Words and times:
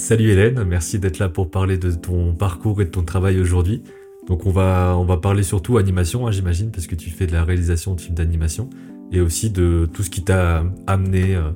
Salut 0.00 0.30
Hélène, 0.30 0.64
merci 0.64 0.98
d'être 0.98 1.18
là 1.18 1.28
pour 1.28 1.50
parler 1.50 1.76
de 1.76 1.90
ton 1.90 2.32
parcours 2.34 2.80
et 2.80 2.86
de 2.86 2.90
ton 2.90 3.02
travail 3.02 3.38
aujourd'hui. 3.38 3.82
Donc 4.26 4.46
on 4.46 4.50
va, 4.50 4.96
on 4.96 5.04
va 5.04 5.18
parler 5.18 5.42
surtout 5.42 5.76
animation, 5.76 6.26
hein, 6.26 6.30
j'imagine, 6.30 6.70
parce 6.70 6.86
que 6.86 6.94
tu 6.94 7.10
fais 7.10 7.26
de 7.26 7.32
la 7.32 7.44
réalisation 7.44 7.94
de 7.94 8.00
films 8.00 8.14
d'animation, 8.14 8.70
et 9.12 9.20
aussi 9.20 9.50
de 9.50 9.86
tout 9.92 10.02
ce 10.02 10.08
qui 10.08 10.24
t'a 10.24 10.64
amené 10.86 11.36
euh, 11.36 11.50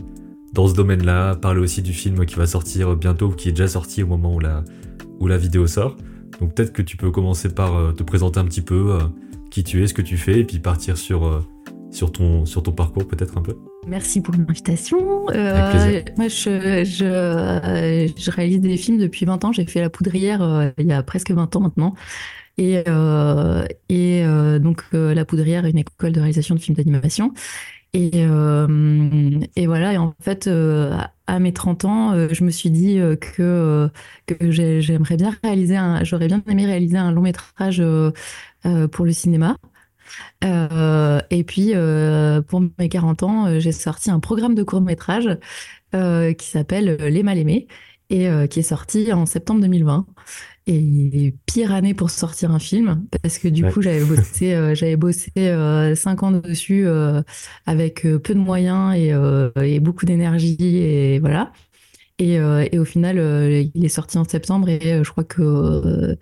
dans 0.53 0.69
ce 0.69 0.75
domaine-là, 0.75 1.37
parler 1.37 1.61
aussi 1.62 1.80
du 1.80 1.95
film 1.95 2.27
qui 2.27 2.35
va 2.35 2.46
sortir 2.46 2.95
bientôt, 2.96 3.29
ou 3.29 3.35
qui 3.35 3.49
est 3.49 3.53
déjà 3.53 3.67
sorti 3.67 4.03
au 4.03 4.07
moment 4.07 4.35
où 4.35 4.41
la, 4.41 4.63
où 5.21 5.27
la 5.27 5.39
vidéo 5.39 5.67
sort. 5.67 5.97
Donc 6.39 6.55
peut-être 6.55 6.75
que 6.75 6.83
tu 6.83 6.99
peux 6.99 7.11
commencer 7.11 7.49
par 7.49 7.75
euh, 7.75 7.93
te 7.93 8.03
présenter 8.03 8.41
un 8.41 8.45
petit 8.45 8.63
peu 8.63 8.93
euh, 8.93 8.99
qui 9.51 9.65
tu 9.65 9.83
es, 9.83 9.87
ce 9.87 9.95
que 9.95 10.03
tu 10.03 10.19
fais, 10.19 10.41
et 10.41 10.45
puis 10.45 10.59
partir 10.59 10.99
sur, 10.99 11.43
sur, 11.91 12.13
ton, 12.13 12.45
sur 12.45 12.63
ton 12.63 12.73
parcours 12.73 13.09
peut-être 13.09 13.39
un 13.39 13.43
peu. 13.43 13.57
Merci 13.87 14.21
pour 14.21 14.35
l'invitation. 14.35 15.29
Euh, 15.30 16.03
moi, 16.16 16.29
je, 16.29 16.84
je, 16.84 18.12
je, 18.16 18.30
réalise 18.30 18.61
des 18.61 18.77
films 18.77 18.98
depuis 18.98 19.27
20 19.27 19.45
ans. 19.45 19.53
J'ai 19.53 19.66
fait 19.66 19.80
La 19.80 19.91
Poudrière 19.91 20.73
il 20.79 20.87
y 20.87 20.93
a 20.93 21.02
presque 21.02 21.30
20 21.30 21.57
ans 21.57 21.60
maintenant. 21.60 21.95
Et, 22.59 22.83
euh, 22.88 23.66
et 23.88 24.24
euh, 24.24 24.59
donc, 24.59 24.84
euh, 24.95 25.15
La 25.15 25.24
Poudrière 25.24 25.66
est 25.66 25.70
une 25.70 25.79
école 25.79 26.12
de 26.12 26.20
réalisation 26.20 26.55
de 26.55 26.60
films 26.60 26.77
d'animation. 26.77 27.33
Et, 27.93 28.10
euh, 28.15 29.41
et 29.57 29.66
voilà, 29.66 29.93
et 29.93 29.98
en 29.98 30.15
fait, 30.21 30.48
à 31.27 31.38
mes 31.38 31.52
30 31.52 31.85
ans, 31.85 32.29
je 32.29 32.45
me 32.45 32.51
suis 32.51 32.71
dit 32.71 32.98
que, 33.21 33.88
que 34.27 34.51
j'aimerais 34.51 35.16
bien 35.16 35.32
réaliser 35.45 35.77
un, 35.77 36.02
j'aurais 36.02 36.27
bien 36.27 36.43
aimé 36.48 36.66
réaliser 36.66 36.96
un 36.96 37.12
long 37.12 37.23
métrage 37.23 37.82
pour 38.91 39.05
le 39.05 39.12
cinéma. 39.12 39.57
Euh, 40.45 41.21
et 41.31 41.45
puis, 41.45 41.73
euh, 41.75 42.43
pour 42.43 42.63
mes 42.79 42.89
40 42.89 43.23
ans, 43.23 43.61
j'ai 43.61 43.73
sorti 43.73 44.11
un 44.11 44.21
programme 44.21 44.55
de 44.55 44.63
court 44.63 44.80
métrage 44.80 45.39
euh, 45.95 46.33
qui 46.33 46.47
s'appelle 46.47 46.97
Les 46.97 47.23
Mal 47.23 47.39
Aimés 47.39 47.67
et 48.11 48.29
qui 48.49 48.61
est 48.61 48.63
sorti 48.63 49.13
en 49.13 49.27
septembre 49.27 49.61
2020. 49.63 50.07
Et 50.67 51.35
pire 51.45 51.73
année 51.73 51.93
pour 51.93 52.09
sortir 52.09 52.51
un 52.51 52.59
film, 52.59 53.07
parce 53.23 53.37
que 53.37 53.49
du 53.49 53.65
coup, 53.65 53.83
j'avais 53.83 54.05
bossé, 54.05 54.55
euh, 54.55 54.74
j'avais 54.74 54.96
bossé 54.96 55.30
euh, 55.37 55.95
cinq 55.95 56.23
ans 56.23 56.30
dessus 56.30 56.87
euh, 56.87 57.21
avec 57.66 58.02
peu 58.02 58.35
de 58.35 58.39
moyens 58.39 58.95
et, 58.96 59.13
et 59.63 59.80
beaucoup 59.80 60.07
d'énergie 60.07 60.57
et 60.79 61.18
voilà. 61.18 61.52
Et, 62.18 62.35
et, 62.35 62.79
au 62.79 62.85
final, 62.85 63.18
il 63.74 63.85
est 63.85 63.89
sorti 63.89 64.19
en 64.19 64.25
septembre 64.25 64.69
et 64.69 65.03
je 65.03 65.11
crois 65.11 65.25
que 65.25 66.16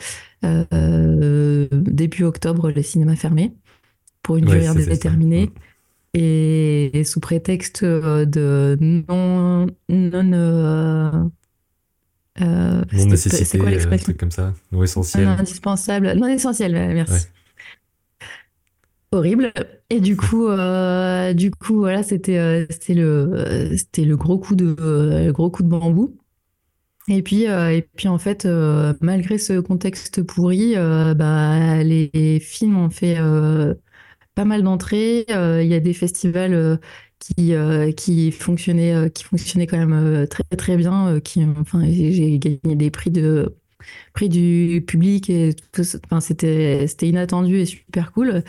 début 1.73 2.25
octobre, 2.25 2.71
les 2.71 2.83
cinémas 2.83 3.17
fermés 3.17 3.53
pour 4.23 4.37
une 4.37 4.47
durée 4.47 4.67
indéterminée. 4.67 5.51
Et, 6.15 7.03
sous 7.05 7.21
prétexte 7.21 7.85
de 7.85 8.77
non, 8.81 9.67
non 9.89 11.31
euh, 12.41 12.83
non 12.93 13.07
nécessité, 13.07 13.59
quoi 13.59 13.69
euh, 13.69 13.99
truc 13.99 14.17
comme 14.17 14.31
ça, 14.31 14.55
non 14.71 14.83
essentiel. 14.83 15.25
Non 15.25 15.33
indispensable, 15.33 16.13
non 16.15 16.29
essentiel, 16.29 16.73
merci. 16.73 17.27
Horrible. 19.11 19.53
Et 19.91 20.01
du 20.01 20.17
coup, 20.17 20.49
euh, 20.49 21.35
du 21.35 21.51
coup, 21.51 21.77
voilà, 21.77 22.03
c'était 22.03 22.39
euh, 22.39 22.65
c'était 22.71 22.95
le 22.95 23.75
c'était 23.77 24.07
le 24.07 24.17
gros 24.17 24.39
coup 24.39 24.55
de 24.57 24.75
le 24.79 25.31
gros 25.33 25.51
coup 25.51 25.63
de 25.63 25.69
bambou. 25.69 26.17
Et 27.09 27.23
puis 27.23 27.43
et 27.43 27.89
puis 27.97 28.09
en 28.09 28.19
fait, 28.19 28.47
malgré 29.03 29.37
ce 29.37 29.61
contexte 29.61 30.23
pourri, 30.23 30.75
bah 30.75 31.83
les 31.83 32.41
films 32.41 32.79
ont 32.79 32.91
fait 32.91 33.19
pas 34.35 34.45
mal 34.45 34.63
d'entrées. 34.63 35.25
Il 35.29 35.67
y 35.67 35.75
a 35.75 35.81
des 35.81 35.93
festivals 35.95 36.79
qui 37.23 37.55
euh, 37.55 37.93
qui 37.93 38.33
fonctionnait 38.33 38.95
euh, 38.95 39.09
qui 39.09 39.25
fonctionnait 39.25 39.67
quand 39.67 39.79
même 39.79 39.93
euh, 39.93 40.27
très 40.27 40.43
très 40.57 40.77
bien 40.77 41.21
qui 41.21 41.45
enfin 41.45 41.85
j'ai 41.89 42.39
gagné 42.39 42.77
des 42.77 42.91
prix 42.91 43.11
de 43.11 43.55
prix 44.13 44.29
du 44.29 44.83
public 44.87 45.31
et 45.31 45.55
enfin 46.05 46.21
c'était 46.21 46.87
c'était 46.89 47.09
inattendu 47.09 47.59
et 47.59 47.67
super 47.67 48.13
cool. 48.13 48.43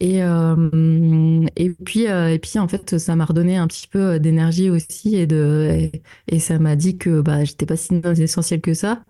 Et 0.00 0.18
et 0.18 1.70
puis 1.84 2.02
et 2.04 2.38
puis 2.38 2.58
en 2.58 2.68
fait 2.68 2.98
ça 2.98 3.16
m'a 3.16 3.24
redonné 3.24 3.56
un 3.56 3.66
petit 3.66 3.88
peu 3.88 4.20
d'énergie 4.20 4.70
aussi 4.70 5.16
et 5.16 5.26
de 5.26 5.90
et, 6.28 6.38
ça 6.38 6.60
m'a 6.60 6.76
dit 6.76 6.98
que 6.98 7.20
bah 7.20 7.44
j'étais 7.44 7.66
pas 7.66 7.76
si 7.76 8.00
essentiel 8.18 8.60
que 8.60 8.74
ça. 8.74 9.02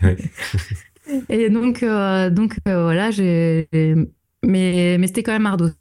Et 1.30 1.48
donc 1.48 1.82
donc 1.82 2.58
voilà 2.66 3.10
j'ai 3.10 3.68
mais 4.44 4.96
mais 4.98 5.06
c'était 5.06 5.22
quand 5.22 5.32
même 5.32 5.46
ardu 5.46 5.72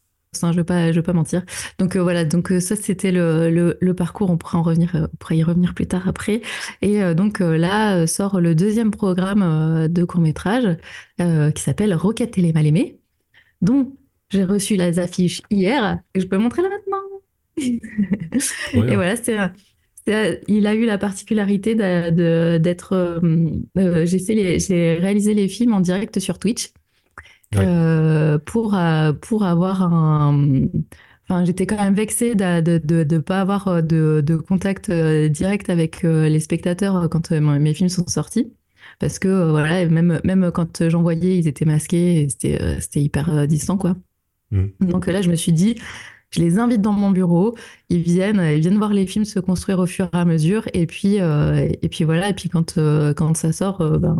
Hein, 0.43 0.51
je 0.51 0.59
ne 0.59 0.63
vais, 0.63 0.91
vais, 0.91 1.01
pas 1.01 1.13
mentir. 1.13 1.43
Donc 1.79 1.95
euh, 1.95 2.03
voilà, 2.03 2.25
donc 2.25 2.51
euh, 2.51 2.59
ça 2.59 2.75
c'était 2.75 3.11
le, 3.11 3.77
le, 3.79 3.93
parcours, 3.93 4.29
on 4.29 4.37
pourra, 4.37 4.59
en 4.59 4.63
revenir, 4.63 4.95
euh, 4.95 5.07
on 5.11 5.15
pourra 5.17 5.35
y 5.35 5.43
revenir 5.43 5.73
plus 5.73 5.87
tard 5.87 6.07
après. 6.07 6.41
Et 6.81 7.01
donc 7.15 7.39
là 7.39 8.05
sort 8.07 8.39
le 8.39 8.55
deuxième 8.55 8.91
programme 8.91 9.87
de 9.87 10.03
court-métrage 10.03 10.77
qui 11.17 11.61
s'appelle 11.61 11.93
Roquette 11.93 12.37
et 12.37 12.41
les 12.41 12.53
mal-aimés, 12.53 12.99
dont 13.61 13.95
j'ai 14.29 14.43
reçu 14.43 14.75
les 14.75 14.99
affiches 14.99 15.41
hier 15.49 15.99
et 16.13 16.19
je 16.19 16.27
peux 16.27 16.37
montrer 16.37 16.61
là 16.61 16.69
maintenant. 16.69 16.97
Et 18.87 18.95
voilà, 18.95 19.15
c'est 19.15 19.35
il 20.47 20.67
a 20.67 20.75
eu 20.75 20.85
la 20.85 20.97
particularité 20.97 21.73
d'être. 21.75 23.21
j'ai 23.75 24.93
réalisé 24.99 25.33
les 25.33 25.47
films 25.47 25.73
en 25.73 25.79
direct 25.79 26.19
sur 26.19 26.37
Twitch. 26.37 26.69
Euh, 27.55 28.37
pour, 28.39 28.75
euh, 28.75 29.13
pour 29.13 29.43
avoir 29.43 29.81
un. 29.81 30.67
Enfin, 31.29 31.43
j'étais 31.43 31.65
quand 31.65 31.77
même 31.77 31.93
vexée 31.93 32.35
de 32.35 32.43
ne 32.43 32.77
de, 32.77 33.03
de, 33.03 33.17
pas 33.17 33.41
avoir 33.41 33.67
euh, 33.67 33.81
de, 33.81 34.21
de 34.25 34.37
contact 34.37 34.91
direct 34.91 35.69
avec 35.69 36.03
les 36.03 36.39
spectateurs 36.39 37.09
quand 37.09 37.31
mes 37.31 37.73
films 37.73 37.89
sont 37.89 38.07
sortis. 38.07 38.53
Parce 38.99 39.19
que, 39.19 39.49
voilà, 39.49 39.85
même, 39.87 40.19
même 40.23 40.51
quand 40.51 40.89
j'envoyais, 40.89 41.37
ils 41.37 41.47
étaient 41.47 41.65
masqués 41.65 42.21
et 42.21 42.29
c'était 42.29 42.79
c'était 42.79 43.01
hyper 43.01 43.47
distant, 43.47 43.77
quoi. 43.77 43.95
Mmh. 44.51 44.67
Donc 44.79 45.07
là, 45.07 45.21
je 45.21 45.29
me 45.29 45.35
suis 45.35 45.51
dit, 45.51 45.75
je 46.31 46.39
les 46.39 46.57
invite 46.57 46.81
dans 46.81 46.93
mon 46.93 47.11
bureau, 47.11 47.55
ils 47.89 48.01
viennent, 48.01 48.41
ils 48.41 48.61
viennent 48.61 48.77
voir 48.77 48.93
les 48.93 49.05
films 49.05 49.25
se 49.25 49.39
construire 49.39 49.79
au 49.79 49.85
fur 49.85 50.05
et 50.05 50.17
à 50.17 50.25
mesure, 50.25 50.67
et 50.73 50.87
puis, 50.87 51.17
et 51.17 51.89
puis 51.89 52.05
voilà, 52.05 52.29
et 52.29 52.33
puis 52.33 52.47
quand, 52.49 52.79
quand 53.15 53.35
ça 53.35 53.51
sort, 53.51 53.99
ben, 53.99 54.19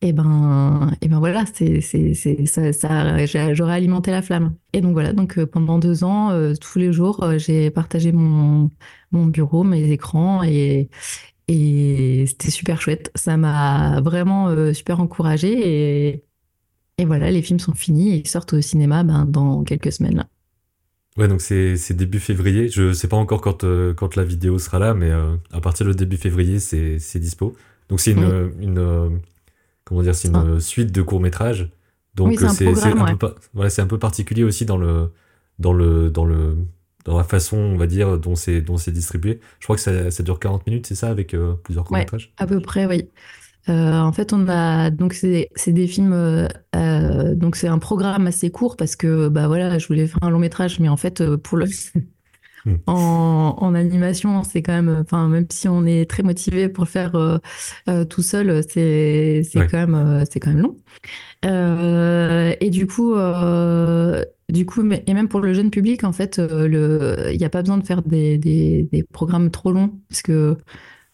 et 0.00 0.12
ben, 0.12 0.92
et 1.00 1.08
ben 1.08 1.18
voilà, 1.18 1.44
c'est, 1.52 1.80
c'est, 1.80 2.14
c'est, 2.14 2.46
ça, 2.46 2.72
ça 2.72 3.26
j'aurais 3.26 3.74
alimenté 3.74 4.12
la 4.12 4.22
flamme. 4.22 4.54
Et 4.72 4.80
donc 4.80 4.92
voilà, 4.92 5.12
donc 5.12 5.38
euh, 5.38 5.46
pendant 5.46 5.80
deux 5.80 6.04
ans, 6.04 6.30
euh, 6.30 6.54
tous 6.54 6.78
les 6.78 6.92
jours, 6.92 7.24
euh, 7.24 7.38
j'ai 7.38 7.70
partagé 7.70 8.12
mon, 8.12 8.70
mon 9.10 9.26
bureau, 9.26 9.64
mes 9.64 9.90
écrans, 9.90 10.44
et, 10.44 10.88
et 11.48 12.24
c'était 12.28 12.52
super 12.52 12.80
chouette. 12.80 13.10
Ça 13.16 13.36
m'a 13.36 14.00
vraiment 14.00 14.72
super 14.72 15.00
encouragée. 15.00 16.08
Et, 16.08 16.24
et 16.98 17.04
voilà, 17.04 17.32
les 17.32 17.42
films 17.42 17.58
sont 17.58 17.74
finis 17.74 18.10
et 18.12 18.16
ils 18.18 18.28
sortent 18.28 18.52
au 18.52 18.60
cinéma 18.60 19.02
ben, 19.02 19.24
dans 19.24 19.64
quelques 19.64 19.90
semaines. 19.90 20.16
Là. 20.16 20.28
Ouais, 21.16 21.26
donc 21.26 21.40
c'est, 21.40 21.76
c'est 21.76 21.94
début 21.94 22.20
février. 22.20 22.68
Je 22.68 22.92
sais 22.92 23.08
pas 23.08 23.16
encore 23.16 23.40
quand, 23.40 23.64
quand 23.96 24.14
la 24.14 24.22
vidéo 24.22 24.60
sera 24.60 24.78
là, 24.78 24.94
mais 24.94 25.10
à 25.10 25.60
partir 25.60 25.86
de 25.86 25.92
début 25.92 26.18
février, 26.18 26.60
c'est, 26.60 27.18
dispo. 27.18 27.56
Donc 27.88 27.98
c'est 27.98 28.12
une, 28.12 28.52
une 28.60 29.20
comment 29.88 30.02
dire, 30.02 30.14
c'est 30.14 30.28
une 30.28 30.60
suite 30.60 30.92
de 30.92 31.02
courts 31.02 31.20
métrages. 31.20 31.70
Donc 32.14 32.38
c'est 32.38 32.68
un, 32.68 33.16
peu, 33.16 33.34
un 33.78 33.86
peu 33.86 33.98
particulier 33.98 34.44
aussi 34.44 34.66
dans 34.66 34.76
le 34.76 35.12
dans 35.58 35.72
le 35.72 36.10
dans 36.10 36.24
le 36.24 36.56
dans 37.04 37.16
la 37.16 37.24
façon, 37.24 37.56
on 37.56 37.76
va 37.76 37.86
dire, 37.86 38.18
dont 38.18 38.34
c'est 38.34 38.60
dont 38.60 38.76
c'est 38.76 38.92
distribué. 38.92 39.40
Je 39.60 39.66
crois 39.66 39.76
que 39.76 39.82
ça, 39.82 40.10
ça 40.10 40.22
dure 40.22 40.38
40 40.38 40.66
minutes, 40.66 40.86
c'est 40.86 40.94
ça, 40.94 41.08
avec 41.08 41.32
euh, 41.32 41.54
plusieurs 41.62 41.84
courts 41.84 41.96
métrages. 41.96 42.32
à 42.36 42.46
peu 42.46 42.60
près, 42.60 42.86
oui. 42.86 43.08
Euh, 43.68 44.00
en 44.00 44.12
fait, 44.12 44.32
on 44.32 44.46
a 44.48 44.90
donc 44.90 45.14
c'est 45.14 45.48
des 45.68 45.86
films 45.86 46.12
euh, 46.12 47.34
donc 47.34 47.56
c'est 47.56 47.68
un 47.68 47.78
programme 47.78 48.26
assez 48.26 48.50
court 48.50 48.76
parce 48.76 48.94
que 48.94 49.28
bah 49.28 49.46
voilà, 49.46 49.78
je 49.78 49.86
voulais 49.86 50.06
faire 50.06 50.22
un 50.22 50.30
long 50.30 50.38
métrage, 50.38 50.80
mais 50.80 50.88
en 50.88 50.96
fait 50.96 51.24
pour 51.36 51.56
le 51.56 51.66
Hmm. 52.64 52.76
En, 52.86 53.74
animation, 53.74 54.42
c'est 54.42 54.62
quand 54.62 54.72
même, 54.72 55.02
enfin, 55.02 55.28
même 55.28 55.46
si 55.50 55.68
on 55.68 55.84
est 55.84 56.08
très 56.08 56.22
motivé 56.22 56.68
pour 56.68 56.84
le 56.84 56.88
faire 56.88 57.14
euh, 57.14 57.38
euh, 57.88 58.04
tout 58.04 58.22
seul, 58.22 58.62
c'est 58.68 59.42
quand 59.54 59.72
même, 59.72 59.94
euh, 59.94 60.24
c'est 60.30 60.40
quand 60.40 60.50
même 60.50 60.62
long. 60.62 60.76
et 62.60 62.70
du 62.70 62.86
coup, 62.86 63.14
du 64.48 64.66
coup, 64.66 64.90
et 65.06 65.14
même 65.14 65.28
pour 65.28 65.40
le 65.40 65.52
jeune 65.52 65.70
public, 65.70 66.04
en 66.04 66.12
fait, 66.12 66.40
il 66.40 67.36
n'y 67.38 67.44
a 67.44 67.50
pas 67.50 67.62
besoin 67.62 67.78
de 67.78 67.86
faire 67.86 68.02
des, 68.02 68.38
des, 68.38 69.04
programmes 69.12 69.50
trop 69.50 69.72
longs, 69.72 69.92
parce 70.08 70.22
que 70.22 70.56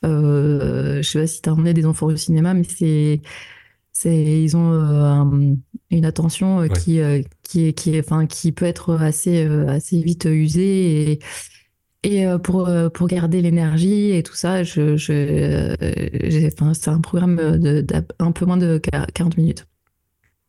je 0.02 1.02
sais 1.02 1.18
pas 1.20 1.26
si 1.26 1.42
tu 1.42 1.48
as 1.48 1.52
emmené 1.52 1.74
des 1.74 1.86
enfants 1.86 2.06
au 2.06 2.16
cinéma, 2.16 2.54
mais 2.54 2.64
c'est 2.64 3.20
ils 4.04 4.56
ont 4.56 4.72
euh, 4.72 5.54
une 5.90 6.04
attention 6.04 6.62
euh, 6.62 6.68
qui, 6.68 7.00
euh, 7.00 7.22
qui, 7.42 7.66
est, 7.66 7.72
qui, 7.72 7.94
est, 7.94 8.00
enfin, 8.00 8.26
qui 8.26 8.52
peut 8.52 8.66
être 8.66 8.94
assez, 8.94 9.42
assez 9.68 10.00
vite 10.00 10.24
usée. 10.24 11.12
Et, 11.12 11.18
et 12.02 12.26
pour, 12.42 12.68
pour 12.92 13.06
garder 13.06 13.40
l'énergie 13.40 14.10
et 14.10 14.22
tout 14.22 14.34
ça, 14.34 14.62
je, 14.62 14.98
je, 14.98 15.74
enfin, 16.48 16.74
c'est 16.74 16.90
un 16.90 17.00
programme 17.00 17.36
d'un 17.56 18.32
peu 18.32 18.44
moins 18.44 18.58
de 18.58 18.78
40 19.14 19.38
minutes. 19.38 19.66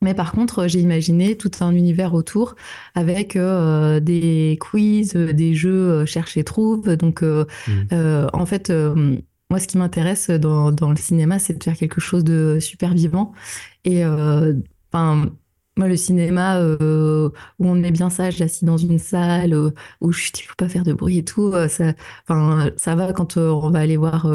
Mais 0.01 0.13
par 0.13 0.33
contre, 0.33 0.67
j'ai 0.67 0.81
imaginé 0.81 1.37
tout 1.37 1.51
un 1.61 1.71
univers 1.71 2.13
autour 2.13 2.55
avec 2.93 3.37
des 3.37 4.57
quiz, 4.59 5.13
des 5.13 5.53
jeux 5.53 6.05
cherche 6.05 6.35
et 6.35 6.43
trouve. 6.43 6.97
Donc, 6.97 7.21
mmh. 7.21 8.27
en 8.33 8.45
fait, 8.45 8.69
moi, 9.55 9.59
ce 9.61 9.67
qui 9.67 9.77
m'intéresse 9.77 10.29
dans, 10.29 10.71
dans, 10.73 10.89
le 10.89 10.97
cinéma, 10.97 11.39
c'est 11.39 11.53
de 11.57 11.63
faire 11.63 11.77
quelque 11.77 12.01
chose 12.01 12.25
de 12.25 12.59
super 12.59 12.93
vivant. 12.93 13.31
Et 13.85 14.05
enfin, 14.05 15.31
moi, 15.77 15.87
le 15.87 15.95
cinéma 15.95 16.61
où 16.61 17.31
on 17.59 17.83
est 17.83 17.91
bien 17.91 18.09
sage, 18.09 18.41
assis 18.41 18.65
dans 18.65 18.77
une 18.77 18.99
salle, 18.99 19.55
où 20.01 20.11
je 20.11 20.31
ne 20.35 20.41
faut 20.41 20.55
pas 20.57 20.67
faire 20.69 20.83
de 20.83 20.93
bruit 20.93 21.19
et 21.19 21.23
tout, 21.23 21.53
ça, 21.69 21.93
ça 22.27 22.95
va 22.95 23.13
quand 23.13 23.37
on 23.37 23.69
va 23.69 23.79
aller 23.79 23.97
voir 23.97 24.27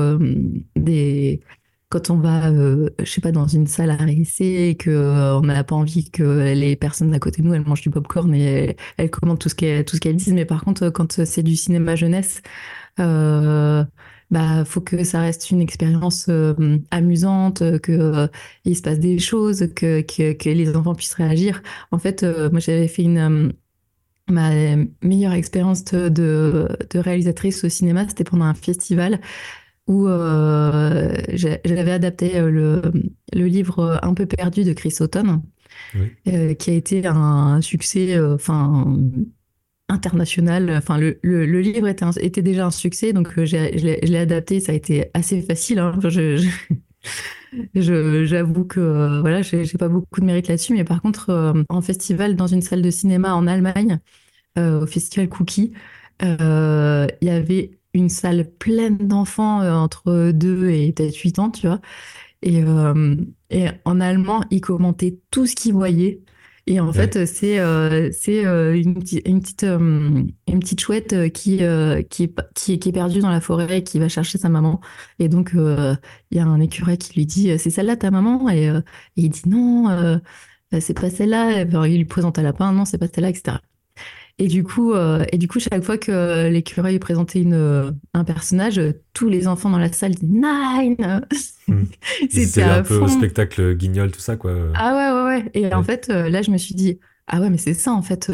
des 0.76 1.42
quand 1.90 2.10
on 2.10 2.16
va, 2.18 2.48
euh, 2.50 2.88
je 3.00 3.04
sais 3.04 3.20
pas, 3.20 3.32
dans 3.32 3.48
une 3.48 3.66
salle 3.66 3.90
à 3.90 3.96
réessayer 3.96 4.70
et 4.70 4.76
que 4.76 4.90
euh, 4.90 5.36
on 5.36 5.42
n'a 5.42 5.64
pas 5.64 5.74
envie 5.74 6.08
que 6.10 6.22
les 6.54 6.76
personnes 6.76 7.12
à 7.14 7.18
côté 7.18 7.42
de 7.42 7.48
nous 7.48 7.54
elles 7.54 7.66
mangent 7.66 7.82
du 7.82 7.90
popcorn 7.90 8.32
et 8.32 8.76
elles, 8.96 9.10
commentent 9.10 9.40
tout 9.40 9.48
ce 9.48 9.56
qu'elles 9.56 9.84
tout 9.84 9.98
disent. 9.98 10.32
Mais 10.32 10.44
par 10.44 10.64
contre, 10.64 10.88
quand 10.90 11.24
c'est 11.24 11.42
du 11.42 11.56
cinéma 11.56 11.96
jeunesse, 11.96 12.42
euh, 13.00 13.84
bah 14.30 14.64
faut 14.64 14.80
que 14.80 15.04
ça 15.04 15.20
reste 15.20 15.50
une 15.50 15.60
expérience 15.60 16.26
euh, 16.28 16.78
amusante, 16.90 17.80
que 17.80 18.28
il 18.64 18.76
se 18.76 18.82
passe 18.82 18.98
des 18.98 19.18
choses, 19.18 19.68
que, 19.74 20.02
que, 20.02 20.32
que 20.32 20.50
les 20.50 20.74
enfants 20.76 20.94
puissent 20.94 21.14
réagir. 21.14 21.62
En 21.90 21.98
fait, 21.98 22.24
moi 22.50 22.60
j'avais 22.60 22.88
fait 22.88 23.02
une 23.02 23.52
ma 24.28 24.50
meilleure 25.02 25.32
expérience 25.32 25.84
de, 25.84 26.08
de, 26.08 26.68
de, 26.88 26.98
réalisatrice 27.00 27.64
au 27.64 27.68
cinéma, 27.68 28.06
c'était 28.08 28.22
pendant 28.22 28.44
un 28.44 28.54
festival 28.54 29.20
où 29.90 30.06
euh, 30.06 31.12
j'avais 31.32 31.90
adapté 31.90 32.36
euh, 32.36 32.50
le, 32.50 32.82
le, 33.34 33.46
livre 33.46 33.98
Un 34.02 34.14
peu 34.14 34.24
perdu 34.24 34.62
de 34.62 34.72
Chris 34.72 34.94
Houghton, 35.00 35.42
euh, 36.28 36.54
qui 36.54 36.70
a 36.70 36.74
été 36.74 37.04
un 37.06 37.60
succès 37.60 38.18
enfin 38.20 38.96
international. 39.90 40.70
Enfin, 40.76 40.98
le, 40.98 41.18
le, 41.22 41.60
livre 41.60 41.88
était, 41.88 42.06
était, 42.20 42.42
déjà 42.42 42.66
un 42.66 42.70
succès, 42.70 43.12
donc 43.12 43.32
je 43.36 44.06
l'ai 44.06 44.18
adapté, 44.18 44.60
ça 44.60 44.72
a 44.72 44.74
été 44.74 45.10
assez 45.14 45.42
facile. 45.42 45.78
Hein. 45.78 45.98
je, 47.74 48.24
j'avoue 48.24 48.64
que 48.64 49.20
voilà, 49.20 49.42
j'ai 49.42 49.66
pas 49.78 49.88
beaucoup 49.88 50.20
de 50.20 50.26
mérite 50.26 50.48
là-dessus, 50.48 50.74
mais 50.74 50.84
par 50.84 51.02
contre, 51.02 51.64
en 51.68 51.80
festival, 51.82 52.36
dans 52.36 52.46
une 52.46 52.62
salle 52.62 52.82
de 52.82 52.90
cinéma 52.90 53.34
en 53.34 53.46
Allemagne, 53.46 53.98
au 54.56 54.86
festival 54.86 55.28
Cookie, 55.28 55.72
il 56.22 57.16
y 57.22 57.30
avait 57.30 57.80
une 57.94 58.08
salle 58.08 58.50
pleine 58.50 58.98
d'enfants 58.98 59.62
euh, 59.62 59.72
entre 59.72 60.30
2 60.32 60.70
et 60.70 60.92
peut-être 60.92 61.16
8 61.16 61.38
ans, 61.38 61.50
tu 61.50 61.66
vois. 61.66 61.80
Et, 62.42 62.62
euh, 62.62 63.16
et 63.50 63.66
en 63.84 64.00
allemand, 64.00 64.42
ils 64.50 64.60
commentaient 64.60 65.18
tout 65.30 65.46
ce 65.46 65.54
qu'ils 65.54 65.74
voyaient. 65.74 66.20
Et 66.70 66.78
en 66.78 66.92
fait, 66.92 67.26
c'est 67.26 67.58
euh, 67.58 68.10
c'est 68.12 68.44
une, 68.44 68.94
une, 69.24 69.40
petite, 69.40 69.64
une 69.64 70.60
petite 70.60 70.80
chouette 70.80 71.32
qui, 71.32 71.56
qui, 71.56 71.64
est, 71.64 72.08
qui, 72.54 72.78
qui, 72.78 72.88
est 72.88 72.92
perdue 72.92 73.18
dans 73.18 73.30
la 73.30 73.40
forêt 73.40 73.78
et 73.78 73.82
qui 73.82 73.98
va 73.98 74.08
chercher 74.08 74.38
sa 74.38 74.48
maman. 74.48 74.80
Et 75.18 75.28
donc, 75.28 75.50
il 75.54 75.98
y 76.30 76.38
a 76.38 76.46
un 76.46 76.60
écureuil 76.60 76.96
qui 76.96 77.14
lui 77.18 77.26
dit 77.26 77.58
C'est 77.58 77.70
celle-là 77.70 77.96
ta 77.96 78.12
maman? 78.12 78.48
Et, 78.50 78.66
et, 78.66 78.82
il 79.16 79.30
dit 79.30 79.42
Non, 79.46 80.20
c'est 80.78 80.94
pas 80.94 81.10
celle-là. 81.10 81.62
Il 81.88 81.98
lui 81.98 82.04
présente 82.04 82.38
un 82.38 82.42
lapin 82.42 82.72
Non, 82.72 82.84
c'est 82.84 82.98
pas 82.98 83.08
celle-là, 83.08 83.30
etc. 83.30 83.56
Et 84.40 84.48
du 84.48 84.64
coup, 84.64 84.94
euh, 84.94 85.22
et 85.32 85.36
du 85.36 85.48
coup, 85.48 85.60
chaque 85.60 85.84
fois 85.84 85.98
que 85.98 86.48
l'écureuil 86.48 86.98
présentait 86.98 87.42
une, 87.42 87.52
euh, 87.52 87.90
un 88.14 88.24
personnage, 88.24 88.80
tous 89.12 89.28
les 89.28 89.46
enfants 89.46 89.68
dans 89.68 89.76
la 89.76 89.92
salle 89.92 90.14
disaient 90.14 90.32
Nine. 90.32 91.26
Hmm. 91.68 91.84
C'était 92.30 92.62
un 92.62 92.82
peu 92.82 93.06
spectacle 93.06 93.74
guignol, 93.74 94.10
tout 94.10 94.20
ça, 94.20 94.36
quoi. 94.36 94.54
Ah 94.74 94.94
ouais, 94.94 95.12
ouais, 95.12 95.42
ouais. 95.42 95.50
Et 95.52 95.74
en 95.74 95.82
fait, 95.82 96.08
euh, 96.08 96.30
là, 96.30 96.40
je 96.40 96.50
me 96.50 96.56
suis 96.56 96.74
dit, 96.74 96.98
ah 97.26 97.38
ouais, 97.42 97.50
mais 97.50 97.58
c'est 97.58 97.74
ça, 97.74 97.92
en 97.92 98.00
fait. 98.00 98.32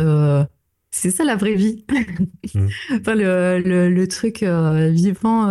c'est 0.93 1.11
ça 1.11 1.25
la 1.25 1.35
vraie 1.35 1.57
vie. 1.57 1.85
Hmm. 2.55 2.69
enfin, 3.01 3.17
le, 3.17 3.59
le, 3.59 3.91
le 3.91 4.07
truc 4.07 4.45
vivant 4.45 5.49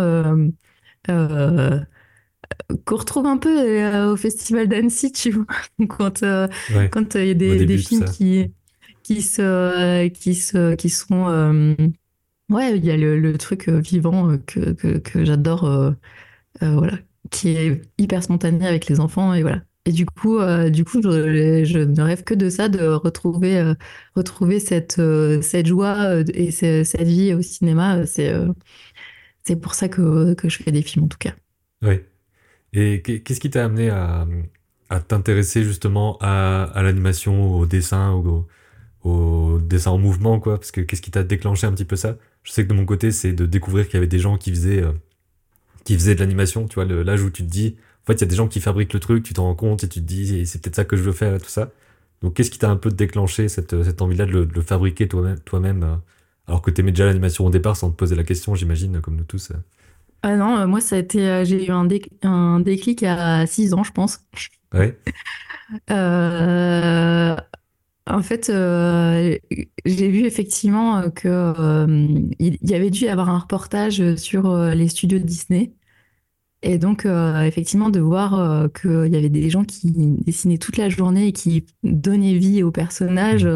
qu'on 2.86 2.96
retrouve 2.96 3.26
un 3.26 3.36
peu 3.36 4.10
au 4.10 4.16
festival 4.16 4.68
d'Annecy, 4.68 5.12
tu 5.12 5.32
vois, 5.32 5.44
quand 5.86 6.24
quand 6.90 7.14
il 7.14 7.26
y 7.26 7.30
a 7.30 7.34
des, 7.34 7.66
des 7.66 7.76
films 7.76 8.06
qui 8.06 8.54
qui 9.06 9.22
se, 9.22 10.08
qui 10.08 10.34
se, 10.34 10.74
qui 10.74 10.90
sont, 10.90 11.28
euh, 11.28 11.76
ouais, 12.50 12.76
il 12.76 12.84
y 12.84 12.90
a 12.90 12.96
le, 12.96 13.38
truc 13.38 13.68
euh, 13.68 13.78
vivant 13.78 14.32
euh, 14.32 14.38
que, 14.38 14.98
que, 14.98 15.24
j'adore, 15.24 15.94
voilà, 16.60 16.98
qui 17.30 17.50
est 17.50 17.82
hyper 17.98 18.24
spontané 18.24 18.66
avec 18.66 18.88
les 18.88 18.98
enfants 18.98 19.32
et 19.32 19.42
voilà. 19.42 19.62
Et 19.84 19.92
du 19.92 20.06
coup, 20.06 20.40
du 20.70 20.84
coup, 20.84 21.00
je, 21.00 21.78
ne 21.84 22.02
rêve 22.02 22.24
que 22.24 22.34
de 22.34 22.48
ça, 22.50 22.68
de 22.68 22.88
retrouver, 22.88 23.74
retrouver 24.16 24.58
cette, 24.58 25.00
cette 25.42 25.66
joie 25.66 26.22
et 26.34 26.50
cette 26.50 27.02
vie 27.02 27.32
au 27.32 27.42
cinéma. 27.42 28.04
C'est, 28.06 28.34
c'est 29.44 29.54
pour 29.54 29.74
ça 29.74 29.88
que, 29.88 30.34
que 30.34 30.48
je 30.48 30.60
fais 30.60 30.72
des 30.72 30.82
films 30.82 31.04
en 31.04 31.08
tout 31.08 31.18
cas. 31.18 31.34
Oui. 31.82 32.00
Et 32.72 33.00
qu'est-ce 33.02 33.38
qui 33.38 33.50
t'a 33.50 33.64
amené 33.64 33.90
à, 33.90 34.26
à 34.88 34.98
t'intéresser 34.98 35.62
justement 35.62 36.18
à, 36.20 36.64
à 36.64 36.82
l'animation, 36.82 37.54
au 37.54 37.66
dessin, 37.66 38.12
au 39.04 39.58
dessin 39.60 39.92
en 39.92 39.98
mouvement, 39.98 40.40
quoi. 40.40 40.58
Parce 40.58 40.70
que 40.70 40.80
qu'est-ce 40.80 41.02
qui 41.02 41.10
t'a 41.10 41.22
déclenché 41.22 41.66
un 41.66 41.72
petit 41.72 41.84
peu 41.84 41.96
ça? 41.96 42.16
Je 42.42 42.52
sais 42.52 42.64
que 42.64 42.68
de 42.68 42.74
mon 42.74 42.84
côté, 42.84 43.12
c'est 43.12 43.32
de 43.32 43.46
découvrir 43.46 43.86
qu'il 43.86 43.94
y 43.94 43.96
avait 43.98 44.06
des 44.06 44.18
gens 44.18 44.38
qui 44.38 44.50
faisaient, 44.50 44.82
euh, 44.82 44.92
qui 45.84 45.94
faisaient 45.94 46.14
de 46.14 46.20
l'animation, 46.20 46.66
tu 46.68 46.76
vois, 46.76 46.84
l'âge 46.84 47.22
où 47.22 47.30
tu 47.30 47.42
te 47.42 47.48
dis, 47.50 47.76
en 48.04 48.06
fait, 48.06 48.14
il 48.14 48.20
y 48.20 48.24
a 48.24 48.28
des 48.28 48.36
gens 48.36 48.48
qui 48.48 48.60
fabriquent 48.60 48.92
le 48.92 49.00
truc, 49.00 49.24
tu 49.24 49.34
t'en 49.34 49.44
rends 49.44 49.54
compte 49.54 49.84
et 49.84 49.88
tu 49.88 50.00
te 50.00 50.06
dis, 50.06 50.46
c'est 50.46 50.60
peut-être 50.62 50.76
ça 50.76 50.84
que 50.84 50.96
je 50.96 51.02
veux 51.02 51.12
faire 51.12 51.34
et 51.34 51.40
tout 51.40 51.48
ça. 51.48 51.70
Donc, 52.22 52.34
qu'est-ce 52.34 52.50
qui 52.50 52.58
t'a 52.58 52.70
un 52.70 52.76
peu 52.76 52.90
déclenché 52.90 53.48
cette, 53.48 53.82
cette 53.82 54.02
envie-là 54.02 54.26
de, 54.26 54.48
le, 54.52 54.62
fabriquer 54.62 55.08
toi-même, 55.08 55.38
toi-même 55.40 55.82
euh, 55.82 55.96
alors 56.46 56.62
que 56.62 56.70
t'aimais 56.70 56.92
déjà 56.92 57.06
l'animation 57.06 57.46
au 57.46 57.50
départ 57.50 57.76
sans 57.76 57.90
te 57.90 57.96
poser 57.96 58.14
la 58.14 58.24
question, 58.24 58.54
j'imagine, 58.54 59.00
comme 59.00 59.16
nous 59.16 59.24
tous 59.24 59.50
euh? 59.50 59.54
Ah 60.22 60.36
non, 60.36 60.66
moi, 60.66 60.80
ça 60.80 60.96
a 60.96 60.98
été, 60.98 61.44
j'ai 61.44 61.66
eu 61.66 61.70
un, 61.70 61.86
un 62.22 62.60
déclic 62.60 63.02
à 63.02 63.46
6 63.46 63.74
ans, 63.74 63.84
je 63.84 63.92
pense. 63.92 64.20
Ouais. 64.72 64.98
euh, 65.90 67.36
en 68.08 68.22
fait, 68.22 68.50
euh, 68.50 69.36
j'ai 69.84 70.08
vu 70.08 70.24
effectivement 70.26 70.98
euh, 70.98 71.10
que 71.10 71.28
euh, 71.28 72.08
il 72.38 72.58
y 72.62 72.74
avait 72.74 72.90
dû 72.90 73.04
y 73.04 73.08
avoir 73.08 73.28
un 73.30 73.38
reportage 73.38 74.14
sur 74.14 74.56
les 74.56 74.88
studios 74.88 75.18
de 75.18 75.24
Disney. 75.24 75.72
Et 76.62 76.78
donc, 76.78 77.06
effectivement, 77.06 77.90
de 77.90 78.00
voir 78.00 78.68
qu'il 78.72 79.12
y 79.12 79.16
avait 79.16 79.28
des 79.28 79.50
gens 79.50 79.62
qui 79.64 79.92
dessinaient 79.92 80.58
toute 80.58 80.78
la 80.78 80.88
journée 80.88 81.28
et 81.28 81.32
qui 81.32 81.66
donnaient 81.84 82.34
vie 82.34 82.64
aux 82.64 82.72
personnages 82.72 83.46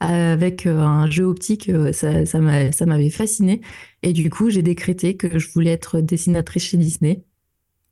avec 0.00 0.66
un 0.66 1.08
jeu 1.08 1.24
optique, 1.24 1.70
ça, 1.92 2.26
ça 2.26 2.40
m'avait 2.40 3.10
fasciné. 3.10 3.60
Et 4.02 4.12
du 4.12 4.28
coup, 4.28 4.50
j'ai 4.50 4.62
décrété 4.62 5.16
que 5.16 5.38
je 5.38 5.52
voulais 5.52 5.70
être 5.70 6.00
dessinatrice 6.00 6.64
chez 6.64 6.78
Disney. 6.78 7.22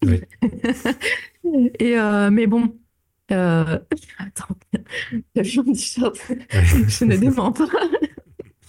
Oui. 0.02 0.20
et, 1.78 1.96
mais 2.32 2.46
bon, 2.48 2.72
euh... 3.32 3.78
Attends, 4.18 4.56
vu 5.34 5.62
mon 5.64 5.72
t-shirt. 5.72 6.16
je 6.50 7.04
ne 7.04 7.16
dément 7.16 7.52
pas. 7.52 7.66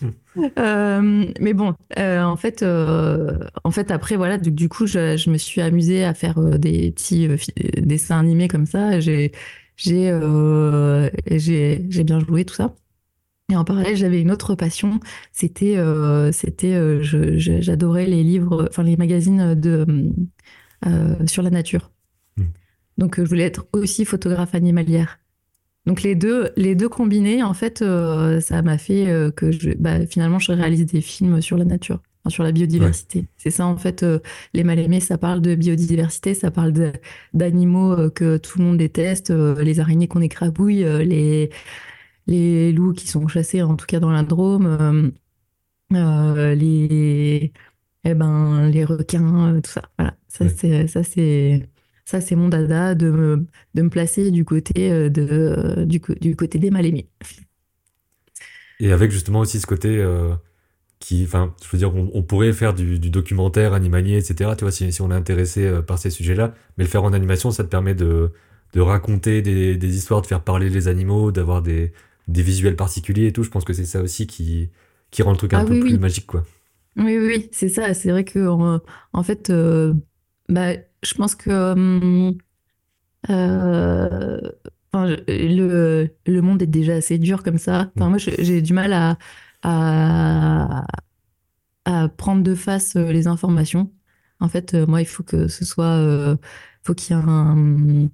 euh, 0.57 1.25
mais 1.39 1.53
bon, 1.53 1.75
euh, 1.97 2.21
en 2.23 2.35
fait, 2.37 2.63
euh, 2.63 3.39
en 3.63 3.71
fait, 3.71 3.91
après 3.91 4.15
voilà, 4.15 4.37
du, 4.37 4.51
du 4.51 4.69
coup, 4.69 4.85
je, 4.87 5.17
je, 5.17 5.29
me 5.29 5.37
suis 5.37 5.61
amusée 5.61 6.03
à 6.03 6.13
faire 6.13 6.37
euh, 6.37 6.57
des 6.57 6.91
petits 6.91 7.27
euh, 7.27 7.37
dessins 7.77 8.19
animés 8.19 8.47
comme 8.47 8.65
ça. 8.65 8.99
J'ai, 8.99 9.31
j'ai, 9.75 10.11
j'ai, 11.31 11.85
j'ai 11.89 12.03
bien 12.03 12.19
joué 12.19 12.45
tout 12.45 12.55
ça. 12.55 12.75
Et 13.49 13.55
en 13.55 13.63
parallèle, 13.63 13.95
j'avais 13.95 14.21
une 14.21 14.31
autre 14.31 14.55
passion. 14.55 14.99
C'était, 15.31 15.77
c'était, 16.33 17.01
j'adorais 17.01 18.05
les 18.05 18.23
livres, 18.23 18.67
enfin 18.69 18.83
les 18.83 18.97
magazines 18.97 19.55
de 19.55 19.85
sur 21.27 21.43
la 21.43 21.49
nature. 21.49 21.91
Donc, 22.97 23.19
euh, 23.19 23.25
je 23.25 23.29
voulais 23.29 23.43
être 23.43 23.67
aussi 23.73 24.05
photographe 24.05 24.55
animalière. 24.55 25.19
Donc 25.85 26.01
les 26.03 26.15
deux, 26.15 26.49
les 26.57 26.75
deux 26.75 26.89
combinés, 26.89 27.43
en 27.43 27.53
fait, 27.53 27.81
euh, 27.81 28.41
ça 28.41 28.61
m'a 28.61 28.77
fait 28.77 29.07
euh, 29.07 29.31
que 29.31 29.51
je, 29.51 29.69
bah, 29.79 30.05
finalement, 30.05 30.37
je 30.37 30.51
réalise 30.51 30.85
des 30.85 30.99
films 30.99 31.41
sur 31.41 31.55
la 31.55 31.63
nature, 31.63 32.01
sur 32.27 32.43
la 32.43 32.51
biodiversité. 32.51 33.25
C'est 33.37 33.51
ça, 33.51 33.65
en 33.65 33.77
fait, 33.77 34.05
les 34.53 34.65
mal 34.65 34.79
aimés, 34.79 34.99
ça 34.99 35.17
parle 35.17 35.39
de 35.41 35.55
biodiversité, 35.55 36.33
ça 36.33 36.51
parle 36.51 36.73
d'animaux 37.33 38.09
que 38.09 38.35
tout 38.35 38.59
le 38.59 38.65
monde 38.65 38.77
déteste, 38.77 39.29
les 39.29 39.79
araignées 39.79 40.09
qu'on 40.09 40.19
écrabouille, 40.19 40.83
les, 41.05 41.49
les 42.27 42.73
loups 42.73 42.91
qui 42.91 43.07
sont 43.07 43.25
chassés, 43.29 43.61
en 43.61 43.77
tout 43.77 43.85
cas 43.85 44.01
dans 44.01 44.11
la 44.11 44.23
Drôme, 44.23 45.13
les, 45.89 47.53
eh 48.03 48.13
ben, 48.13 48.69
les 48.69 48.83
requins, 48.83 49.61
tout 49.63 49.71
ça. 49.71 49.83
Voilà, 49.97 50.17
ça 50.27 50.49
c'est, 50.49 50.87
ça 50.87 51.01
c'est 51.03 51.69
ça, 52.07 52.21
c'est 52.21 52.37
mon 52.37 52.47
dada 52.47 52.95
de 52.95 53.11
me, 53.11 53.47
de 53.75 53.81
me 53.81 53.89
placer 53.89 54.31
du 54.31 54.45
côté, 54.45 54.93
euh, 54.93 55.09
de, 55.09 55.27
euh, 55.29 55.83
du, 55.83 55.99
du 56.21 56.37
côté 56.37 56.57
des 56.57 56.71
mal-aimés. 56.71 57.09
Et 58.79 58.93
avec 58.93 59.11
justement 59.11 59.41
aussi 59.41 59.59
ce 59.59 59.67
côté 59.67 59.89
euh, 59.89 60.33
qui, 60.99 61.25
enfin, 61.25 61.53
je 61.61 61.67
veux 61.67 61.77
dire, 61.77 61.93
on, 61.93 62.23
pourrait 62.23 62.53
faire 62.53 62.73
du, 62.73 62.97
documentaire 62.97 63.73
animalier, 63.73 64.15
etc. 64.15 64.51
Tu 64.57 64.63
vois, 64.63 64.71
si, 64.71 64.89
si 64.93 65.01
on 65.01 65.11
est 65.11 65.15
intéressé 65.15 65.69
par 65.85 65.99
ces 65.99 66.09
sujets-là, 66.09 66.53
mais 66.77 66.85
le 66.85 66.89
faire 66.89 67.03
en 67.03 67.11
animation, 67.11 67.51
ça 67.51 67.65
te 67.65 67.69
permet 67.69 67.93
de, 67.93 68.31
de 68.71 68.79
raconter 68.79 69.41
des, 69.41 69.75
des, 69.75 69.95
histoires, 69.97 70.21
de 70.21 70.27
faire 70.27 70.45
parler 70.45 70.69
les 70.69 70.87
animaux, 70.87 71.33
d'avoir 71.33 71.61
des, 71.61 71.91
des 72.29 72.41
visuels 72.41 72.77
particuliers 72.77 73.27
et 73.27 73.33
tout. 73.33 73.43
Je 73.43 73.49
pense 73.49 73.65
que 73.65 73.73
c'est 73.73 73.83
ça 73.83 74.01
aussi 74.01 74.27
qui, 74.27 74.69
qui 75.11 75.23
rend 75.23 75.31
le 75.31 75.37
truc 75.37 75.53
un 75.53 75.59
ah 75.59 75.65
peu 75.65 75.77
plus 75.81 75.99
magique, 75.99 76.27
quoi. 76.27 76.45
Oui, 76.95 77.17
oui, 77.17 77.49
c'est 77.51 77.69
ça. 77.69 77.93
C'est 77.93 78.11
vrai 78.11 78.23
que 78.23 78.47
en, 78.47 79.23
fait, 79.23 79.51
bah, 80.47 80.71
je 81.03 81.13
pense 81.15 81.35
que 81.35 81.49
euh, 83.29 84.39
enfin, 84.93 85.07
le, 85.27 86.09
le 86.25 86.41
monde 86.41 86.61
est 86.61 86.67
déjà 86.67 86.95
assez 86.95 87.17
dur 87.17 87.43
comme 87.43 87.57
ça. 87.57 87.91
Enfin, 87.97 88.09
Mm. 88.09 88.09
moi, 88.09 88.17
j'ai 88.19 88.61
du 88.61 88.73
mal 88.73 88.93
à, 88.93 89.17
à, 89.63 90.85
à 91.85 92.09
prendre 92.09 92.43
de 92.43 92.55
face 92.55 92.95
euh, 92.95 93.11
les 93.11 93.27
informations. 93.27 93.91
En 94.39 94.49
fait, 94.49 94.73
euh, 94.73 94.85
moi, 94.87 95.01
il 95.01 95.05
faut 95.07 95.23
que 95.23 95.47
ce 95.47 95.65
soit, 95.65 95.85
euh, 95.85 96.37
faut 96.83 96.93
qu'il 96.93 97.15
y 97.15 97.19
ait 97.19 97.23
un, 97.23 98.09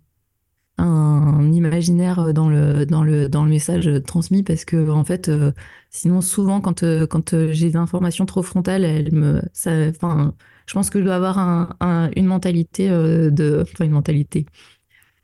un 0.78 1.52
imaginaire 1.54 2.34
dans 2.34 2.50
le, 2.50 2.86
dans 2.86 3.04
le, 3.04 3.30
dans 3.30 3.44
le 3.46 3.50
message 3.52 3.90
transmis 4.06 4.44
parce 4.44 4.66
que, 4.66 4.90
en 4.90 5.04
fait, 5.06 5.30
euh, 5.30 5.52
sinon, 5.92 6.22
souvent, 6.22 6.62
quand, 6.62 6.84
quand 7.10 7.36
j'ai 7.52 7.72
des 7.72 7.76
informations 7.78 8.26
trop 8.26 8.44
frontales, 8.44 8.84
elles 8.86 9.14
me, 9.14 9.42
ça, 9.54 9.72
enfin, 9.90 10.36
je 10.68 10.74
pense 10.74 10.90
que 10.90 11.00
je 11.00 11.06
dois 11.06 11.16
avoir 11.16 11.40
un, 11.40 11.70
un- 11.82 12.10
une 12.16 12.26
mentalité 12.26 12.90
euh, 12.90 13.30
de, 13.32 13.60
enfin, 13.64 13.86
une 13.86 13.92
mentalité, 13.92 14.46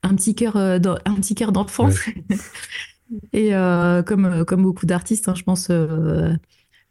un 0.03 0.15
petit 0.15 0.36
cœur, 0.36 0.58
euh, 0.58 0.79
d'en- 0.79 0.98
un 1.05 1.15
petit 1.15 1.36
cœur 1.36 1.51
d'enfant. 1.51 1.88
Ouais. 1.88 1.93
Et 3.34 3.55
euh, 3.55 4.03
comme, 4.03 4.25
euh, 4.25 4.46
comme 4.46 4.63
beaucoup 4.63 4.86
d'artistes, 4.86 5.27
hein, 5.29 5.36
je 5.36 5.43
pense 5.43 5.69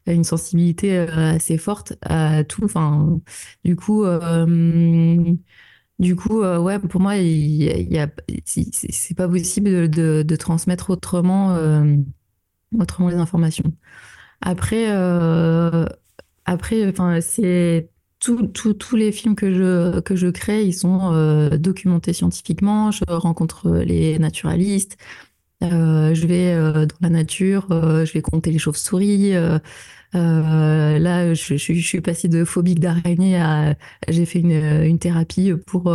une 0.06 0.24
sensibilité 0.24 0.96
assez 0.98 1.58
forte 1.58 1.94
à 2.02 2.44
tout. 2.44 2.64
Enfin, 2.64 3.20
du 3.64 3.76
coup, 3.76 4.04
euh, 4.04 5.34
du 5.98 6.16
coup, 6.16 6.42
euh, 6.42 6.58
ouais, 6.58 6.78
pour 6.78 7.00
moi, 7.00 7.16
il 7.16 7.62
il 7.62 8.10
c'est 8.46 9.16
pas 9.16 9.28
possible 9.28 9.70
de, 9.70 9.86
de- 9.86 10.22
de 10.22 10.36
transmettre 10.36 10.90
autrement, 10.90 11.54
euh, 11.56 11.96
autrement 12.78 13.08
les 13.10 13.16
informations. 13.16 13.72
Après, 14.42 14.86
après, 16.44 16.88
enfin, 16.88 17.20
c'est 17.20 17.90
tous 18.20 18.96
les 18.96 19.12
films 19.12 19.36
que 19.36 19.52
je, 19.52 20.00
que 20.00 20.16
je 20.16 20.28
crée, 20.28 20.64
ils 20.64 20.74
sont 20.74 21.12
euh, 21.12 21.56
documentés 21.56 22.12
scientifiquement. 22.12 22.90
Je 22.90 23.04
rencontre 23.08 23.70
les 23.78 24.18
naturalistes. 24.18 24.96
Euh, 25.62 26.14
je 26.14 26.26
vais 26.26 26.52
euh, 26.52 26.86
dans 26.86 26.96
la 27.00 27.10
nature, 27.10 27.66
je 27.70 28.12
vais 28.12 28.22
compter 28.22 28.50
les 28.50 28.58
chauves-souris. 28.58 29.32
là, 30.12 31.34
je, 31.34 31.56
je, 31.56 31.72
je 31.74 31.86
suis 31.86 32.00
passée 32.00 32.28
de 32.28 32.44
phobique 32.44 32.80
d'araignée 32.80 33.36
à 33.36 33.76
j'ai 34.08 34.26
fait 34.26 34.40
une, 34.40 34.52
une 34.52 34.98
thérapie 34.98 35.52
pour, 35.66 35.94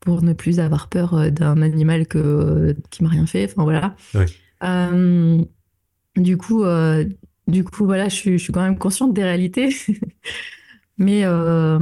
pour 0.00 0.22
ne 0.22 0.32
plus 0.32 0.58
avoir 0.58 0.88
peur 0.88 1.30
d'un 1.30 1.62
animal 1.62 2.06
que, 2.06 2.74
qui 2.90 3.04
m'a 3.04 3.10
rien 3.10 3.26
fait. 3.26 3.44
Enfin 3.44 3.62
voilà. 3.62 3.94
Du 6.16 6.36
coup, 6.36 6.64
du 7.46 7.64
coup, 7.64 7.84
voilà, 7.86 8.08
je 8.08 8.36
suis 8.36 8.52
quand 8.52 8.62
même 8.62 8.78
consciente 8.78 9.14
des 9.14 9.22
réalités. 9.22 9.74
Mais, 11.02 11.22
euh, 11.24 11.78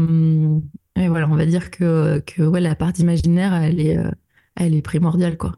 mais 0.96 1.08
voilà, 1.08 1.28
on 1.28 1.36
va 1.36 1.46
dire 1.46 1.70
que, 1.70 2.20
que 2.20 2.42
ouais, 2.42 2.60
la 2.60 2.74
part 2.74 2.92
imaginaire, 2.98 3.54
elle 3.54 3.80
est, 3.80 3.98
euh, 3.98 4.10
elle 4.56 4.74
est 4.74 4.82
primordiale, 4.82 5.36
quoi. 5.36 5.56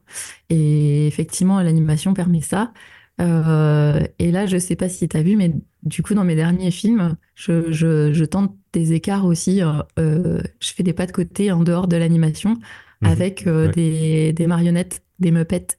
Et 0.51 1.07
effectivement, 1.07 1.61
l'animation 1.63 2.15
permet 2.15 2.41
ça. 2.41 2.73
Euh, 3.21 4.03
et 4.19 4.33
là, 4.33 4.47
je 4.47 4.57
sais 4.59 4.77
pas 4.77 4.89
si 4.89 5.09
tu 5.09 5.17
as 5.17 5.23
vu, 5.23 5.37
mais 5.37 5.55
du 5.83 6.03
coup, 6.03 6.15
dans 6.15 6.25
mes 6.25 6.35
derniers 6.35 6.71
films, 6.71 7.17
je, 7.35 7.71
je, 7.73 8.13
je 8.13 8.25
tente 8.25 8.57
des 8.73 8.93
écarts 8.95 9.25
aussi. 9.27 9.61
euh, 9.63 10.41
je 10.61 10.73
fais 10.73 10.83
des 10.83 10.93
pas 10.95 11.07
de 11.07 11.13
côté 11.13 11.53
en 11.53 11.63
dehors 11.63 11.89
de 11.89 11.97
l'animation 11.97 12.59
Mhm. 13.03 13.09
avec 13.11 13.47
euh, 13.47 13.67
Ouais. 13.67 13.73
des, 13.73 14.33
des 14.33 14.47
marionnettes, 14.47 15.03
des 15.19 15.31
meupettes 15.33 15.79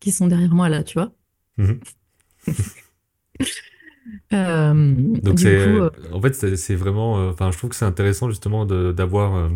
qui 0.00 0.10
sont 0.12 0.26
derrière 0.28 0.54
moi, 0.54 0.68
là, 0.68 0.82
tu 0.82 0.94
vois. 0.94 1.12
Mhm. 1.56 1.80
Euh, 4.32 4.94
Donc 5.22 5.38
c'est, 5.40 5.56
coup, 5.64 5.78
euh, 5.78 5.90
en 6.12 6.20
fait, 6.20 6.34
c'est 6.56 6.74
vraiment, 6.74 7.18
euh, 7.18 7.30
enfin, 7.30 7.50
je 7.50 7.58
trouve 7.58 7.70
que 7.70 7.76
c'est 7.76 7.84
intéressant 7.84 8.28
justement 8.28 8.66
de- 8.66 8.92
d'avoir 8.92 9.50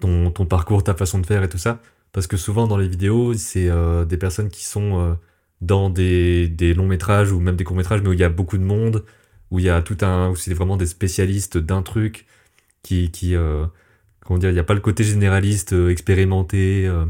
ton, 0.00 0.30
ton 0.30 0.46
parcours, 0.46 0.84
ta 0.84 0.94
façon 0.94 1.18
de 1.20 1.26
faire 1.26 1.42
et 1.42 1.48
tout 1.48 1.58
ça, 1.58 1.80
parce 2.12 2.26
que 2.26 2.36
souvent 2.36 2.66
dans 2.66 2.76
les 2.76 2.88
vidéos, 2.88 3.34
c'est 3.34 3.70
des 4.06 4.16
personnes 4.16 4.48
qui 4.50 4.64
sont 4.64 5.16
dans 5.60 5.90
des, 5.90 6.48
des 6.48 6.74
longs 6.74 6.86
métrages 6.88 7.32
ou 7.32 7.40
même 7.40 7.56
des 7.56 7.64
courts 7.64 7.76
métrages, 7.76 8.02
mais 8.02 8.08
où 8.10 8.12
il 8.12 8.20
y 8.20 8.24
a 8.24 8.28
beaucoup 8.28 8.58
de 8.58 8.64
monde, 8.64 9.04
où 9.50 9.58
il 9.58 9.64
y 9.66 9.70
a 9.70 9.82
tout 9.82 9.98
un, 10.02 10.30
où 10.30 10.36
c'est 10.36 10.54
vraiment 10.54 10.76
des 10.76 10.86
spécialistes 10.86 11.58
d'un 11.58 11.82
truc 11.82 12.26
qui, 12.82 13.10
qui, 13.12 13.36
euh, 13.36 13.66
comment 14.24 14.38
dire, 14.38 14.50
il 14.50 14.54
n'y 14.54 14.58
a 14.60 14.64
pas 14.64 14.74
le 14.74 14.80
côté 14.80 15.04
généraliste, 15.04 15.72
euh, 15.74 15.90
expérimenté, 15.90 16.86
euh, 16.86 17.06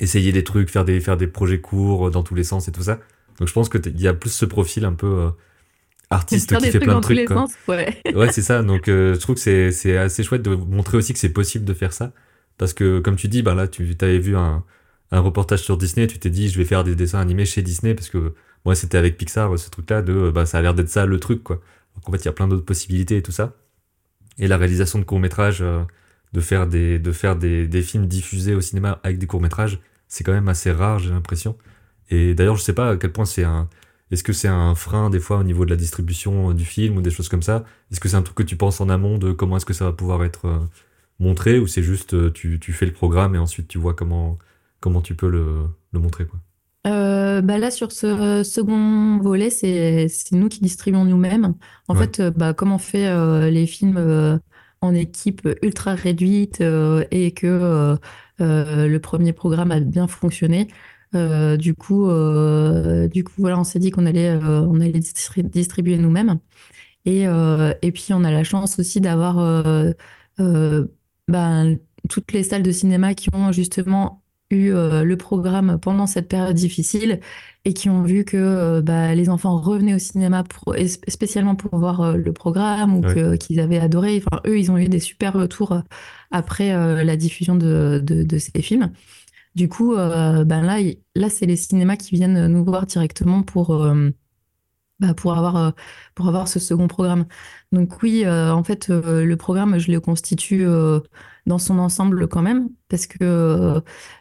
essayer 0.00 0.32
des 0.32 0.44
trucs, 0.44 0.70
faire 0.70 0.84
des, 0.84 1.00
faire 1.00 1.16
des 1.16 1.26
projets 1.26 1.60
courts 1.60 2.10
dans 2.10 2.22
tous 2.22 2.34
les 2.34 2.44
sens 2.44 2.68
et 2.68 2.72
tout 2.72 2.82
ça. 2.82 3.00
Donc 3.38 3.48
je 3.48 3.52
pense 3.52 3.68
que 3.68 3.78
il 3.88 4.00
y 4.00 4.08
a 4.08 4.14
plus 4.14 4.30
ce 4.30 4.44
profil 4.44 4.84
un 4.84 4.92
peu 4.94 5.30
artiste 6.12 6.56
qui 6.56 6.70
fait 6.70 6.80
plein 6.80 6.96
de 6.96 7.00
trucs, 7.00 7.24
quoi. 7.26 7.36
sens, 7.36 7.52
ouais. 7.68 8.00
Ouais, 8.14 8.30
c'est 8.32 8.42
ça. 8.42 8.62
Donc, 8.62 8.88
euh, 8.88 9.14
je 9.14 9.20
trouve 9.20 9.36
que 9.36 9.70
c'est 9.70 9.96
assez 9.96 10.22
chouette 10.22 10.42
de 10.42 10.54
montrer 10.54 10.96
aussi 10.96 11.12
que 11.12 11.18
c'est 11.18 11.32
possible 11.32 11.64
de 11.64 11.74
faire 11.74 11.92
ça. 11.92 12.12
Parce 12.58 12.74
que, 12.74 13.00
comme 13.00 13.16
tu 13.16 13.28
dis, 13.28 13.42
bah 13.42 13.54
là, 13.54 13.66
tu 13.68 13.96
avais 14.00 14.18
vu 14.18 14.36
un, 14.36 14.64
un 15.10 15.20
reportage 15.20 15.60
sur 15.62 15.76
Disney, 15.76 16.06
tu 16.06 16.18
t'es 16.18 16.30
dit, 16.30 16.48
je 16.48 16.58
vais 16.58 16.64
faire 16.64 16.84
des 16.84 16.94
dessins 16.94 17.20
animés 17.20 17.44
chez 17.44 17.62
Disney, 17.62 17.94
parce 17.94 18.08
que 18.08 18.34
moi, 18.64 18.74
c'était 18.74 18.98
avec 18.98 19.16
Pixar, 19.18 19.58
ce 19.58 19.70
truc-là, 19.70 20.02
de, 20.02 20.30
bah, 20.30 20.46
ça 20.46 20.58
a 20.58 20.62
l'air 20.62 20.74
d'être 20.74 20.88
ça 20.88 21.06
le 21.06 21.18
truc, 21.18 21.42
quoi. 21.42 21.56
Donc, 21.96 22.08
en 22.08 22.12
fait, 22.12 22.18
il 22.18 22.24
y 22.26 22.28
a 22.28 22.32
plein 22.32 22.48
d'autres 22.48 22.64
possibilités 22.64 23.16
et 23.16 23.22
tout 23.22 23.32
ça. 23.32 23.56
Et 24.38 24.48
la 24.48 24.56
réalisation 24.56 24.98
de 24.98 25.04
courts-métrages, 25.04 25.60
euh, 25.62 25.82
de 26.32 26.40
faire, 26.40 26.66
des, 26.66 26.98
de 26.98 27.12
faire 27.12 27.36
des, 27.36 27.66
des 27.68 27.82
films 27.82 28.06
diffusés 28.06 28.54
au 28.54 28.60
cinéma 28.60 29.00
avec 29.02 29.18
des 29.18 29.26
courts-métrages, 29.26 29.78
c'est 30.08 30.24
quand 30.24 30.32
même 30.32 30.48
assez 30.48 30.70
rare, 30.70 30.98
j'ai 30.98 31.10
l'impression. 31.10 31.56
Et 32.10 32.34
d'ailleurs, 32.34 32.56
je 32.56 32.62
sais 32.62 32.74
pas 32.74 32.90
à 32.90 32.96
quel 32.96 33.12
point 33.12 33.24
c'est 33.24 33.44
un. 33.44 33.68
Est-ce 34.12 34.22
que 34.24 34.32
c'est 34.32 34.48
un 34.48 34.74
frein 34.76 35.10
des 35.10 35.20
fois 35.20 35.38
au 35.38 35.44
niveau 35.44 35.64
de 35.64 35.70
la 35.70 35.76
distribution 35.76 36.50
euh, 36.50 36.54
du 36.54 36.64
film 36.66 36.96
ou 36.98 37.02
des 37.02 37.10
choses 37.10 37.28
comme 37.30 37.42
ça? 37.42 37.64
Est-ce 37.90 38.00
que 38.00 38.08
c'est 38.08 38.16
un 38.16 38.22
truc 38.22 38.36
que 38.38 38.42
tu 38.44 38.56
penses 38.56 38.80
en 38.80 38.88
amont 38.90 39.18
de 39.18 39.32
comment 39.32 39.56
est-ce 39.58 39.66
que 39.66 39.74
ça 39.74 39.84
va 39.86 39.92
pouvoir 39.92 40.24
être 40.24 40.46
euh, 40.46 40.58
montré 41.20 41.58
ou 41.58 41.66
c'est 41.66 41.82
juste 41.82 42.14
euh, 42.14 42.30
tu, 42.32 42.60
tu 42.60 42.72
fais 42.72 42.86
le 42.86 42.92
programme 42.92 43.34
et 43.34 43.38
ensuite 43.38 43.68
tu 43.68 43.78
vois 43.78 43.94
comment, 43.94 44.38
comment 44.80 45.02
tu 45.02 45.14
peux 45.16 45.28
le, 45.30 45.66
le 45.92 46.00
montrer 46.00 46.26
quoi? 46.26 46.40
Euh, 46.86 47.42
bah 47.42 47.58
là, 47.58 47.70
sur 47.70 47.92
ce 47.92 48.42
second 48.42 49.18
volet, 49.18 49.50
c'est 49.50 50.08
c'est 50.08 50.32
nous 50.34 50.48
qui 50.48 50.60
distribuons 50.60 51.04
nous-mêmes. 51.04 51.54
En 51.88 51.94
Ouais. 51.94 52.00
fait, 52.00 52.20
bah, 52.20 52.54
comme 52.54 52.72
on 52.72 52.78
fait 52.78 53.06
euh, 53.06 53.50
les 53.50 53.66
films 53.68 53.96
euh, 53.98 54.38
en 54.80 54.92
équipe 54.94 55.48
ultra 55.62 55.94
réduite 55.94 56.60
et 56.60 57.32
que 57.34 57.96
le 58.40 58.98
premier 58.98 59.32
programme 59.32 59.70
a 59.70 59.78
bien 59.80 60.08
fonctionné, 60.08 60.66
euh, 61.14 61.56
du 61.56 61.74
coup, 61.74 62.08
euh, 62.08 63.08
du 63.08 63.24
coup, 63.24 63.32
voilà, 63.38 63.58
on 63.58 63.64
s'est 63.64 63.78
dit 63.78 63.90
qu'on 63.90 64.06
allait, 64.06 64.30
euh, 64.30 64.60
on 64.62 64.80
allait 64.80 64.98
distri- 65.00 65.42
distribuer 65.48 65.98
nous-mêmes. 65.98 66.38
Et, 67.04 67.22
et 67.24 67.92
puis, 67.92 68.08
on 68.12 68.22
a 68.24 68.30
la 68.30 68.44
chance 68.44 68.78
aussi 68.78 69.00
d'avoir 69.00 69.36
ben, 71.28 71.78
toutes 72.08 72.32
les 72.32 72.42
salles 72.42 72.62
de 72.62 72.72
cinéma 72.72 73.14
qui 73.14 73.28
ont 73.34 73.52
justement 73.52 74.22
eu 74.50 74.70
le 74.70 75.14
programme 75.16 75.78
pendant 75.80 76.06
cette 76.06 76.28
période 76.28 76.54
difficile 76.54 77.20
et 77.64 77.72
qui 77.72 77.88
ont 77.88 78.02
vu 78.02 78.24
que 78.24 78.80
bah, 78.80 79.14
les 79.14 79.28
enfants 79.30 79.56
revenaient 79.56 79.94
au 79.94 79.98
cinéma 79.98 80.44
pour, 80.44 80.74
spécialement 81.08 81.56
pour 81.56 81.76
voir 81.78 82.16
le 82.16 82.32
programme 82.32 82.94
ou 82.94 83.00
Ouais. 83.02 83.14
que, 83.14 83.36
qu'ils 83.36 83.60
avaient 83.60 83.78
adoré. 83.78 84.22
Enfin, 84.24 84.40
eux, 84.46 84.58
ils 84.58 84.70
ont 84.70 84.78
eu 84.78 84.88
des 84.88 85.00
super 85.00 85.32
retours 85.32 85.82
après 86.30 86.72
la 87.04 87.16
diffusion 87.16 87.56
de, 87.56 88.00
de, 88.04 88.22
de 88.22 88.38
ces 88.38 88.62
films. 88.62 88.92
Du 89.54 89.68
coup, 89.68 89.94
euh, 89.94 90.44
ben 90.44 90.62
là, 90.62 90.78
là 91.14 91.28
c'est 91.30 91.46
les 91.46 91.56
cinémas 91.56 91.96
qui 91.96 92.14
viennent 92.14 92.46
nous 92.46 92.64
voir 92.64 92.86
directement 92.86 93.42
pour, 93.42 93.74
euh, 93.84 94.10
bah, 95.00 95.14
pour 95.14 95.34
avoir, 95.36 95.56
euh, 95.56 96.46
ce 96.46 96.58
second 96.60 96.88
programme. 96.88 97.26
Donc 97.72 98.02
oui, 98.02 98.24
euh, 98.24 98.52
en 98.54 98.64
fait, 98.64 98.90
euh, 98.90 99.24
le 99.24 99.36
programme, 99.36 99.78
je 99.78 99.90
le 99.90 100.00
constitue 100.00 100.66
euh, 100.66 101.00
dans 101.46 101.58
son 101.58 101.78
ensemble 101.78 102.28
quand 102.28 102.42
même, 102.42 102.68
parce 102.88 103.06
que 103.06 103.18
euh, 103.22 103.80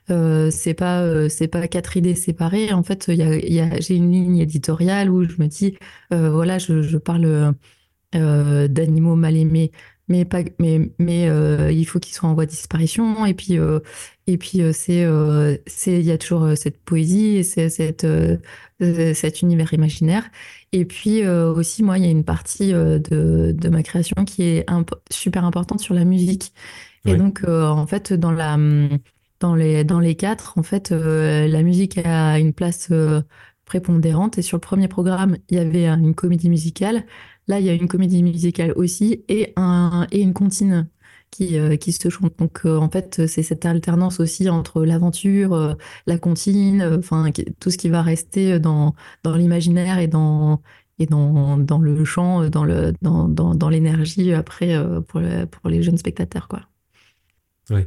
euh, 0.09 0.49
c'est 0.51 0.73
pas, 0.73 1.01
euh, 1.03 1.29
pas 1.51 1.67
quatre 1.67 1.97
idées 1.97 2.15
séparées. 2.15 2.73
En 2.73 2.83
fait, 2.83 3.07
y 3.09 3.59
a, 3.59 3.79
j'ai 3.79 3.95
une 3.95 4.11
ligne 4.11 4.37
éditoriale 4.39 5.09
où 5.11 5.23
je 5.23 5.37
me 5.39 5.47
dis, 5.47 5.77
euh, 6.13 6.31
voilà, 6.31 6.57
je, 6.57 6.97
parle 6.97 7.53
euh, 8.15 8.67
d'animaux 8.67 9.15
mal 9.15 9.37
aimés, 9.37 9.71
mais 10.11 10.25
pas, 10.25 10.43
mais, 10.59 10.91
mais 10.99 11.29
euh, 11.29 11.71
il 11.71 11.85
faut 11.85 11.99
qu'ils 11.99 12.13
soient 12.13 12.29
en 12.29 12.33
voie 12.35 12.45
de 12.45 12.51
disparition. 12.51 13.25
Et 13.25 13.33
puis, 13.33 13.57
euh, 13.57 13.79
et 14.27 14.37
puis 14.37 14.61
euh, 14.61 14.71
c'est, 14.73 15.05
c'est, 15.65 15.99
il 15.99 16.05
y 16.05 16.11
a 16.11 16.17
toujours 16.17 16.55
cette 16.55 16.79
poésie 16.83 17.37
et 17.37 17.43
c'est 17.43 17.69
cette, 17.69 18.05
cet 18.79 19.41
univers 19.41 19.73
imaginaire. 19.73 20.23
Et 20.71 20.85
puis 20.85 21.25
aussi, 21.27 21.83
moi, 21.83 21.97
il 21.97 22.05
y 22.05 22.07
a 22.07 22.11
une 22.11 22.23
partie 22.23 22.71
de, 22.71 23.55
de 23.57 23.69
ma 23.69 23.83
création 23.83 24.23
qui 24.25 24.43
est 24.43 24.69
imp- 24.69 24.95
super 25.09 25.43
importante 25.45 25.79
sur 25.79 25.93
la 25.93 26.05
musique. 26.05 26.53
Et 27.05 27.15
donc, 27.15 27.43
en 27.47 27.87
fait, 27.87 28.13
dans 28.13 28.31
la, 28.31 28.57
dans 29.39 29.55
les, 29.55 29.83
dans 29.83 29.99
les 29.99 30.15
quatre, 30.15 30.57
en 30.57 30.63
fait, 30.63 30.91
euh, 30.91 31.47
la 31.47 31.63
musique 31.63 31.97
a 31.97 32.37
une 32.39 32.53
place 32.53 32.89
euh, 32.91 33.21
prépondérante. 33.65 34.37
Et 34.37 34.43
sur 34.43 34.57
le 34.57 34.61
premier 34.61 34.87
programme, 34.87 35.37
il 35.49 35.57
y 35.57 35.59
avait 35.59 35.87
une 35.87 36.13
comédie 36.13 36.49
musicale. 36.49 37.03
Là, 37.51 37.59
il 37.59 37.65
y 37.65 37.69
a 37.69 37.73
une 37.73 37.89
comédie 37.89 38.23
musicale 38.23 38.71
aussi 38.77 39.25
et, 39.27 39.51
un, 39.57 40.07
et 40.09 40.21
une 40.21 40.33
comptine 40.33 40.87
qui, 41.31 41.59
euh, 41.59 41.75
qui 41.75 41.91
se 41.91 42.07
chante. 42.07 42.39
Donc, 42.39 42.61
euh, 42.63 42.77
en 42.77 42.89
fait, 42.89 43.27
c'est 43.27 43.43
cette 43.43 43.65
alternance 43.65 44.21
aussi 44.21 44.49
entre 44.49 44.85
l'aventure, 44.85 45.51
euh, 45.53 45.73
la 46.07 46.17
comptine, 46.17 46.81
enfin, 46.97 47.29
tout 47.59 47.69
ce 47.69 47.77
qui 47.77 47.89
va 47.89 48.03
rester 48.03 48.57
dans, 48.57 48.95
l'imaginaire 49.25 49.99
et 49.99 50.07
dans, 50.07 50.61
le 50.97 52.05
chant, 52.05 52.49
dans 52.49 52.63
le, 52.63 52.93
dans, 53.01 53.69
l'énergie 53.69 54.31
après 54.31 54.73
pour, 55.09 55.19
le- 55.19 55.45
pour 55.45 55.69
les 55.69 55.83
jeunes 55.83 55.97
spectateurs, 55.97 56.47
quoi. 56.47 56.61
Oui. 57.69 57.81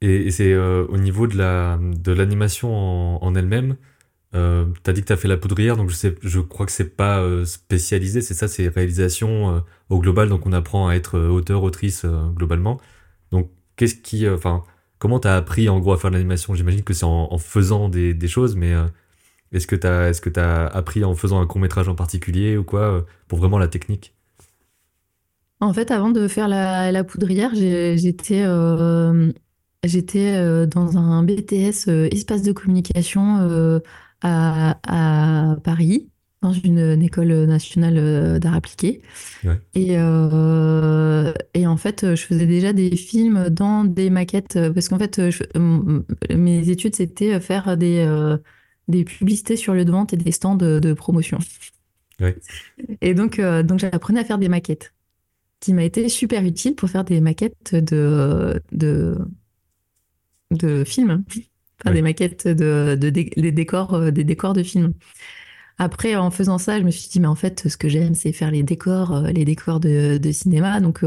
Et, 0.00 0.32
c'est 0.32 0.56
au 0.56 0.98
niveau 0.98 1.28
de 1.28 1.36
la 1.36 1.78
de 1.80 2.10
l'animation 2.10 3.22
en 3.22 3.34
elle-même. 3.36 3.76
Euh, 4.36 4.66
t'as 4.82 4.92
dit 4.92 5.00
que 5.02 5.06
t'as 5.06 5.16
fait 5.16 5.28
la 5.28 5.36
poudrière, 5.36 5.76
donc 5.76 5.90
je 5.90 5.94
sais, 5.96 6.14
je 6.22 6.40
crois 6.40 6.66
que 6.66 6.72
c'est 6.72 6.96
pas 6.96 7.24
spécialisé, 7.44 8.20
c'est 8.20 8.34
ça, 8.34 8.48
c'est 8.48 8.68
réalisation 8.68 9.62
au 9.88 9.98
global, 9.98 10.28
donc 10.28 10.46
on 10.46 10.52
apprend 10.52 10.88
à 10.88 10.94
être 10.94 11.18
auteur, 11.18 11.62
autrice 11.62 12.04
globalement. 12.34 12.80
Donc 13.32 13.50
qu'est-ce 13.76 13.94
qui, 13.94 14.28
enfin, 14.28 14.64
comment 14.98 15.20
t'as 15.20 15.36
appris 15.36 15.68
en 15.68 15.80
gros 15.80 15.92
à 15.92 15.98
faire 15.98 16.10
de 16.10 16.16
l'animation? 16.16 16.54
J'imagine 16.54 16.82
que 16.82 16.92
c'est 16.94 17.04
en, 17.04 17.38
faisant 17.38 17.88
des, 17.88 18.28
choses, 18.28 18.56
mais 18.56 18.74
est-ce 19.52 19.66
que 19.66 19.76
tu 19.76 19.86
as, 19.86 20.08
est-ce 20.10 20.20
que 20.20 20.38
as 20.38 20.66
appris 20.66 21.04
en 21.04 21.14
faisant 21.14 21.40
un 21.40 21.46
court 21.46 21.60
métrage 21.60 21.88
en 21.88 21.94
particulier 21.94 22.56
ou 22.56 22.64
quoi 22.64 22.80
euh, 22.80 23.00
pour 23.28 23.38
vraiment 23.38 23.58
la 23.58 23.68
technique? 23.68 24.14
En 25.60 25.72
fait, 25.72 25.90
avant 25.90 26.10
de 26.10 26.28
faire 26.28 26.48
la, 26.48 27.04
poudrière, 27.04 27.54
j'étais 27.54 28.42
euh, 28.44 29.32
j'étais 29.84 30.36
euh, 30.36 30.66
dans 30.66 30.98
un 30.98 31.22
BTS 31.22 31.88
espace 32.10 32.42
de 32.42 32.52
communication 32.52 33.80
à, 34.22 35.56
Paris, 35.62 36.08
dans 36.42 36.52
une, 36.52 37.02
école 37.02 37.44
nationale 37.44 38.38
d'art 38.38 38.54
appliqué. 38.54 39.02
Et, 39.74 39.92
et 39.92 41.66
en 41.66 41.76
fait, 41.76 42.14
je 42.14 42.22
faisais 42.22 42.46
déjà 42.46 42.72
des 42.72 42.94
films 42.96 43.48
dans 43.50 43.84
des 43.84 44.10
maquettes 44.10 44.58
parce 44.74 44.88
qu'en 44.88 44.98
fait, 44.98 45.20
mes 46.34 46.68
études 46.68 46.96
c'était 46.96 47.40
faire 47.40 47.76
des 47.76 48.04
des 48.88 49.04
publicités 49.04 49.56
sur 49.56 49.74
le 49.74 49.84
de 49.84 49.90
vente 49.90 50.12
et 50.12 50.16
des 50.16 50.32
stands 50.32 50.56
de, 50.56 50.92
promotion. 50.92 51.38
Et 53.00 53.14
donc, 53.14 53.38
euh, 53.38 53.62
donc 53.62 53.78
j'apprenais 53.78 54.20
à 54.20 54.24
faire 54.24 54.38
des 54.38 54.48
maquettes, 54.48 54.94
qui 55.60 55.74
m'a 55.74 55.84
été 55.84 56.08
super 56.08 56.44
utile 56.44 56.74
pour 56.74 56.88
faire 56.88 57.04
des 57.04 57.20
maquettes 57.20 57.74
de, 57.74 58.62
de, 58.72 59.18
de 60.50 60.84
films, 60.84 61.24
des 61.84 62.02
maquettes 62.02 62.48
de, 62.48 62.96
de, 62.98 63.10
des 63.10 63.52
décors, 63.52 63.94
euh, 63.94 64.10
des 64.10 64.24
décors 64.24 64.54
de 64.54 64.62
films. 64.62 64.92
Après, 65.78 66.16
en 66.16 66.30
faisant 66.30 66.56
ça, 66.56 66.78
je 66.78 66.84
me 66.84 66.90
suis 66.90 67.10
dit, 67.10 67.20
mais 67.20 67.26
en 67.26 67.34
fait, 67.34 67.68
ce 67.68 67.76
que 67.76 67.88
j'aime, 67.88 68.14
c'est 68.14 68.32
faire 68.32 68.50
les 68.50 68.62
décors, 68.62 69.14
euh, 69.14 69.30
les 69.30 69.44
décors 69.44 69.78
de, 69.78 70.16
de 70.16 70.32
cinéma. 70.32 70.80
Donc, 70.80 71.04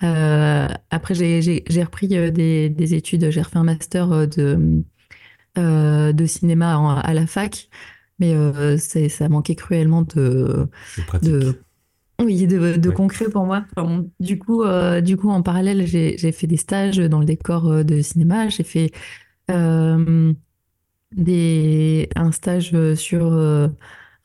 après, 0.00 1.14
j'ai 1.14 1.82
repris 1.82 2.06
des, 2.06 2.68
des 2.68 2.94
études, 2.94 3.30
j'ai 3.30 3.42
refait 3.42 3.58
un 3.58 3.64
master 3.64 4.28
de 4.28 4.84
euh, 5.56 6.12
de 6.12 6.26
cinéma 6.26 7.00
à 7.00 7.14
la 7.14 7.28
fac, 7.28 7.68
mais 8.18 8.34
euh, 8.34 8.76
ça 8.76 9.28
manquait 9.28 9.54
cruellement 9.54 10.02
de, 10.02 10.66
de, 11.22 11.62
oui, 12.20 12.48
de, 12.48 12.90
concret 12.90 13.26
pour 13.28 13.44
moi. 13.44 13.64
du 14.18 14.36
coup, 14.36 14.64
euh, 14.64 15.00
du 15.00 15.16
coup, 15.16 15.30
en 15.30 15.42
parallèle, 15.42 15.86
j'ai 15.86 16.32
fait 16.32 16.48
des 16.48 16.56
stages 16.56 16.96
dans 16.96 17.20
le 17.20 17.24
décor 17.24 17.84
de 17.84 18.00
cinéma. 18.00 18.48
J'ai 18.48 18.64
fait 18.64 18.90
des, 21.12 22.08
un 22.16 22.32
stage 22.32 22.94
sur 22.94 23.70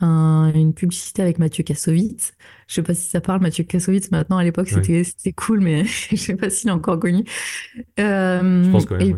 une 0.02 0.74
publicité 0.74 1.22
avec 1.22 1.40
Mathieu 1.40 1.64
Kassovitz. 1.64 2.34
Je 2.68 2.76
sais 2.76 2.84
pas 2.84 2.94
si 2.94 3.10
ça 3.10 3.22
parle, 3.22 3.42
Mathieu 3.42 3.64
Kassovitz. 3.64 4.12
Maintenant, 4.12 4.38
à 4.38 4.44
l'époque, 4.44 4.70
c'était 4.70 5.04
c'était 5.04 5.34
cool, 5.34 5.60
mais 5.60 5.84
je 6.12 6.16
sais 6.16 6.36
pas 6.36 6.50
s'il 6.50 6.70
est 6.70 6.74
encore 6.74 7.00
connu. 7.00 7.24
Euh, 8.00 8.64
je 8.64 8.70
pense 8.72 8.86
quand 8.86 8.98
même. 8.98 9.18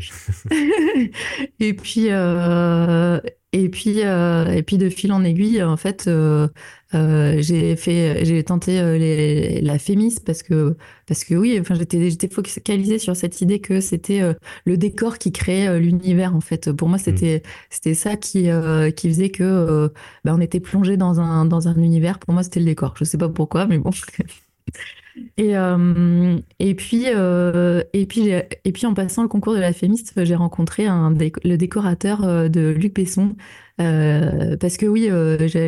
Et, 1.59 1.73
puis, 1.81 2.07
euh, 2.09 3.19
et 3.53 3.67
puis, 3.67 4.01
euh, 4.03 4.45
et 4.45 4.63
puis 4.63 4.77
de 4.77 4.89
fil 4.89 5.11
en 5.11 5.25
aiguille, 5.25 5.61
en 5.61 5.75
fait, 5.75 6.05
euh, 6.07 6.47
euh, 6.93 7.41
j'ai 7.41 7.75
fait, 7.75 8.23
j'ai 8.23 8.41
tenté 8.45 8.81
les, 8.97 9.59
la 9.59 9.77
Fémis 9.77 10.15
parce 10.25 10.41
que, 10.41 10.77
parce 11.05 11.25
que 11.25 11.35
oui, 11.35 11.57
enfin, 11.59 11.75
j'étais, 11.75 12.09
j'étais 12.09 12.29
focalisée 12.29 12.97
sur 12.97 13.13
cette 13.13 13.41
idée 13.41 13.59
que 13.59 13.81
c'était 13.81 14.21
le 14.65 14.77
décor 14.77 15.17
qui 15.17 15.33
créait 15.33 15.79
l'univers. 15.79 16.33
En 16.33 16.39
fait, 16.39 16.71
pour 16.71 16.87
moi, 16.87 16.97
mm. 16.97 17.01
c'était, 17.01 17.43
c'était 17.69 17.93
ça 17.93 18.15
qui, 18.15 18.47
qui 18.95 19.09
faisait 19.09 19.31
que, 19.31 19.91
bah, 20.23 20.33
on 20.33 20.39
était 20.39 20.61
plongé 20.61 20.95
dans 20.95 21.19
un, 21.19 21.43
dans 21.45 21.67
un 21.67 21.75
univers. 21.75 22.19
Pour 22.19 22.33
moi, 22.33 22.43
c'était 22.43 22.61
le 22.61 22.65
décor. 22.67 22.93
Je 22.97 23.03
sais 23.03 23.17
pas 23.17 23.29
pourquoi, 23.29 23.65
mais 23.65 23.79
bon. 23.79 23.91
Et, 25.37 25.57
euh, 25.57 26.37
et, 26.59 26.75
puis, 26.75 27.05
euh, 27.07 27.83
et, 27.93 28.05
puis, 28.05 28.29
et 28.29 28.71
puis, 28.71 28.85
en 28.85 28.93
passant 28.93 29.23
le 29.23 29.27
concours 29.27 29.53
de 29.53 29.59
la 29.59 29.73
Fémiste, 29.73 30.13
j'ai 30.23 30.35
rencontré 30.35 30.85
un 30.85 31.13
le 31.43 31.55
décorateur 31.57 32.23
euh, 32.23 32.47
de 32.47 32.69
Luc 32.69 32.95
Besson. 32.95 33.35
parce 33.77 34.77
que 34.77 34.85
oui, 34.85 35.09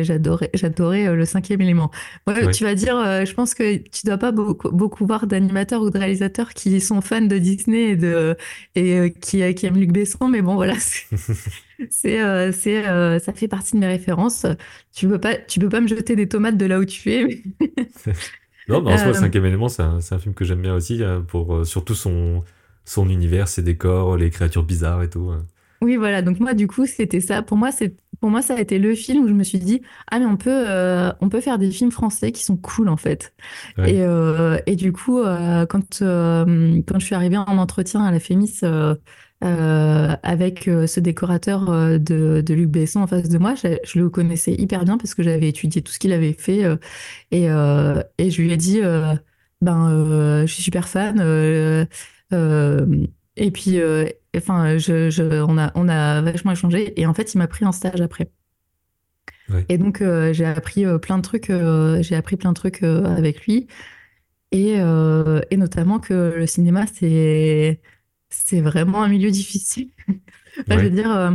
j'adorais, 0.04 0.50
j'adorais 0.54 1.14
le 1.14 1.24
cinquième 1.24 1.60
élément. 1.60 1.90
Tu 2.52 2.64
vas 2.64 2.74
dire, 2.74 2.96
je 3.26 3.34
pense 3.34 3.54
que 3.54 3.76
tu 3.76 4.06
dois 4.06 4.18
pas 4.18 4.32
beaucoup, 4.32 4.70
beaucoup 4.70 5.06
voir 5.06 5.26
d'animateurs 5.26 5.82
ou 5.82 5.90
de 5.90 5.98
réalisateurs 5.98 6.54
qui 6.54 6.80
sont 6.80 7.00
fans 7.00 7.20
de 7.20 7.38
Disney 7.38 7.90
et, 7.90 7.96
de, 7.96 8.36
et 8.76 9.12
qui, 9.20 9.54
qui 9.54 9.66
aiment 9.66 9.78
Luc 9.78 9.92
Besson, 9.92 10.28
mais 10.28 10.42
bon, 10.42 10.54
voilà, 10.54 10.74
c'est, 11.90 12.52
ça 12.52 13.32
fait 13.32 13.48
partie 13.48 13.74
de 13.74 13.80
mes 13.80 13.88
références. 13.88 14.46
Tu 14.94 15.08
peux 15.08 15.20
pas, 15.20 15.34
tu 15.34 15.58
peux 15.58 15.68
pas 15.68 15.80
me 15.80 15.88
jeter 15.88 16.16
des 16.16 16.28
tomates 16.28 16.56
de 16.56 16.66
là 16.66 16.78
où 16.78 16.84
tu 16.84 17.12
es. 17.12 17.42
Non, 18.68 18.82
mais 18.82 18.92
en 18.92 18.98
soi, 18.98 19.08
euh, 19.08 19.14
Cinquième 19.14 19.44
élément, 19.44 19.68
c'est 19.68 19.82
un, 19.82 19.98
un, 19.98 20.18
film 20.18 20.34
que 20.34 20.44
j'aime 20.44 20.62
bien 20.62 20.74
aussi, 20.74 21.02
euh, 21.02 21.20
pour 21.20 21.54
euh, 21.54 21.64
surtout 21.64 21.94
son, 21.94 22.42
son 22.84 23.08
univers, 23.08 23.48
ses 23.48 23.62
décors, 23.62 24.16
les 24.16 24.30
créatures 24.30 24.64
bizarres 24.64 25.02
et 25.02 25.10
tout. 25.10 25.32
Oui, 25.82 25.96
voilà. 25.96 26.22
Donc 26.22 26.40
moi, 26.40 26.54
du 26.54 26.66
coup, 26.66 26.86
c'était 26.86 27.20
ça. 27.20 27.42
Pour 27.42 27.56
moi, 27.56 27.70
c'est 27.70 27.96
pour 28.20 28.30
moi, 28.30 28.40
ça 28.40 28.54
a 28.54 28.60
été 28.60 28.78
le 28.78 28.94
film 28.94 29.24
où 29.24 29.28
je 29.28 29.34
me 29.34 29.44
suis 29.44 29.58
dit 29.58 29.82
ah 30.10 30.18
mais 30.18 30.24
on 30.24 30.38
peut 30.38 30.64
on 31.20 31.28
peut 31.28 31.42
faire 31.42 31.58
des 31.58 31.70
films 31.70 31.90
français 31.90 32.32
qui 32.32 32.42
sont 32.42 32.56
cool 32.56 32.88
en 32.88 32.96
fait. 32.96 33.34
Et, 33.84 34.00
et 34.66 34.76
du 34.76 34.92
coup, 34.92 35.20
quand 35.68 35.98
quand 36.00 36.98
je 36.98 37.04
suis 37.04 37.14
arrivée 37.14 37.36
en 37.36 37.58
entretien 37.58 38.02
à 38.02 38.10
la 38.10 38.20
Fémis 38.20 38.60
euh, 39.44 40.16
avec 40.22 40.68
euh, 40.68 40.86
ce 40.86 41.00
décorateur 41.00 41.68
euh, 41.68 41.98
de, 41.98 42.40
de, 42.40 42.54
Luc 42.54 42.70
Besson 42.70 43.00
en 43.00 43.06
face 43.06 43.28
de 43.28 43.36
moi. 43.36 43.54
Je, 43.54 43.98
le 43.98 44.08
connaissais 44.08 44.54
hyper 44.54 44.86
bien 44.86 44.96
parce 44.96 45.14
que 45.14 45.22
j'avais 45.22 45.48
étudié 45.48 45.82
tout 45.82 45.92
ce 45.92 45.98
qu'il 45.98 46.12
avait 46.12 46.32
fait 46.32 46.62
et, 47.30 47.44
et, 47.44 48.30
je 48.30 48.42
lui 48.42 48.52
ai 48.52 48.56
dit 48.56 48.80
ben 49.60 50.42
je 50.46 50.52
suis 50.52 50.62
super 50.62 50.88
fan 50.88 51.20
et 53.36 53.50
puis 53.50 53.80
enfin 54.36 54.78
je, 54.78 55.10
je, 55.10 55.42
on 55.42 55.58
a 55.58 55.72
on 55.74 55.88
a 55.88 56.22
vachement 56.22 56.52
échangé 56.52 56.98
et 56.98 57.06
en 57.06 57.12
fait 57.12 57.34
il 57.34 57.38
m'a 57.38 57.46
pris 57.46 57.66
en 57.66 57.72
stage 57.72 58.00
après. 58.00 58.30
Et 59.68 59.76
donc 59.76 60.02
j'ai 60.32 60.46
appris 60.46 60.86
plein 61.02 61.18
de 61.18 61.22
trucs 61.22 61.52
j'ai 62.00 62.16
appris 62.16 62.36
plein 62.36 62.50
de 62.50 62.56
trucs 62.56 62.82
avec 62.82 63.44
lui 63.44 63.66
et, 64.52 64.76
et 64.76 65.56
notamment 65.58 65.98
que 65.98 66.34
le 66.36 66.46
cinéma 66.46 66.86
c'est 66.86 67.80
c'est 68.46 68.60
vraiment 68.60 69.02
un 69.02 69.08
milieu 69.08 69.30
difficile. 69.30 69.90
Je 70.68 70.74
veux 70.74 70.90
dire, 70.90 71.10
euh, 71.10 71.30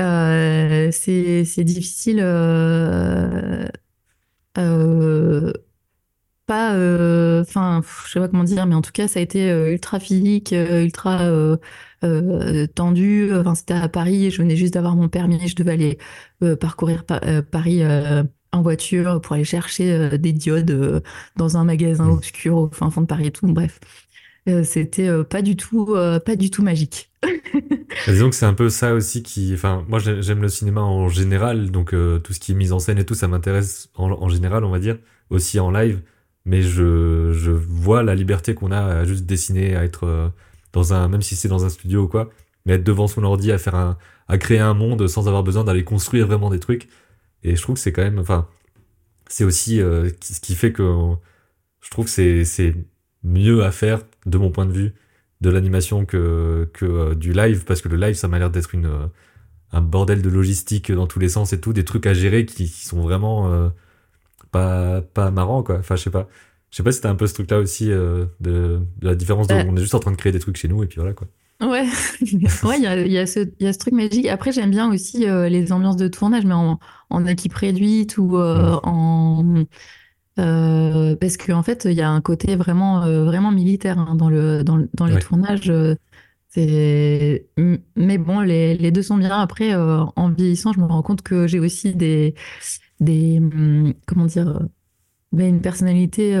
euh, 0.00 0.90
c'est 0.92 1.64
difficile. 1.64 2.20
Euh, 2.20 3.66
pas, 6.46 6.72
enfin, 7.40 7.80
je 8.06 8.12
sais 8.12 8.20
pas 8.20 8.28
comment 8.28 8.44
dire, 8.44 8.66
mais 8.66 8.74
en 8.74 8.82
tout 8.82 8.92
cas, 8.92 9.08
ça 9.08 9.18
a 9.18 9.22
été 9.22 9.48
ultra 9.50 9.98
physique, 9.98 10.52
ultra 10.52 11.20
tendu. 12.74 13.34
Enfin, 13.34 13.54
c'était 13.54 13.74
à 13.74 13.88
Paris, 13.88 14.30
je 14.30 14.42
venais 14.42 14.56
juste 14.56 14.74
d'avoir 14.74 14.94
mon 14.94 15.08
permis, 15.08 15.48
je 15.48 15.56
devais 15.56 15.72
aller 15.72 15.98
parcourir 16.56 17.04
Paris 17.50 17.82
en 18.52 18.62
voiture 18.62 19.20
pour 19.22 19.34
aller 19.34 19.44
chercher 19.44 20.18
des 20.18 20.32
diodes 20.32 21.02
dans 21.36 21.56
un 21.56 21.64
magasin 21.64 22.04
mmh. 22.04 22.10
obscur 22.12 22.56
au 22.56 22.68
fin 22.70 22.90
fond 22.90 23.00
de 23.00 23.06
Paris 23.06 23.28
et 23.28 23.32
tout. 23.32 23.46
Bref. 23.46 23.80
Euh, 24.46 24.62
c'était 24.62 25.08
euh, 25.08 25.24
pas 25.24 25.40
du 25.40 25.56
tout 25.56 25.94
euh, 25.94 26.20
pas 26.20 26.36
du 26.36 26.50
tout 26.50 26.62
magique. 26.62 27.10
disons 28.06 28.28
que 28.28 28.36
c'est 28.36 28.44
un 28.44 28.52
peu 28.52 28.68
ça 28.68 28.92
aussi 28.92 29.22
qui 29.22 29.54
enfin 29.54 29.82
moi 29.88 29.98
j'aime 29.98 30.42
le 30.42 30.50
cinéma 30.50 30.82
en 30.82 31.08
général 31.08 31.70
donc 31.70 31.94
tout 32.22 32.32
ce 32.34 32.40
qui 32.40 32.52
est 32.52 32.54
mise 32.54 32.72
en 32.72 32.78
scène 32.78 32.98
et 32.98 33.06
tout 33.06 33.14
ça 33.14 33.28
m'intéresse 33.28 33.88
en, 33.94 34.28
général 34.28 34.64
on 34.64 34.70
va 34.70 34.78
dire 34.78 34.98
aussi 35.30 35.58
en 35.58 35.70
live 35.70 36.02
mais 36.44 36.60
je, 36.60 37.32
je 37.32 37.50
vois 37.50 38.02
la 38.02 38.14
liberté 38.14 38.54
qu'on 38.54 38.72
a 38.72 38.80
à 38.80 39.04
juste 39.04 39.24
dessiner 39.24 39.74
à 39.74 39.84
être 39.84 40.30
dans 40.74 40.92
un 40.92 41.08
même 41.08 41.22
si 41.22 41.34
c'est 41.34 41.48
dans 41.48 41.64
un 41.64 41.70
studio 41.70 42.02
ou 42.02 42.08
quoi 42.08 42.28
mais 42.66 42.74
être 42.74 42.84
devant 42.84 43.06
son 43.06 43.24
ordi 43.24 43.52
à 43.52 43.56
faire 43.56 43.76
un 43.76 43.96
à 44.28 44.36
créer 44.36 44.58
un 44.58 44.74
monde 44.74 45.06
sans 45.06 45.26
avoir 45.26 45.42
besoin 45.42 45.64
d'aller 45.64 45.84
construire 45.84 46.26
vraiment 46.26 46.50
des 46.50 46.60
trucs 46.60 46.88
et 47.42 47.56
je 47.56 47.62
trouve 47.62 47.76
que 47.76 47.80
c'est 47.80 47.92
quand 47.92 48.02
même 48.02 48.18
enfin 48.18 48.46
c'est 49.28 49.44
aussi 49.44 49.78
ce 49.78 50.40
qui 50.42 50.54
fait 50.56 50.72
que 50.72 51.14
je 51.80 51.88
trouve 51.88 52.04
que 52.04 52.10
c'est 52.10 52.44
c'est 52.44 52.74
mieux 53.24 53.64
à 53.64 53.72
faire, 53.72 54.00
de 54.26 54.38
mon 54.38 54.50
point 54.50 54.66
de 54.66 54.72
vue, 54.72 54.94
de 55.40 55.50
l'animation 55.50 56.04
que, 56.04 56.68
que 56.72 56.84
euh, 56.84 57.14
du 57.14 57.32
live, 57.32 57.64
parce 57.64 57.80
que 57.80 57.88
le 57.88 57.96
live, 57.96 58.14
ça 58.14 58.28
m'a 58.28 58.38
l'air 58.38 58.50
d'être 58.50 58.74
une 58.74 58.86
euh, 58.86 59.06
un 59.72 59.80
bordel 59.80 60.22
de 60.22 60.28
logistique 60.28 60.92
dans 60.92 61.06
tous 61.06 61.18
les 61.18 61.28
sens 61.28 61.52
et 61.52 61.60
tout, 61.60 61.72
des 61.72 61.84
trucs 61.84 62.06
à 62.06 62.14
gérer 62.14 62.46
qui, 62.46 62.68
sont 62.68 63.00
vraiment 63.00 63.52
euh, 63.52 63.68
pas, 64.52 65.02
pas 65.02 65.32
marrants, 65.32 65.64
quoi. 65.64 65.78
Enfin, 65.78 65.96
je 65.96 66.02
sais 66.02 66.10
pas. 66.10 66.28
Je 66.70 66.76
sais 66.76 66.82
pas 66.82 66.92
si 66.92 66.96
c'était 66.96 67.08
un 67.08 67.14
peu 67.14 67.26
ce 67.26 67.34
truc-là 67.34 67.58
aussi 67.58 67.86
de, 67.86 68.28
de, 68.40 68.80
la 69.00 69.14
différence 69.14 69.46
de, 69.46 69.54
on 69.54 69.76
est 69.76 69.80
juste 69.80 69.94
en 69.94 70.00
train 70.00 70.10
de 70.10 70.16
créer 70.16 70.32
des 70.32 70.40
trucs 70.40 70.56
chez 70.56 70.66
nous 70.66 70.82
et 70.82 70.86
puis 70.86 70.96
voilà, 70.96 71.12
quoi. 71.12 71.28
Ouais, 71.60 71.86
ouais, 72.64 72.78
il 72.78 72.82
y 72.82 72.86
a, 72.86 73.00
y, 73.06 73.18
a 73.18 73.26
ce, 73.26 73.48
y 73.60 73.66
a 73.66 73.72
ce 73.72 73.78
truc 73.78 73.94
magique. 73.94 74.26
Après, 74.26 74.50
j'aime 74.50 74.70
bien 74.70 74.92
aussi 74.92 75.20
les 75.20 75.72
ambiances 75.72 75.96
de 75.96 76.08
tournage, 76.08 76.44
mais 76.44 76.54
en, 76.54 76.80
en 77.10 77.26
équipe 77.26 77.54
réduite 77.54 78.18
ou 78.18 78.36
mmh. 78.36 78.80
en 78.82 79.64
Euh, 80.38 81.14
parce 81.16 81.36
qu'en 81.36 81.62
fait, 81.62 81.84
il 81.84 81.92
y 81.92 82.02
a 82.02 82.10
un 82.10 82.20
côté 82.20 82.56
vraiment, 82.56 83.02
euh, 83.04 83.24
vraiment 83.24 83.52
militaire 83.52 83.98
hein, 83.98 84.14
dans, 84.16 84.28
le, 84.28 84.64
dans, 84.64 84.84
dans 84.94 85.06
les 85.06 85.14
Ouais. 85.14 85.20
tournages. 85.20 85.70
euh, 85.70 85.94
c'est... 86.48 87.46
Mais 87.96 88.18
bon, 88.18 88.40
les, 88.40 88.76
les 88.76 88.90
deux 88.90 89.02
sont 89.02 89.16
bien. 89.16 89.30
Après, 89.40 89.74
en 89.74 90.30
vieillissant, 90.30 90.72
je 90.72 90.80
me 90.80 90.86
rends 90.86 91.02
compte 91.02 91.22
que 91.22 91.46
j'ai 91.46 91.58
aussi 91.60 91.94
des, 91.94 92.34
des, 93.00 93.38
hum, 93.38 93.94
comment 94.06 94.26
dire, 94.26 94.60
ben, 95.32 95.48
une 95.48 95.60
personnalité 95.62 96.38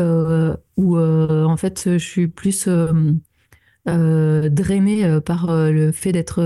où, 0.76 0.98
en 0.98 1.56
fait, 1.56 1.82
je 1.94 1.98
suis 1.98 2.28
plus 2.28 2.68
euh, 3.88 4.48
drainée 4.48 5.04
euh, 5.04 5.20
par 5.20 5.50
euh, 5.50 5.70
le 5.70 5.92
fait 5.92 6.12
d'être 6.12 6.40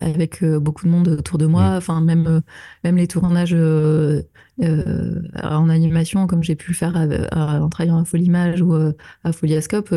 avec 0.00 0.44
beaucoup 0.44 0.84
de 0.86 0.90
monde 0.90 1.08
autour 1.08 1.38
de 1.38 1.46
moi. 1.46 1.70
Mm. 1.74 1.76
Enfin, 1.76 2.00
même, 2.00 2.42
même 2.84 2.96
les 2.96 3.08
tournages 3.08 3.56
euh, 4.62 5.22
en 5.42 5.68
animation, 5.68 6.26
comme 6.26 6.42
j'ai 6.42 6.54
pu 6.54 6.70
le 6.70 6.76
faire 6.76 6.96
avec- 6.96 7.20
euh, 7.20 7.60
en 7.60 7.68
travaillant 7.68 7.98
à 7.98 8.04
Folimage 8.04 8.60
ou 8.62 8.74
euh, 8.74 8.92
à 9.24 9.32
Foliascope, 9.32 9.94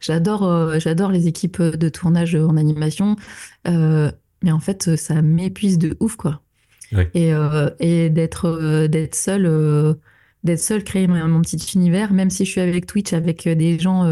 j'adore 0.00 0.78
j'adore 0.78 1.10
les 1.10 1.26
équipes 1.26 1.62
de 1.62 1.88
tournage 1.88 2.34
en 2.34 2.56
animation. 2.56 3.16
Mais 3.66 4.52
en 4.52 4.58
fait, 4.60 4.96
ça 4.96 5.22
m'épuise 5.22 5.78
de 5.78 5.96
ouf, 6.00 6.16
quoi. 6.16 6.42
Ouais. 6.92 7.10
Et, 7.14 7.32
et 7.80 8.10
d'être 8.10 8.44
euh, 8.46 8.88
d'être 8.88 9.14
seule, 9.14 10.84
créer 10.84 11.06
mon, 11.06 11.26
mon 11.28 11.40
petit 11.40 11.56
univers, 11.74 12.12
même 12.12 12.30
si 12.30 12.44
je 12.44 12.50
suis 12.50 12.60
avec 12.60 12.86
Twitch, 12.86 13.14
avec 13.14 13.48
des 13.48 13.78
gens, 13.78 14.04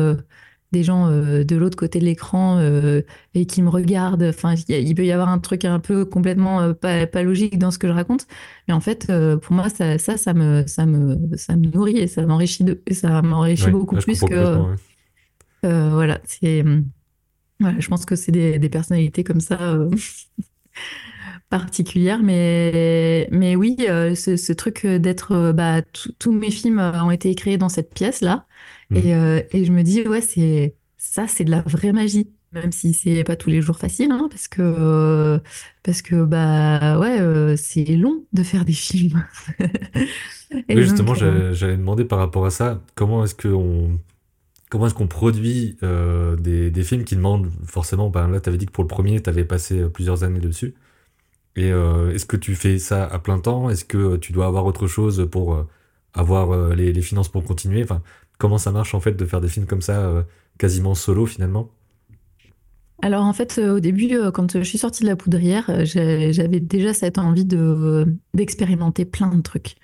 des 0.72 0.82
gens 0.84 1.08
euh, 1.08 1.44
de 1.44 1.56
l'autre 1.56 1.76
côté 1.76 1.98
de 2.00 2.04
l'écran 2.04 2.58
euh, 2.58 3.02
et 3.34 3.46
qui 3.46 3.62
me 3.62 3.68
regardent. 3.68 4.22
Enfin, 4.24 4.54
il 4.68 4.94
peut 4.94 5.04
y 5.06 5.12
avoir 5.12 5.28
un 5.28 5.38
truc 5.38 5.64
un 5.64 5.80
peu 5.80 6.04
complètement 6.04 6.60
euh, 6.60 6.72
pas, 6.74 7.06
pas 7.06 7.22
logique 7.22 7.58
dans 7.58 7.70
ce 7.70 7.78
que 7.78 7.88
je 7.88 7.92
raconte. 7.92 8.26
Mais 8.68 8.74
en 8.74 8.80
fait, 8.80 9.12
pour 9.42 9.52
moi, 9.54 9.68
ça, 9.68 9.98
ça, 9.98 10.16
ça 10.16 10.34
me, 10.34 10.66
ça 10.66 10.86
me, 10.86 11.36
ça 11.36 11.56
me 11.56 11.66
nourrit 11.68 11.98
et 11.98 12.06
ça 12.08 12.26
m'enrichit 12.26 12.64
de, 12.64 12.82
ça 12.92 13.22
m'enrichit 13.22 13.70
Ouais. 13.70 13.70
beaucoup 13.70 13.96
plus 13.96 14.24
que, 14.24 14.58
ouais. 14.58 14.76
voilà, 15.62 16.20
c'est, 16.24 16.64
voilà, 17.60 17.80
je 17.80 17.88
pense 17.88 18.04
que 18.06 18.16
c'est 18.16 18.32
des, 18.32 18.58
des 18.58 18.68
personnalités 18.68 19.24
comme 19.24 19.40
ça. 19.40 19.60
euh, 19.62 19.90
particulière, 21.50 22.22
mais, 22.22 23.28
mais 23.30 23.56
oui, 23.56 23.76
euh, 23.88 24.14
ce, 24.14 24.36
ce 24.36 24.52
truc 24.52 24.86
d'être, 24.86 25.52
bah, 25.52 25.82
tous 26.18 26.32
mes 26.32 26.50
films 26.50 26.78
ont 26.78 27.10
été 27.10 27.34
créés 27.34 27.58
dans 27.58 27.68
cette 27.68 27.92
pièce-là, 27.94 28.46
Et, 28.94 29.14
euh, 29.14 29.42
et 29.52 29.64
je 29.64 29.72
me 29.72 29.82
dis, 29.82 30.02
ouais, 30.06 30.20
c'est 30.20 30.76
ça, 30.98 31.26
c'est 31.28 31.44
de 31.44 31.50
la 31.50 31.62
vraie 31.62 31.92
magie, 31.92 32.30
même 32.52 32.72
si 32.72 32.94
c'est 32.94 33.24
pas 33.24 33.36
tous 33.36 33.50
les 33.50 33.62
jours 33.62 33.78
facile, 33.78 34.10
hein, 34.12 34.28
parce 34.30 34.48
que, 34.48 34.62
euh, 34.62 35.38
parce 35.82 36.02
que, 36.02 36.24
bah, 36.24 36.98
ouais, 36.98 37.20
euh, 37.20 37.56
c'est 37.56 37.84
long 37.96 38.24
de 38.32 38.42
faire 38.42 38.64
des 38.64 38.72
films. 38.72 39.24
Et 40.68 40.76
Oui, 40.76 40.82
justement, 40.82 41.14
j'allais 41.14 41.76
demander 41.76 42.04
par 42.04 42.18
rapport 42.18 42.46
à 42.46 42.50
ça, 42.50 42.82
comment 42.94 43.24
est-ce 43.24 43.34
qu'on 43.34 44.00
comment 44.70 44.86
est-ce 44.86 44.94
qu'on 44.94 45.08
produit 45.08 45.78
euh, 45.82 46.36
des, 46.36 46.70
des 46.70 46.84
films 46.84 47.04
qui 47.04 47.16
demandent 47.16 47.50
forcément, 47.66 48.10
ben 48.10 48.28
là, 48.28 48.40
tu 48.40 48.48
avais 48.50 48.58
dit 48.58 48.66
que 48.66 48.72
pour 48.72 48.84
le 48.84 48.88
premier, 48.88 49.22
tu 49.22 49.30
avais 49.30 49.44
passé 49.44 49.88
plusieurs 49.90 50.24
années 50.24 50.40
dessus. 50.40 50.74
Et 51.56 51.72
euh, 51.72 52.12
est-ce 52.14 52.26
que 52.26 52.36
tu 52.36 52.54
fais 52.56 52.78
ça 52.78 53.04
à 53.06 53.18
plein 53.18 53.38
temps? 53.40 53.70
Est-ce 53.70 53.84
que 53.84 54.16
tu 54.16 54.32
dois 54.32 54.46
avoir 54.46 54.66
autre 54.66 54.86
chose 54.88 55.28
pour 55.30 55.66
avoir 56.14 56.74
les, 56.76 56.92
les 56.92 57.02
finances 57.02 57.28
pour 57.30 57.44
continuer? 57.44 57.82
Enfin, 57.84 58.02
comment 58.42 58.58
ça 58.58 58.72
marche 58.72 58.94
en 58.94 59.00
fait 59.00 59.12
de 59.14 59.24
faire 59.24 59.40
des 59.40 59.48
films 59.48 59.66
comme 59.66 59.82
ça, 59.82 60.00
euh, 60.02 60.22
quasiment 60.58 60.94
solo 60.96 61.26
finalement? 61.26 61.70
Alors 63.04 63.24
en 63.24 63.32
fait, 63.32 63.58
euh, 63.58 63.76
au 63.76 63.80
début, 63.80 64.14
euh, 64.14 64.30
quand 64.30 64.56
je 64.58 64.62
suis 64.62 64.78
sortie 64.78 65.02
de 65.02 65.08
la 65.08 65.16
poudrière, 65.16 65.64
j'avais 65.84 66.60
déjà 66.60 66.94
cette 66.94 67.18
envie 67.18 67.44
de 67.44 68.06
d'expérimenter 68.34 69.04
plein 69.04 69.34
de 69.34 69.40
trucs. 69.42 69.74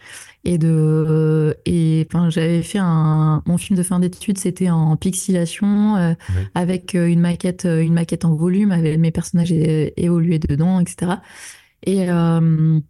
Et 0.44 0.56
de 0.56 1.56
et 1.66 2.06
enfin, 2.08 2.30
j'avais 2.30 2.62
fait 2.62 2.78
un 2.80 3.42
mon 3.46 3.58
film 3.58 3.76
de 3.76 3.82
fin 3.82 3.98
d'études, 3.98 4.38
c'était 4.38 4.70
en 4.70 4.96
pixelation 4.96 5.96
euh, 5.96 6.14
Ouais. 6.28 6.48
avec 6.54 6.94
une 6.94 7.18
maquette 7.20 7.64
une 7.64 7.92
maquette 7.94 8.24
en 8.24 8.34
volume, 8.36 8.70
avec 8.70 8.98
mes 8.98 9.10
personnages 9.10 9.50
é- 9.52 9.92
évolués 9.96 10.38
dedans, 10.38 10.78
etc. 10.80 11.20
Et, 11.84 12.08
euh, 12.10 12.80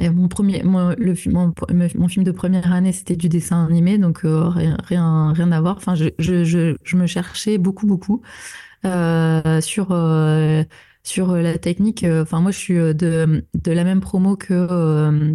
et 0.00 0.10
mon 0.10 0.28
premier 0.28 0.62
le 0.62 1.14
film 1.14 1.34
mon, 1.34 1.54
mon 1.96 2.08
film 2.08 2.24
de 2.24 2.30
première 2.32 2.72
année, 2.72 2.92
c'était 2.92 3.16
du 3.16 3.28
dessin 3.28 3.66
animé, 3.66 3.98
donc 3.98 4.24
euh, 4.24 4.48
rien 4.48 4.76
rien 4.84 5.32
rien 5.32 5.52
à 5.52 5.60
voir. 5.60 5.76
Enfin, 5.76 5.94
je 5.94 6.06
je 6.18 6.44
je, 6.44 6.76
je 6.84 6.96
me 6.96 7.06
cherchais 7.06 7.58
beaucoup 7.58 7.86
beaucoup 7.86 8.22
euh, 8.86 9.60
sur, 9.60 9.88
euh, 9.92 10.64
sur 11.02 11.34
la 11.36 11.58
technique. 11.58 12.04
Enfin, 12.04 12.40
moi, 12.40 12.50
je 12.52 12.58
suis 12.58 12.78
euh, 12.78 12.94
de, 12.94 13.46
de 13.54 13.72
la 13.72 13.84
même 13.84 14.00
promo 14.00 14.36
que 14.36 14.54
euh, 14.54 15.34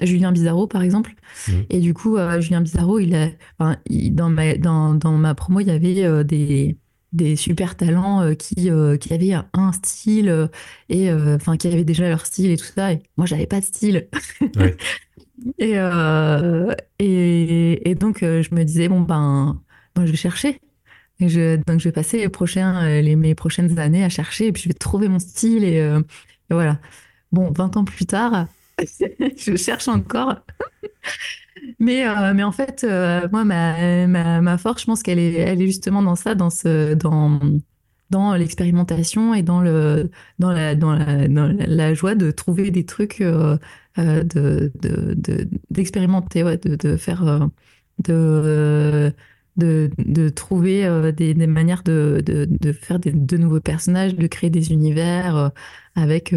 Julien 0.00 0.32
Bizarro, 0.32 0.66
par 0.66 0.82
exemple. 0.82 1.14
Mhm. 1.48 1.66
Et 1.70 1.80
du 1.80 1.94
coup, 1.94 2.18
Julien 2.40 2.60
Bizarro, 2.62 2.98
il 2.98 3.14
a, 3.14 3.28
enfin, 3.58 3.78
il- 3.86 4.14
dans, 4.14 4.30
ma, 4.30 4.56
dans, 4.56 4.94
dans 4.94 5.12
ma 5.12 5.34
promo, 5.34 5.60
il 5.60 5.68
y 5.68 5.70
avait 5.70 6.24
des, 6.24 6.78
des 7.12 7.36
super 7.36 7.76
talents 7.76 8.22
euh, 8.22 8.34
qui, 8.34 8.70
euh, 8.70 8.96
qui 8.96 9.12
avaient 9.14 9.34
un 9.52 9.72
style 9.72 10.28
euh, 10.28 10.48
et 10.88 11.12
enfin, 11.12 11.56
qui 11.56 11.68
avaient 11.68 11.84
déjà 11.84 12.08
leur 12.08 12.26
style 12.26 12.50
et 12.50 12.56
tout 12.56 12.66
ça. 12.66 12.92
Et 12.92 13.02
moi, 13.16 13.26
j'avais 13.26 13.46
pas 13.46 13.60
de 13.60 13.64
style. 13.64 14.08
Ouais. 14.56 14.76
Et, 15.58 15.74
et, 16.98 17.90
et 17.90 17.94
donc, 17.94 18.20
je 18.22 18.54
me 18.54 18.64
disais, 18.64 18.88
bon, 18.88 19.02
ben, 19.02 19.60
moi, 19.94 20.06
je 20.06 20.10
vais 20.10 20.16
chercher. 20.16 20.58
Et 21.20 21.28
je, 21.28 21.56
donc, 21.56 21.78
je 21.78 21.84
vais 21.84 21.92
passer 21.92 22.18
les 22.18 22.30
prochains, 22.30 23.00
les, 23.02 23.16
mes 23.16 23.34
prochaines 23.34 23.78
années 23.78 24.02
à 24.02 24.08
chercher, 24.08 24.46
et 24.46 24.52
puis 24.52 24.62
je 24.62 24.68
vais 24.68 24.74
trouver 24.74 25.08
mon 25.08 25.18
style, 25.18 25.62
et, 25.62 25.76
et 25.76 26.54
voilà. 26.54 26.80
Bon, 27.32 27.52
20 27.52 27.76
ans 27.76 27.84
plus 27.84 28.06
tard, 28.06 28.46
je 29.36 29.56
cherche 29.56 29.88
encore. 29.88 30.36
Mais, 31.78 32.06
euh, 32.06 32.34
mais 32.34 32.42
en 32.42 32.52
fait, 32.52 32.84
euh, 32.84 33.28
moi, 33.32 33.44
ma, 33.44 34.06
ma, 34.06 34.40
ma 34.40 34.58
force, 34.58 34.82
je 34.82 34.86
pense 34.86 35.02
qu'elle 35.02 35.18
est, 35.18 35.34
elle 35.34 35.60
est 35.62 35.66
justement 35.66 36.02
dans 36.02 36.16
ça, 36.16 36.34
dans 36.34 36.50
ce, 36.50 36.94
dans, 36.94 37.40
dans 38.10 38.34
l'expérimentation 38.34 39.34
et 39.34 39.42
dans 39.42 39.60
le, 39.60 40.10
dans 40.38 40.50
la, 40.52 40.74
dans 40.74 40.92
la, 40.94 41.28
dans 41.28 41.46
la, 41.66 41.94
joie 41.94 42.14
de 42.14 42.30
trouver 42.30 42.70
des 42.70 42.84
trucs, 42.84 43.20
euh, 43.20 43.56
euh, 43.98 44.22
de, 44.22 44.72
de, 44.80 45.14
de- 45.14 45.48
d'expérimenter, 45.70 46.42
ouais, 46.44 46.58
de, 46.58 46.76
de 46.76 46.96
faire, 46.96 47.24
de, 48.04 49.12
de, 49.56 49.90
de 49.98 50.28
trouver 50.28 51.12
des, 51.12 51.34
des 51.34 51.46
manières 51.46 51.82
de, 51.82 52.22
de, 52.24 52.46
de 52.50 52.72
faire 52.72 52.98
des, 52.98 53.12
de 53.12 53.36
nouveaux 53.38 53.60
personnages, 53.60 54.14
de 54.14 54.26
créer 54.26 54.50
des 54.50 54.72
univers 54.72 55.50
avec, 55.94 56.34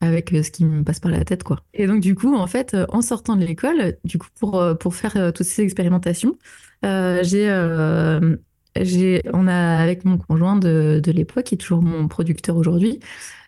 avec 0.00 0.32
euh, 0.32 0.42
ce 0.42 0.50
qui 0.50 0.64
me 0.64 0.82
passe 0.84 1.00
par 1.00 1.10
la 1.10 1.24
tête, 1.24 1.42
quoi. 1.44 1.60
Et 1.74 1.86
donc, 1.86 2.00
du 2.00 2.14
coup, 2.14 2.34
en 2.34 2.46
fait, 2.46 2.74
euh, 2.74 2.86
en 2.90 3.02
sortant 3.02 3.36
de 3.36 3.44
l'école, 3.44 3.96
du 4.04 4.18
coup, 4.18 4.28
pour, 4.38 4.60
euh, 4.60 4.74
pour 4.74 4.94
faire 4.94 5.32
toutes 5.32 5.46
ces 5.46 5.62
expérimentations, 5.62 6.36
euh, 6.84 7.20
j'ai, 7.22 7.48
euh, 7.48 8.36
j'ai, 8.76 9.22
on 9.32 9.46
a, 9.46 9.76
avec 9.76 10.04
mon 10.04 10.18
conjoint 10.18 10.56
de, 10.56 11.00
de 11.02 11.12
l'époque, 11.12 11.44
qui 11.44 11.54
est 11.54 11.58
toujours 11.58 11.82
mon 11.82 12.08
producteur 12.08 12.56
aujourd'hui, 12.56 12.98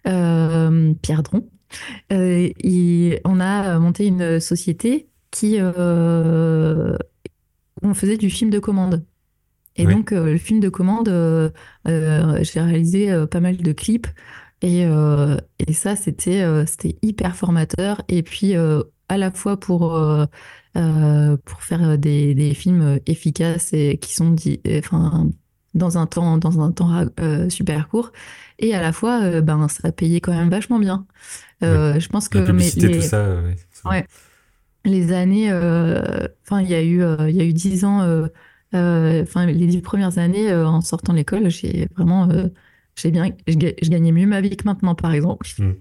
euh, 0.06 0.94
Pierre 1.02 1.22
Dron, 1.22 1.48
il- 2.10 3.20
on 3.24 3.40
a 3.40 3.78
monté 3.78 4.06
une 4.06 4.40
société 4.40 5.08
qui, 5.30 5.58
on 7.82 7.94
faisait 7.94 8.16
du 8.16 8.30
film 8.30 8.50
de 8.50 8.58
commande. 8.58 9.04
Et 9.76 9.86
Oui. 9.86 9.94
donc, 9.94 10.10
le 10.12 10.38
film 10.38 10.60
de 10.60 10.68
commande, 10.68 11.08
j'ai 11.86 12.60
réalisé 12.60 13.26
pas 13.30 13.40
mal 13.40 13.56
de 13.58 13.72
clips. 13.72 14.08
Et, 14.62 14.87
euh, 14.87 15.37
et 15.59 15.72
ça, 15.72 15.96
c'était 15.96 16.42
euh, 16.42 16.64
c'était 16.66 16.96
hyper 17.03 17.37
formateur. 17.37 18.03
Et 18.09 18.22
puis, 18.22 18.57
euh, 18.57 18.83
à 19.09 19.18
la 19.18 19.31
fois 19.33 19.59
pour, 19.59 19.98
pour 21.44 21.62
faire 21.62 21.98
des, 21.98 22.35
des 22.35 22.55
films 22.55 22.98
efficaces 23.07 23.72
et 23.72 23.98
qui 23.98 24.14
sont 24.14 24.31
dit, 24.31 24.61
enfin, 24.79 25.29
dans 25.75 25.98
un 25.98 26.07
temps, 26.07 26.38
dans 26.38 26.61
un 26.61 26.72
temps 26.72 27.05
super 27.51 27.88
court. 27.88 28.12
Et 28.59 28.75
à 28.75 28.81
la 28.81 28.92
fois, 28.92 29.40
ben, 29.42 29.68
ça 29.68 29.88
a 29.88 29.92
payé 29.92 30.20
quand 30.20 30.33
même 30.33 30.51
vachement 30.51 30.79
bien. 30.79 31.07
Je 31.61 32.09
pense 32.09 32.29
que 32.29 32.38
La 32.38 32.44
publicité, 32.44 32.88
tout 32.90 33.01
les- 33.01 33.09
ça, 33.09 33.18
euh, 33.27 33.53
ouais, 33.85 34.07
les 34.85 35.12
années, 35.12 35.53
enfin, 35.53 36.62
il 36.62 36.68
y 36.70 36.75
a 36.75 36.83
eu, 36.83 37.03
il 37.29 37.37
y 37.37 37.40
a 37.40 37.44
eu 37.44 37.53
dix 37.53 37.85
ans, 37.85 38.01
enfin, 38.72 39.46
les 39.46 39.66
dix 39.66 39.83
premières 39.83 40.18
années 40.18 40.55
en 40.55 40.81
sortant 40.81 41.12
de 41.12 41.18
l'école, 41.18 41.51
j'ai 41.51 41.88
vraiment, 41.96 42.29
j'ai 42.96 43.11
bien, 43.11 43.31
je, 43.46 43.55
ga- 43.55 43.74
je 43.83 43.88
gagnais 43.90 44.12
mieux 44.12 44.26
ma 44.26 44.40
vie 44.40 44.57
que 44.57 44.64
maintenant, 44.64 44.94
par 44.94 45.12
exemple. 45.12 45.46
Mm. 45.59 45.72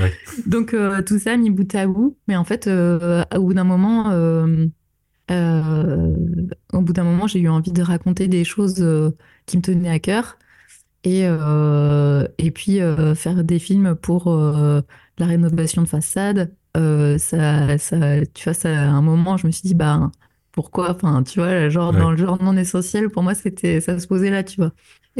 Ouais. 0.00 0.12
Donc, 0.46 0.74
euh, 0.74 1.02
tout 1.02 1.18
ça 1.18 1.36
mis 1.36 1.50
bout 1.50 1.74
à 1.74 1.86
bout, 1.86 2.16
mais 2.28 2.36
en 2.36 2.44
fait, 2.44 2.66
euh, 2.66 3.24
au 3.34 3.42
bout 3.42 3.54
d'un 3.54 3.64
moment, 3.64 4.10
euh, 4.10 4.66
au 6.72 6.80
bout 6.80 6.92
d'un 6.92 7.04
moment, 7.04 7.26
j'ai 7.26 7.40
eu 7.40 7.48
envie 7.48 7.72
de 7.72 7.82
raconter 7.82 8.28
des 8.28 8.44
choses 8.44 8.84
qui 9.46 9.56
me 9.56 9.62
tenaient 9.62 9.88
à 9.90 9.98
cœur. 9.98 10.38
Et, 11.04 11.22
et 12.38 12.50
puis 12.50 12.80
faire 13.16 13.44
des 13.44 13.58
films 13.58 13.94
pour 13.94 14.30
la 14.30 15.26
rénovation 15.26 15.82
de 15.82 15.88
façade, 15.88 16.54
ça, 16.74 17.78
ça, 17.78 18.26
tu 18.26 18.44
vois, 18.44 18.54
ça, 18.54 18.68
à 18.70 18.88
un 18.88 19.02
moment, 19.02 19.36
je 19.36 19.46
me 19.46 19.52
suis 19.52 19.62
dit, 19.62 19.74
bah, 19.74 20.10
pourquoi, 20.52 20.90
enfin, 20.94 21.22
tu 21.22 21.40
vois, 21.40 21.68
genre, 21.68 21.92
Ouais. 21.92 21.98
dans 22.00 22.10
le 22.10 22.16
genre 22.16 22.42
non 22.42 22.56
essentiel, 22.56 23.08
pour 23.10 23.22
moi, 23.22 23.34
c'était, 23.34 23.80
ça 23.80 23.98
se 23.98 24.06
posait 24.06 24.30
là, 24.30 24.42
tu 24.44 24.56
vois. 24.56 24.72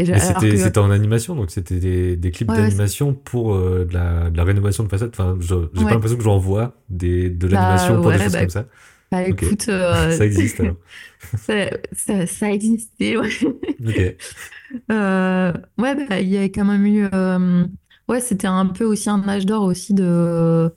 C'était 0.05 0.79
en 0.79 0.91
animation, 0.91 1.35
donc 1.35 1.51
c'était 1.51 1.79
des, 1.81 2.17
des 2.17 2.31
clips 2.31 2.49
Ouais, 2.49 2.53
d'animation 2.53 3.15
pour 3.15 3.55
euh, 3.55 3.85
de, 3.85 3.95
la, 3.95 4.31
de 4.31 4.37
la 4.37 4.45
rénovation 4.45 4.85
de 4.85 4.89
façade. 4.89 5.11
Enfin, 5.13 5.37
j'ai 5.41 5.57
Ouais. 5.77 5.85
pas 5.87 5.95
l'impression 5.95 6.17
que 6.17 6.23
j'en 6.25 6.39
vois 6.39 6.75
des, 6.89 7.31
de 7.31 7.47
Bah, 7.49 7.49
l'animation 7.49 8.01
pour 8.01 8.13
des 8.13 8.19
choses 8.19 8.33
bah, 8.33 8.41
comme 8.41 8.51
ça. 8.51 8.67
Bah 9.11 9.29
écoute, 9.29 9.69
euh, 9.69 10.19
Ça 10.19 10.25
existe 10.27 10.61
alors. 10.61 10.77
ça, 11.35 11.71
ça, 11.93 12.27
ça 12.27 12.47
a 12.47 12.51
existé, 12.51 13.17
ouais. 13.19 13.31
Ok. 13.85 13.99
Euh, 14.91 15.53
ouais, 15.79 16.07
bah, 16.09 16.21
il 16.21 16.29
y 16.29 16.37
a 16.39 16.45
quand 16.45 16.65
même 16.65 16.87
eu. 16.87 17.07
ouais, 18.09 18.21
c'était 18.21 18.47
un 18.47 18.67
peu 18.67 18.85
aussi 18.85 19.09
un 19.11 19.27
âge 19.29 19.47
d'or 19.47 19.63
aussi 19.65 19.95
de. 19.95 20.73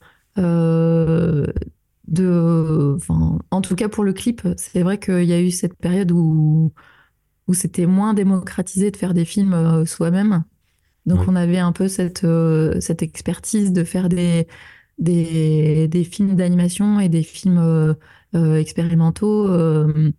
de 2.08 2.94
enfin, 2.98 3.40
en 3.52 3.62
tout 3.62 3.76
cas 3.76 3.90
pour 3.90 4.04
le 4.04 4.14
clip, 4.14 4.42
c'est 4.58 4.84
vrai 4.84 5.00
qu'il 5.00 5.24
y 5.24 5.34
a 5.34 5.42
eu 5.42 5.52
cette 5.52 5.76
période 5.78 6.12
où, 6.12 6.74
où 7.48 7.54
c'était 7.54 7.86
moins 7.86 8.14
démocratisé 8.14 8.92
de 8.92 8.98
faire 8.98 9.14
des 9.14 9.26
films 9.26 9.54
euh, 9.54 9.86
soi-même. 9.86 10.44
Donc 11.06 11.28
on 11.28 11.36
avait 11.36 11.60
un 11.60 11.72
peu 11.74 11.88
cette, 11.88 12.24
euh, 12.26 12.80
cette 12.82 13.04
expertise 13.04 13.74
de 13.74 13.84
faire 13.84 14.10
des, 14.10 14.48
des, 15.00 15.88
des 15.88 16.04
films 16.04 16.36
d'animation 16.36 17.00
et 17.00 17.10
des 17.10 17.24
films 17.24 17.60
euh, 17.60 18.58
expérimentaux 18.60 19.48
euh, 19.50 20.12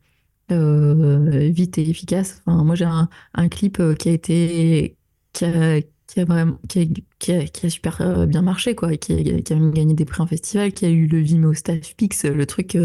vite 0.51 1.79
et 1.79 1.89
efficaces. 1.89 2.43
Enfin, 2.47 2.65
moi 2.65 2.75
j'ai 2.75 2.85
un, 2.85 3.09
un 3.35 3.49
clip 3.49 3.81
qui 3.99 4.09
a 4.09 4.13
été 4.13 4.99
qui 5.33 5.45
a, 5.45 5.81
qui 6.07 6.21
a 6.21 6.25
vraiment 6.25 6.59
qui 6.69 6.81
a, 6.81 6.85
qui 7.19 7.33
a, 7.33 7.45
qui 7.47 7.67
a 7.67 7.71
super 7.71 8.27
bien 8.27 8.43
marché 8.43 8.75
quoi, 8.75 8.97
qui 8.97 9.13
a, 9.15 9.41
qui 9.43 9.53
a 9.53 9.57
même 9.57 9.73
gagné 9.73 9.95
des 9.95 10.05
prix 10.05 10.21
en 10.23 10.27
festival, 10.27 10.73
qui 10.73 10.85
a 10.87 10.91
eu 10.91 11.07
le 11.07 11.19
Vimeo 11.19 11.55
Staff 11.55 11.95
Pix, 11.97 12.25
le 12.25 12.47
truc 12.47 12.77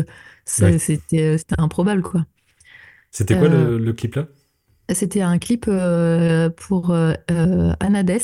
Ouais. 0.57 0.77
c'était 0.79 1.37
c'était 1.37 1.59
improbable 1.59 2.01
quoi. 2.01 2.25
C'était 3.11 3.35
quoi 3.35 3.49
Euh, 3.49 3.49
le, 3.49 3.77
le 3.77 3.93
clip 3.93 4.15
là? 4.15 4.27
C'était 4.93 5.21
un 5.21 5.37
clip 5.37 5.65
euh, 5.67 6.49
pour 6.49 6.91
euh, 6.91 7.13
euh, 7.31 7.73
Anades 7.79 8.21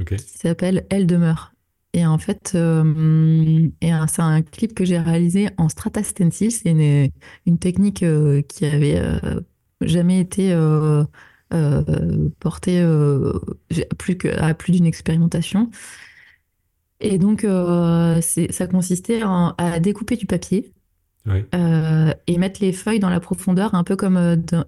Ok. 0.00 0.12
qui 0.26 0.38
s'appelle 0.38 0.86
Elle 0.90 1.06
demeure. 1.06 1.52
Et 1.92 2.06
en 2.06 2.18
fait, 2.18 2.52
euh, 2.56 3.68
c'est 4.08 4.22
un 4.22 4.42
clip 4.42 4.74
que 4.74 4.84
j'ai 4.84 4.98
réalisé 4.98 5.48
en 5.58 5.68
strata 5.68 6.02
stencil. 6.02 6.50
C'est 6.50 6.70
une, 6.70 7.10
une 7.46 7.58
technique 7.58 8.02
euh, 8.02 8.42
qui 8.42 8.66
avait 8.66 8.98
euh, 8.98 9.40
jamais 9.80 10.18
été 10.20 10.52
euh, 10.52 11.04
euh, 11.52 12.28
portée 12.40 12.80
euh, 12.80 13.32
j'ai- 13.70 13.86
plus 13.98 14.16
que, 14.18 14.28
à 14.28 14.54
plus 14.54 14.72
d'une 14.72 14.86
expérimentation. 14.86 15.70
Et 17.00 17.18
donc, 17.18 17.44
euh, 17.44 18.20
ça 18.50 18.66
consistait 18.66 19.22
en- 19.24 19.50
à 19.58 19.80
découper 19.80 20.16
du 20.16 20.26
papier 20.26 20.72
Euh, 21.26 22.12
et 22.26 22.36
mettre 22.36 22.60
les 22.60 22.72
feuilles 22.72 23.00
dans 23.00 23.08
la 23.08 23.20
profondeur, 23.20 23.74
un 23.74 23.84
peu 23.84 23.96
comme 23.96 24.16
euh, 24.16 24.36
de, 24.36 24.64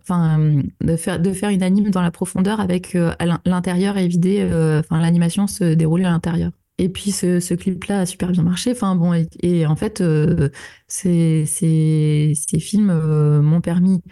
de 0.81 0.97
faire, 0.97 1.21
de 1.21 1.33
faire 1.33 1.51
une 1.51 1.63
anime 1.63 1.91
dans 1.91 2.01
la 2.01 2.11
profondeur 2.11 2.61
avec 2.61 2.95
euh, 2.95 3.13
l'intérieur 3.45 3.99
évidé, 3.99 4.41
euh, 4.41 4.81
enfin, 4.81 5.01
l'animation 5.01 5.47
se 5.47 5.75
dérouler 5.75 6.05
à 6.05 6.11
l'intérieur. 6.11 6.53
Et 6.79 6.89
puis 6.89 7.11
ce, 7.11 7.55
clip-là 7.55 8.01
a 8.01 8.07
super 8.07 8.31
bien 8.31 8.43
marché. 8.43 8.73
Enfin 8.73 8.97
bon, 8.97 9.13
et, 9.43 9.67
en 9.67 9.77
fait, 9.77 10.01
euh, 10.01 10.49
ces, 10.89 11.45
ces, 11.47 12.33
ces 12.35 12.59
films 12.59 12.93
m'ont 13.41 13.61
permis 13.61 14.03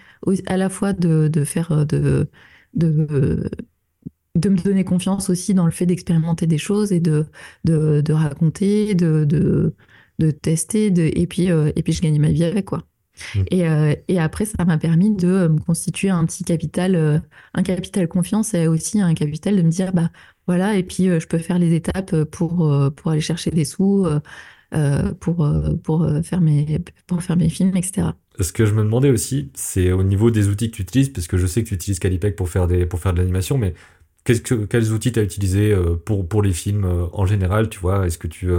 à 0.46 0.56
la 0.56 0.68
fois 0.68 0.92
de, 0.92 1.28
de 1.28 1.44
faire 1.44 1.86
de, 1.86 2.28
de, 2.74 3.50
de 4.34 4.48
me 4.48 4.56
donner 4.56 4.84
confiance 4.84 5.30
aussi 5.30 5.54
dans 5.54 5.66
le 5.66 5.72
fait 5.72 5.86
d'expérimenter 5.86 6.46
des 6.46 6.58
choses 6.58 6.92
et 6.92 7.00
de, 7.00 7.26
de, 7.64 8.00
de 8.00 8.12
raconter, 8.12 8.94
de, 8.94 9.24
de 10.18 10.30
tester, 10.30 10.90
de, 10.90 11.10
et, 11.14 11.26
puis, 11.26 11.50
euh, 11.50 11.72
et 11.76 11.82
puis 11.82 11.92
je 11.92 12.02
gagnais 12.02 12.18
ma 12.18 12.30
vie 12.30 12.44
avec, 12.44 12.66
quoi. 12.66 12.84
Mm. 13.34 13.42
Et, 13.50 13.68
euh, 13.68 13.94
et 14.08 14.18
après, 14.18 14.44
ça 14.44 14.64
m'a 14.64 14.78
permis 14.78 15.14
de 15.14 15.28
euh, 15.28 15.48
me 15.48 15.60
constituer 15.60 16.10
un 16.10 16.24
petit 16.24 16.44
capital, 16.44 16.94
euh, 16.94 17.18
un 17.54 17.62
capital 17.62 18.08
confiance 18.08 18.54
et 18.54 18.66
aussi 18.66 19.00
un 19.00 19.14
capital 19.14 19.56
de 19.56 19.62
me 19.62 19.70
dire, 19.70 19.92
bah 19.92 20.10
voilà, 20.46 20.76
et 20.76 20.82
puis 20.82 21.04
je 21.06 21.26
peux 21.26 21.38
faire 21.38 21.58
les 21.58 21.74
étapes 21.74 22.24
pour, 22.24 22.70
pour 22.94 23.10
aller 23.10 23.22
chercher 23.22 23.50
des 23.50 23.64
sous, 23.64 24.06
pour, 25.20 25.48
pour, 25.82 26.10
faire 26.22 26.42
mes, 26.42 26.78
pour 27.06 27.22
faire 27.22 27.36
mes 27.38 27.48
films, 27.48 27.74
etc. 27.78 28.08
Ce 28.38 28.52
que 28.52 28.66
je 28.66 28.74
me 28.74 28.82
demandais 28.82 29.08
aussi, 29.08 29.50
c'est 29.54 29.90
au 29.90 30.02
niveau 30.02 30.30
des 30.30 30.48
outils 30.48 30.70
que 30.70 30.76
tu 30.76 30.82
utilises, 30.82 31.08
parce 31.08 31.28
que 31.28 31.38
je 31.38 31.46
sais 31.46 31.62
que 31.62 31.68
tu 31.68 31.74
utilises 31.74 31.98
Calipec 31.98 32.36
pour 32.36 32.50
faire, 32.50 32.66
des, 32.66 32.84
pour 32.84 33.00
faire 33.00 33.14
de 33.14 33.20
l'animation, 33.20 33.56
mais 33.56 33.72
qu'est-ce 34.24 34.42
que, 34.42 34.66
quels 34.66 34.92
outils 34.92 35.12
tu 35.12 35.20
as 35.20 35.22
utilisé 35.22 35.72
euh, 35.72 35.96
pour, 35.96 36.28
pour 36.28 36.42
les 36.42 36.52
films 36.52 37.08
en 37.12 37.24
général, 37.24 37.70
tu 37.70 37.78
vois? 37.80 38.06
Est-ce 38.06 38.18
que 38.18 38.26
tu, 38.26 38.50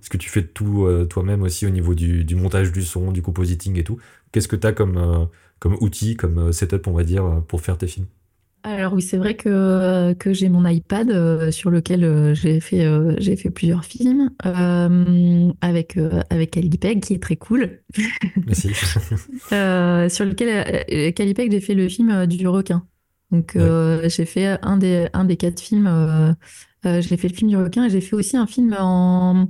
est-ce 0.00 0.10
que 0.10 0.16
tu 0.16 0.30
fais 0.30 0.46
tout 0.46 0.84
euh, 0.86 1.04
toi-même 1.06 1.42
aussi 1.42 1.66
au 1.66 1.70
niveau 1.70 1.94
du, 1.94 2.24
du 2.24 2.34
montage 2.36 2.72
du 2.72 2.82
son, 2.82 3.12
du 3.12 3.22
compositing 3.22 3.78
et 3.78 3.84
tout 3.84 3.98
Qu'est-ce 4.32 4.48
que 4.48 4.56
tu 4.56 4.66
as 4.66 4.72
comme, 4.72 4.96
euh, 4.98 5.24
comme 5.58 5.76
outil, 5.80 6.16
comme 6.16 6.38
euh, 6.38 6.52
setup, 6.52 6.86
on 6.86 6.92
va 6.92 7.04
dire, 7.04 7.42
pour 7.48 7.60
faire 7.60 7.78
tes 7.78 7.86
films? 7.86 8.06
Alors 8.66 8.94
oui, 8.94 9.02
c'est 9.02 9.16
vrai 9.16 9.36
que, 9.36 10.12
que 10.14 10.32
j'ai 10.32 10.48
mon 10.48 10.66
iPad 10.66 11.08
euh, 11.08 11.52
sur 11.52 11.70
lequel 11.70 12.02
euh, 12.02 12.34
j'ai 12.34 12.58
fait, 12.58 12.84
euh, 12.84 13.14
j'ai 13.18 13.36
fait 13.36 13.48
plusieurs 13.48 13.84
films 13.84 14.30
avec, 15.60 15.96
avec 16.30 16.50
Calipeg 16.50 17.00
qui 17.00 17.14
est 17.14 17.22
très 17.22 17.36
cool. 17.36 17.80
Merci. 18.44 18.74
Sur 18.74 20.24
lequel 20.24 21.14
Calipeg, 21.14 21.52
j'ai 21.52 21.60
fait 21.60 21.74
le 21.74 21.88
film 21.88 22.26
du 22.26 22.48
requin. 22.48 22.84
Donc 23.30 23.56
j'ai 23.56 24.26
fait 24.26 24.58
un 24.62 24.76
des, 24.78 25.06
un 25.12 25.24
des 25.24 25.36
quatre 25.36 25.60
films. 25.60 26.34
j'ai 26.84 27.16
fait 27.16 27.28
le 27.28 27.34
film 27.34 27.50
du 27.50 27.56
requin 27.56 27.84
et 27.84 27.90
j'ai 27.90 28.00
fait 28.00 28.16
aussi 28.16 28.36
un 28.36 28.48
film 28.48 28.74
en, 28.76 29.46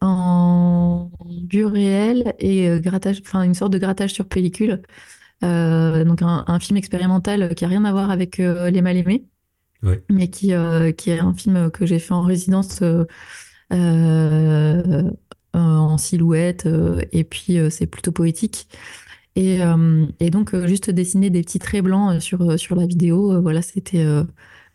en 0.00 1.10
vue 1.50 1.64
réelle 1.66 2.34
et 2.38 2.68
euh, 2.68 2.78
grattage, 2.80 3.20
enfin 3.24 3.42
une 3.42 3.54
sorte 3.54 3.72
de 3.72 3.78
grattage 3.78 4.12
sur 4.12 4.26
pellicule. 4.28 4.82
Euh, 5.44 6.04
donc 6.04 6.22
un, 6.22 6.44
un 6.46 6.58
film 6.60 6.76
expérimental 6.78 7.54
qui 7.54 7.64
a 7.64 7.68
rien 7.68 7.84
à 7.84 7.92
voir 7.92 8.10
avec 8.10 8.40
euh, 8.40 8.70
Les 8.70 8.82
Mal-Aimés, 8.82 9.26
Ouais. 9.82 10.02
mais 10.10 10.30
qui, 10.30 10.54
euh, 10.54 10.92
qui 10.92 11.10
est 11.10 11.18
un 11.20 11.34
film 11.34 11.70
que 11.70 11.86
j'ai 11.86 11.98
fait 11.98 12.14
en 12.14 12.22
résidence 12.22 12.82
en 15.54 15.98
silhouette 15.98 16.68
et 17.12 17.24
puis 17.24 17.58
c'est 17.70 17.86
plutôt 17.86 18.12
poétique. 18.12 18.68
Et, 19.36 19.58
et 20.20 20.30
donc 20.30 20.56
juste 20.66 20.90
dessiner 20.90 21.30
des 21.30 21.42
petits 21.42 21.58
traits 21.58 21.84
blancs 21.84 22.20
sur, 22.22 22.58
sur 22.58 22.76
la 22.76 22.86
vidéo, 22.86 23.40
voilà, 23.42 23.62
c'était 23.62 24.04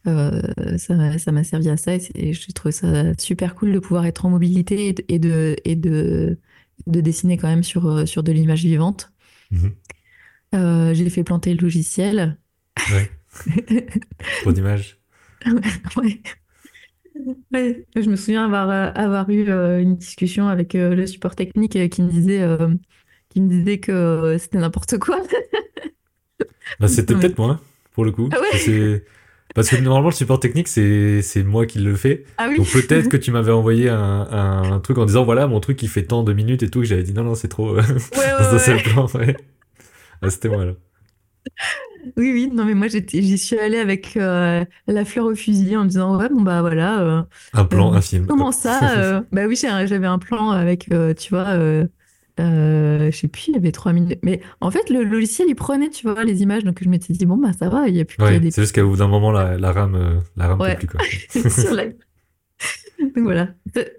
euh, 0.07 0.41
ça, 0.77 0.95
m'a- 1.31 1.43
servi 1.43 1.69
à 1.69 1.77
ça 1.77 1.95
et, 1.95 2.01
et 2.15 2.33
j'ai 2.33 2.53
trouvé 2.53 2.71
ça 2.71 3.13
super 3.17 3.55
cool 3.55 3.71
de 3.73 3.79
pouvoir 3.79 4.05
être 4.05 4.25
en 4.25 4.29
mobilité 4.29 4.87
et 4.87 4.93
de, 4.93 5.03
et 5.07 5.19
de, 5.19 5.55
et 5.65 5.75
de, 5.75 6.39
de 6.87 7.01
dessiner 7.01 7.37
quand 7.37 7.47
même 7.47 7.63
sur, 7.63 7.85
euh, 7.87 8.05
sur 8.05 8.23
de 8.23 8.31
l'image 8.31 8.63
vivante. 8.63 9.11
Mhm. 9.51 9.71
Euh, 10.55 10.93
j'ai 10.93 11.09
fait 11.09 11.23
planter 11.23 11.53
le 11.53 11.61
logiciel. 11.61 12.37
Ouais. 12.91 13.09
Trop 14.41 14.51
d'images. 14.51 14.99
Ouais. 15.97 16.21
Ouais, 17.53 17.85
je 17.95 18.09
me 18.09 18.15
souviens 18.15 18.45
avoir, 18.45 18.69
euh, 18.69 18.91
avoir 18.95 19.29
eu 19.29 19.49
une 19.81 19.95
discussion 19.97 20.47
avec 20.47 20.73
le 20.73 21.05
support 21.05 21.35
technique 21.35 21.89
qui 21.89 22.01
me 22.01 22.09
disait, 22.09 22.41
euh, 22.41 22.73
qui 23.29 23.41
me 23.41 23.49
disait 23.49 23.79
que 23.79 24.37
c'était 24.39 24.57
n'importe 24.57 24.97
quoi. 24.97 25.21
Bah, 26.79 26.87
c'était 26.87 27.13
peut-être 27.13 27.37
moi, 27.37 27.59
pour 27.91 28.05
le 28.05 28.11
coup. 28.11 28.29
Ah 28.33 28.39
ouais 28.39 29.03
Parce 29.53 29.69
que 29.69 29.75
normalement, 29.77 30.09
le 30.09 30.15
support 30.15 30.39
technique, 30.39 30.67
c'est 30.67 31.21
c'est 31.21 31.43
moi 31.43 31.65
qui 31.65 31.79
le 31.79 31.95
fais. 31.95 32.23
Ah 32.37 32.47
oui. 32.49 32.57
Donc 32.57 32.67
peut-être 32.71 33.09
que 33.09 33.17
tu 33.17 33.31
m'avais 33.31 33.51
envoyé 33.51 33.89
un, 33.89 34.27
un 34.31 34.79
truc 34.79 34.97
en 34.97 35.05
disant 35.05 35.23
voilà 35.23 35.47
mon 35.47 35.59
truc 35.59 35.81
il 35.83 35.89
fait 35.89 36.03
tant 36.03 36.23
de 36.23 36.33
minutes 36.33 36.63
et 36.63 36.69
tout 36.69 36.79
que 36.79 36.85
j'avais 36.85 37.03
dit 37.03 37.13
non 37.13 37.23
non 37.23 37.35
c'est 37.35 37.47
trop 37.49 37.77
euh, 37.77 37.81
Ouais, 37.81 39.19
ouais. 39.19 39.35
Ah, 40.23 40.29
c'était 40.29 40.49
moi 40.49 40.65
là. 40.65 40.73
Oui, 42.17 42.31
oui, 42.33 42.49
non, 42.51 42.65
mais 42.65 42.73
moi 42.73 42.87
j'étais, 42.87 43.21
j'y 43.21 43.37
suis 43.37 43.59
allée 43.59 43.77
avec 43.77 44.17
euh, 44.17 44.65
la 44.87 45.05
fleur 45.05 45.25
au 45.25 45.35
fusil 45.35 45.75
en 45.77 45.83
me 45.83 45.87
disant 45.89 46.17
ouais, 46.17 46.29
bon 46.29 46.41
bah 46.41 46.61
voilà. 46.61 46.99
euh, 47.01 47.21
Un 47.53 47.65
plan, 47.65 47.93
Euh, 47.93 47.97
un 47.97 48.01
film. 48.01 48.25
comment 48.27 48.51
ça 48.51 48.97
euh, 48.97 49.21
Bah 49.31 49.45
oui, 49.47 49.55
j'avais 49.55 50.07
un 50.07 50.17
plan 50.17 50.49
avec, 50.49 50.91
euh, 50.91 51.13
tu 51.13 51.29
vois, 51.29 51.49
euh, 52.39 52.43
euh, 53.01 53.11
je 53.11 53.17
sais 53.17 53.27
plus, 53.27 53.45
il 53.49 53.53
y 53.53 53.57
avait 53.57 53.71
trois 53.71 53.93
minutes. 53.93 54.19
Mais 54.23 54.41
en 54.59 54.71
fait, 54.71 54.89
le 54.89 55.03
logiciel 55.03 55.47
il 55.49 55.55
prenait, 55.55 55.89
tu 55.89 56.07
vois, 56.07 56.23
les 56.23 56.41
images, 56.41 56.63
donc 56.63 56.79
je 56.81 56.89
m'étais 56.89 57.13
dit 57.13 57.25
bon 57.25 57.37
bah 57.37 57.51
ça 57.57 57.69
va, 57.69 57.87
il 57.87 57.95
y 57.95 58.01
a 58.01 58.05
plus 58.05 58.21
Ouais, 58.21 58.39
des 58.39 58.51
c'est 58.51 58.61
juste 58.61 58.75
qu'au 58.75 58.87
bout 58.87 58.97
d'un 58.97 59.07
moment 59.07 59.31
la, 59.31 59.57
la 59.57 59.71
rame 59.71 59.95
euh, 59.95 60.19
la 60.37 60.47
rame 60.47 60.59
Ouais. 60.61 60.75
peut 60.75 60.87
plus 60.87 60.87
quoi. 60.87 61.01
la... 61.75 61.85
Donc 62.99 63.23
voilà, 63.23 63.49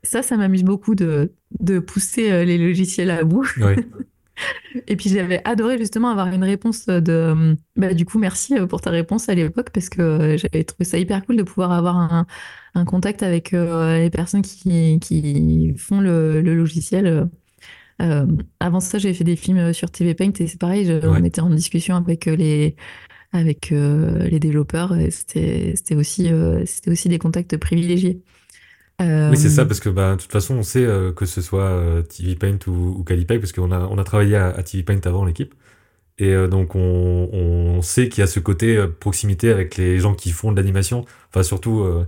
ça, 0.05 0.23
ça 0.23 0.37
m'amuse 0.37 0.63
beaucoup 0.63 0.95
de, 0.95 1.33
de 1.59 1.81
pousser 1.81 2.31
euh, 2.31 2.45
les 2.45 2.57
logiciels 2.59 3.11
à 3.11 3.25
bout. 3.25 3.47
Ouais. 3.59 3.77
Et 4.87 4.97
puis 4.97 5.11
j'avais 5.11 5.41
adoré 5.45 5.77
justement 5.79 6.11
avoir 6.11 6.29
une 6.29 6.43
réponse 6.45 6.87
de... 6.87 7.57
Bah, 7.77 7.95
du 7.95 8.05
coup, 8.07 8.19
merci 8.19 8.57
euh, 8.59 8.67
pour 8.67 8.81
ta 8.81 8.91
réponse 8.91 9.29
à 9.29 9.35
l'époque 9.35 9.71
parce 9.73 9.89
que 9.89 10.01
euh, 10.03 10.37
j'avais 10.37 10.65
trouvé 10.65 10.85
ça 10.85 10.99
hyper 10.99 11.25
cool 11.27 11.37
de 11.37 11.43
pouvoir 11.43 11.73
avoir 11.73 11.97
un, 11.97 12.27
un 12.75 12.85
contact 12.85 13.23
avec 13.23 13.53
euh, 13.55 13.99
les 13.99 14.11
personnes 14.11 14.43
qui, 14.43 14.99
qui 15.01 15.75
font 15.77 16.01
le, 16.01 16.41
le 16.41 16.55
logiciel. 16.55 17.29
Euh, 18.03 18.27
avant 18.61 18.81
ça, 18.81 18.99
j'avais 18.99 19.15
fait 19.15 19.25
des 19.25 19.37
films 19.37 19.73
sur 19.73 19.91
TV 19.91 20.15
Paint 20.15 20.33
et 20.41 20.47
c'est 20.49 20.59
pareil, 20.61 20.85
je- 20.87 21.07
on 21.07 21.23
était 21.25 21.41
en 21.41 21.51
discussion 21.51 21.95
avec 21.97 22.27
euh, 22.29 22.35
les, 22.37 22.77
avec, 23.33 23.73
euh, 23.73 24.29
les 24.29 24.41
développers 24.41 24.97
et 24.99 25.11
c'était 25.11 25.97
aussi, 25.97 26.33
euh, 26.33 26.65
c'était 26.67 26.91
aussi 26.93 27.09
des 27.11 27.19
contacts 27.19 27.57
privilégiés. 27.59 28.23
Oui, 29.29 29.37
c'est 29.37 29.49
Euh, 29.49 29.51
ça, 29.51 29.65
parce 29.65 29.81
que 29.81 29.89
bah, 29.89 30.17
de 30.17 30.21
toute 30.21 30.31
façon, 30.33 30.57
on 30.57 30.63
sait 30.63 30.85
euh, 30.85 31.13
que 31.13 31.27
ce 31.27 31.41
soit 31.41 31.65
euh, 31.71 32.03
TV 32.03 32.37
Paint 32.37 32.59
ou, 32.67 32.73
ou 32.99 33.05
Calipeg, 33.05 33.41
parce 33.41 33.53
qu'on 33.53 33.71
a, 33.73 33.81
on 33.87 33.99
a 33.99 34.05
travaillé 34.05 34.37
à, 34.37 34.49
à 34.49 34.63
TV 34.63 34.83
Paint 34.83 35.01
avant 35.05 35.25
l'équipe. 35.25 35.55
Et 36.19 36.29
euh, 36.35 36.49
donc, 36.49 36.75
on, 36.77 36.81
on 37.33 37.83
sait 37.83 38.09
qu'il 38.09 38.21
y 38.21 38.25
a 38.25 38.27
ce 38.29 38.41
côté 38.41 38.77
euh, 38.79 38.89
proximité 38.89 39.51
avec 39.51 39.77
les 39.77 39.99
gens 40.01 40.15
qui 40.15 40.31
font 40.33 40.53
de 40.53 40.57
l'animation. 40.59 41.05
Enfin, 41.31 41.43
surtout, 41.45 41.81
euh, 41.83 42.07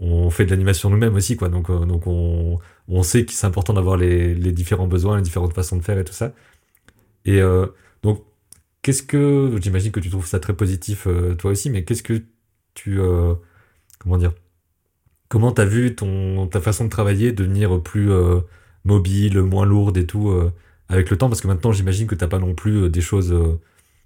on 0.00 0.30
fait 0.30 0.46
de 0.46 0.50
l'animation 0.50 0.90
nous-mêmes 0.90 1.14
aussi, 1.16 1.36
quoi. 1.36 1.48
Donc, 1.50 1.70
euh, 1.70 1.84
donc 1.86 2.06
on, 2.06 2.58
on 2.90 3.02
sait 3.02 3.24
que 3.24 3.32
c'est 3.32 3.46
important 3.46 3.74
d'avoir 3.74 3.96
les, 3.96 4.34
différents 4.52 4.86
besoins, 4.86 5.16
les 5.16 5.22
différentes 5.22 5.54
façons 5.54 5.76
de 5.76 5.82
faire 5.82 5.98
et 5.98 6.04
tout 6.04 6.12
ça. 6.12 6.34
Et 7.24 7.40
donc, 8.02 8.24
qu'est-ce 8.82 9.02
que. 9.02 9.56
J'imagine 9.60 9.92
que 9.92 10.00
tu 10.00 10.10
trouves 10.10 10.26
ça 10.26 10.40
très 10.40 10.54
positif 10.54 11.06
toi 11.38 11.52
aussi, 11.52 11.70
mais 11.70 11.84
qu'est-ce 11.84 12.02
que 12.02 12.22
tu. 12.74 12.98
comment 13.98 14.18
dire 14.18 14.32
Comment 15.28 15.52
t'as 15.52 15.64
vu 15.64 15.94
ton, 15.94 16.48
ta 16.48 16.60
façon 16.60 16.84
de 16.86 16.90
travailler 16.90 17.32
devenir 17.32 17.82
plus 17.82 18.10
mobile, 18.84 19.40
moins 19.42 19.66
lourde 19.66 19.96
et 19.98 20.06
tout 20.06 20.32
avec 20.88 21.10
le 21.10 21.16
temps? 21.18 21.28
Parce 21.28 21.40
que 21.40 21.48
maintenant, 21.48 21.72
j'imagine 21.72 22.06
que 22.06 22.14
t'as 22.14 22.28
pas 22.28 22.38
non 22.38 22.54
plus 22.54 22.90
des 22.90 23.00
choses 23.00 23.34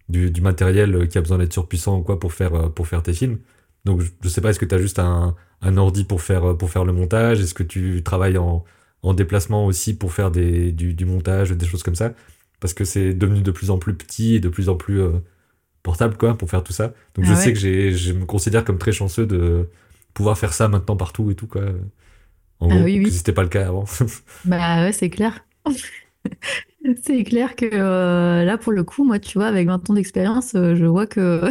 du, 0.08 0.40
matériel 0.40 1.08
qui 1.08 1.18
a 1.18 1.20
besoin 1.20 1.38
d'être 1.38 1.52
surpuissant 1.52 1.98
ou 1.98 2.02
quoi 2.02 2.18
pour 2.20 2.32
faire, 2.32 2.54
euh, 2.54 2.68
pour 2.68 2.86
faire 2.86 3.02
tes 3.02 3.12
films. 3.12 3.38
Donc 3.84 4.00
je, 4.00 4.10
je 4.22 4.28
sais 4.28 4.40
pas, 4.40 4.50
est-ce 4.50 4.58
que 4.58 4.64
tu 4.64 4.74
as 4.74 4.78
juste 4.78 4.98
un, 4.98 5.34
un, 5.64 5.76
ordi 5.76 6.04
pour 6.04 6.22
faire, 6.22 6.56
pour 6.56 6.70
faire 6.70 6.84
le 6.84 6.92
montage? 6.92 7.40
Est-ce 7.40 7.54
que 7.54 7.62
tu 7.62 8.02
travailles 8.02 8.38
en, 8.38 8.64
en 9.02 9.14
déplacement 9.14 9.66
aussi 9.66 9.96
pour 9.96 10.12
faire 10.12 10.30
des, 10.30 10.72
du, 10.72 10.94
du, 10.94 11.04
montage, 11.04 11.50
des 11.50 11.66
choses 11.66 11.82
comme 11.82 11.94
ça? 11.94 12.12
Parce 12.60 12.74
que 12.74 12.84
c'est 12.84 13.14
devenu 13.14 13.42
de 13.42 13.50
plus 13.50 13.70
en 13.70 13.78
plus 13.78 13.94
petit 13.94 14.36
et 14.36 14.40
de 14.40 14.48
plus 14.48 14.68
en 14.68 14.76
plus 14.76 15.00
euh, 15.00 15.12
portable 15.82 16.16
quoi, 16.16 16.36
pour 16.36 16.48
faire 16.48 16.62
tout 16.62 16.72
ça. 16.72 16.94
Donc 17.14 17.24
je 17.24 17.32
ah 17.32 17.36
sais 17.36 17.52
que 17.52 17.58
je 17.58 18.12
me 18.12 18.24
considère 18.24 18.64
comme 18.64 18.78
très 18.78 18.92
chanceux 18.92 19.26
de 19.26 19.68
pouvoir 20.14 20.38
faire 20.38 20.52
ça 20.52 20.68
maintenant 20.68 20.96
partout 20.96 21.30
et 21.30 21.34
tout. 21.34 21.46
Quoi. 21.46 21.62
En 22.60 22.70
ah 22.70 22.76
gros, 22.76 22.84
oui, 22.84 23.00
oui. 23.04 23.10
c'était 23.10 23.32
pas 23.32 23.42
le 23.42 23.48
cas 23.48 23.66
avant. 23.66 23.84
bah 24.44 24.84
ouais, 24.84 24.92
c'est 24.92 25.10
clair. 25.10 25.44
C'est 27.02 27.24
clair 27.24 27.56
que 27.56 27.66
euh, 27.72 28.44
là, 28.44 28.58
pour 28.58 28.72
le 28.72 28.84
coup, 28.84 29.04
moi, 29.04 29.18
tu 29.18 29.38
vois, 29.38 29.46
avec 29.46 29.66
20 29.66 29.88
ans 29.88 29.94
d'expérience, 29.94 30.54
euh, 30.54 30.74
je 30.74 30.84
vois 30.84 31.06
que, 31.06 31.42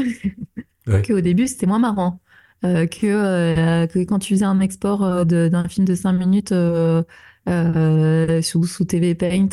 que 1.01 1.13
au 1.13 1.21
début, 1.21 1.47
c'était 1.47 1.65
moins 1.65 1.79
marrant. 1.79 2.19
Euh, 2.65 2.85
que, 2.85 3.85
que, 3.87 3.99
quand 3.99 4.19
tu 4.19 4.33
faisais 4.35 4.45
un 4.45 4.59
export 4.59 5.25
d'un 5.25 5.67
film 5.67 5.85
de 5.85 5.95
5 5.95 6.13
minutes 6.13 6.53
sous, 8.43 8.63
sous 8.65 8.85
TV 8.85 9.15
Paint, 9.15 9.49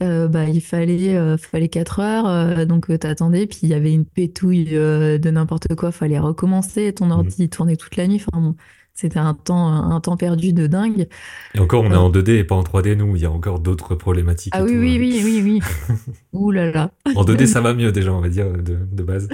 bah, 0.00 0.44
il 0.44 0.60
fallait, 0.60 1.36
fallait 1.38 1.68
4 1.68 2.00
heures, 2.00 2.66
donc 2.66 2.86
t'attendais, 2.98 3.46
puis 3.46 3.60
il 3.64 3.68
y 3.68 3.74
avait 3.74 3.92
une 3.92 4.06
pétouille 4.06 4.70
de 4.72 5.30
n'importe 5.30 5.74
quoi, 5.74 5.92
fallait 5.92 6.18
recommencer, 6.18 6.92
ton 6.94 7.06
mmh. 7.06 7.12
ordi 7.12 7.48
tournait 7.48 7.76
toute 7.76 7.96
la 7.96 8.06
nuit. 8.06 8.22
Enfin, 8.26 8.40
bon, 8.40 8.56
c'était 8.98 9.20
un 9.20 9.32
temps, 9.32 9.68
un 9.68 10.00
temps 10.00 10.16
perdu 10.16 10.52
de 10.52 10.66
dingue. 10.66 11.06
Et 11.54 11.60
encore, 11.60 11.84
on 11.84 11.92
est 11.92 11.96
en 11.96 12.10
2D 12.10 12.30
et 12.30 12.42
pas 12.42 12.56
en 12.56 12.64
3D, 12.64 12.96
nous. 12.96 13.14
Il 13.14 13.22
y 13.22 13.26
a 13.26 13.30
encore 13.30 13.60
d'autres 13.60 13.94
problématiques. 13.94 14.52
Ah 14.56 14.64
oui, 14.64 14.76
oui, 14.76 14.96
hein. 14.96 14.98
oui, 14.98 15.22
oui, 15.24 15.42
oui, 15.44 15.96
Ouh 16.32 16.50
là 16.50 16.72
là. 16.72 16.90
En 17.14 17.22
2D, 17.22 17.46
ça 17.46 17.60
va 17.60 17.74
mieux 17.74 17.92
déjà, 17.92 18.12
on 18.12 18.20
va 18.20 18.28
dire, 18.28 18.50
de, 18.50 18.76
de 18.90 19.02
base. 19.04 19.28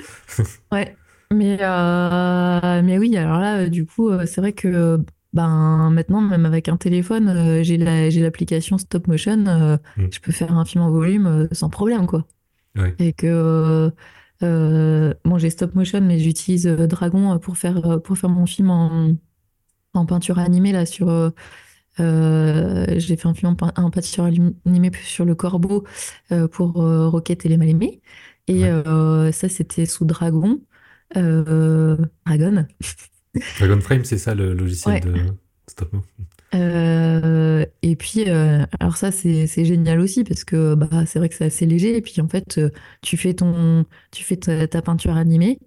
ouais. 0.71 0.95
Mais, 1.35 1.59
euh, 1.61 2.83
mais 2.83 2.99
oui, 2.99 3.17
alors 3.17 3.39
là, 3.39 3.69
du 3.69 3.87
coup, 3.87 4.09
euh, 4.09 4.27
c'est 4.27 4.41
vrai 4.41 4.53
que 4.53 4.99
ben, 5.33 5.91
maintenant, 5.91 6.21
même 6.21 6.47
avec 6.47 6.69
un 6.69 6.77
téléphone, 6.77 7.29
euh, 7.29 7.63
j'ai 7.63 7.77
l'application 7.77 8.79
Stop 8.79 9.09
Motion. 9.09 9.79
Mm. 9.97 10.09
Je 10.11 10.21
peux 10.21 10.33
faire 10.33 10.57
un 10.57 10.65
film 10.65 10.85
en 10.85 10.91
volume 10.91 11.49
sans 11.53 11.69
problème, 11.69 12.07
quoi. 12.07 12.25
Ouais. 12.77 12.95
Et 12.99 13.13
que. 13.13 13.91
bon, 14.41 15.39
j'ai 15.39 15.51
Stop 15.51 15.75
Motion, 15.75 16.01
mais 16.01 16.19
j'utilise 16.19 16.67
Dragon 16.67 17.39
pour 17.39 17.57
faire, 17.57 18.01
pour 18.03 18.17
faire 18.17 18.31
mon 18.31 18.47
film 18.47 18.71
en, 18.71 19.15
en 19.95 20.07
peinture 20.07 20.39
animée 20.39 20.73
là 20.73 20.87
sur 20.87 21.09
euh, 21.09 21.31
euh, 22.01 22.87
j'ai 22.99 23.17
fait 23.17 23.29
un 23.29 23.35
film 23.35 23.55
en, 23.77 23.91
peinture 23.91 24.25
animée 24.25 24.91
sur 25.05 25.25
le 25.25 25.35
corbeau 25.35 25.85
euh, 26.33 26.49
pour 26.49 26.75
Rocket 26.75 27.47
et 27.47 27.49
les 27.49 27.57
mal 27.57 27.69
aimés 27.69 28.01
et 28.49 28.65
ça 29.33 29.49
c'était 29.49 29.87
sous 29.87 30.05
Dragon 30.05 30.61
Dragon 31.15 32.67
Dragon 33.59 33.81
Frame 33.81 34.05
c'est 34.05 34.19
ça 34.19 34.35
le 34.35 34.55
logiciel 34.55 35.01
de 35.01 35.15
Stop 35.69 35.95
et 37.83 37.97
puis, 37.97 38.29
alors 38.29 38.97
ça, 38.97 39.11
c'est 39.11 39.65
génial 39.65 39.99
aussi 39.99 40.23
parce 40.23 40.45
que 40.45 40.77
bah, 40.77 41.05
c'est 41.05 41.19
vrai 41.19 41.29
que 41.29 41.35
c'est 41.35 41.47
assez 41.47 41.67
léger. 41.67 41.97
Et 41.97 42.01
puis, 42.01 42.21
en 42.21 42.29
fait, 42.29 42.61
tu 43.03 43.17
fais, 43.17 43.35
ton, 43.35 43.85
tu 44.13 44.23
fais 44.23 44.37
ta, 44.37 44.69
ta 44.69 44.81
peinture 44.81 45.17
animée 45.17 45.59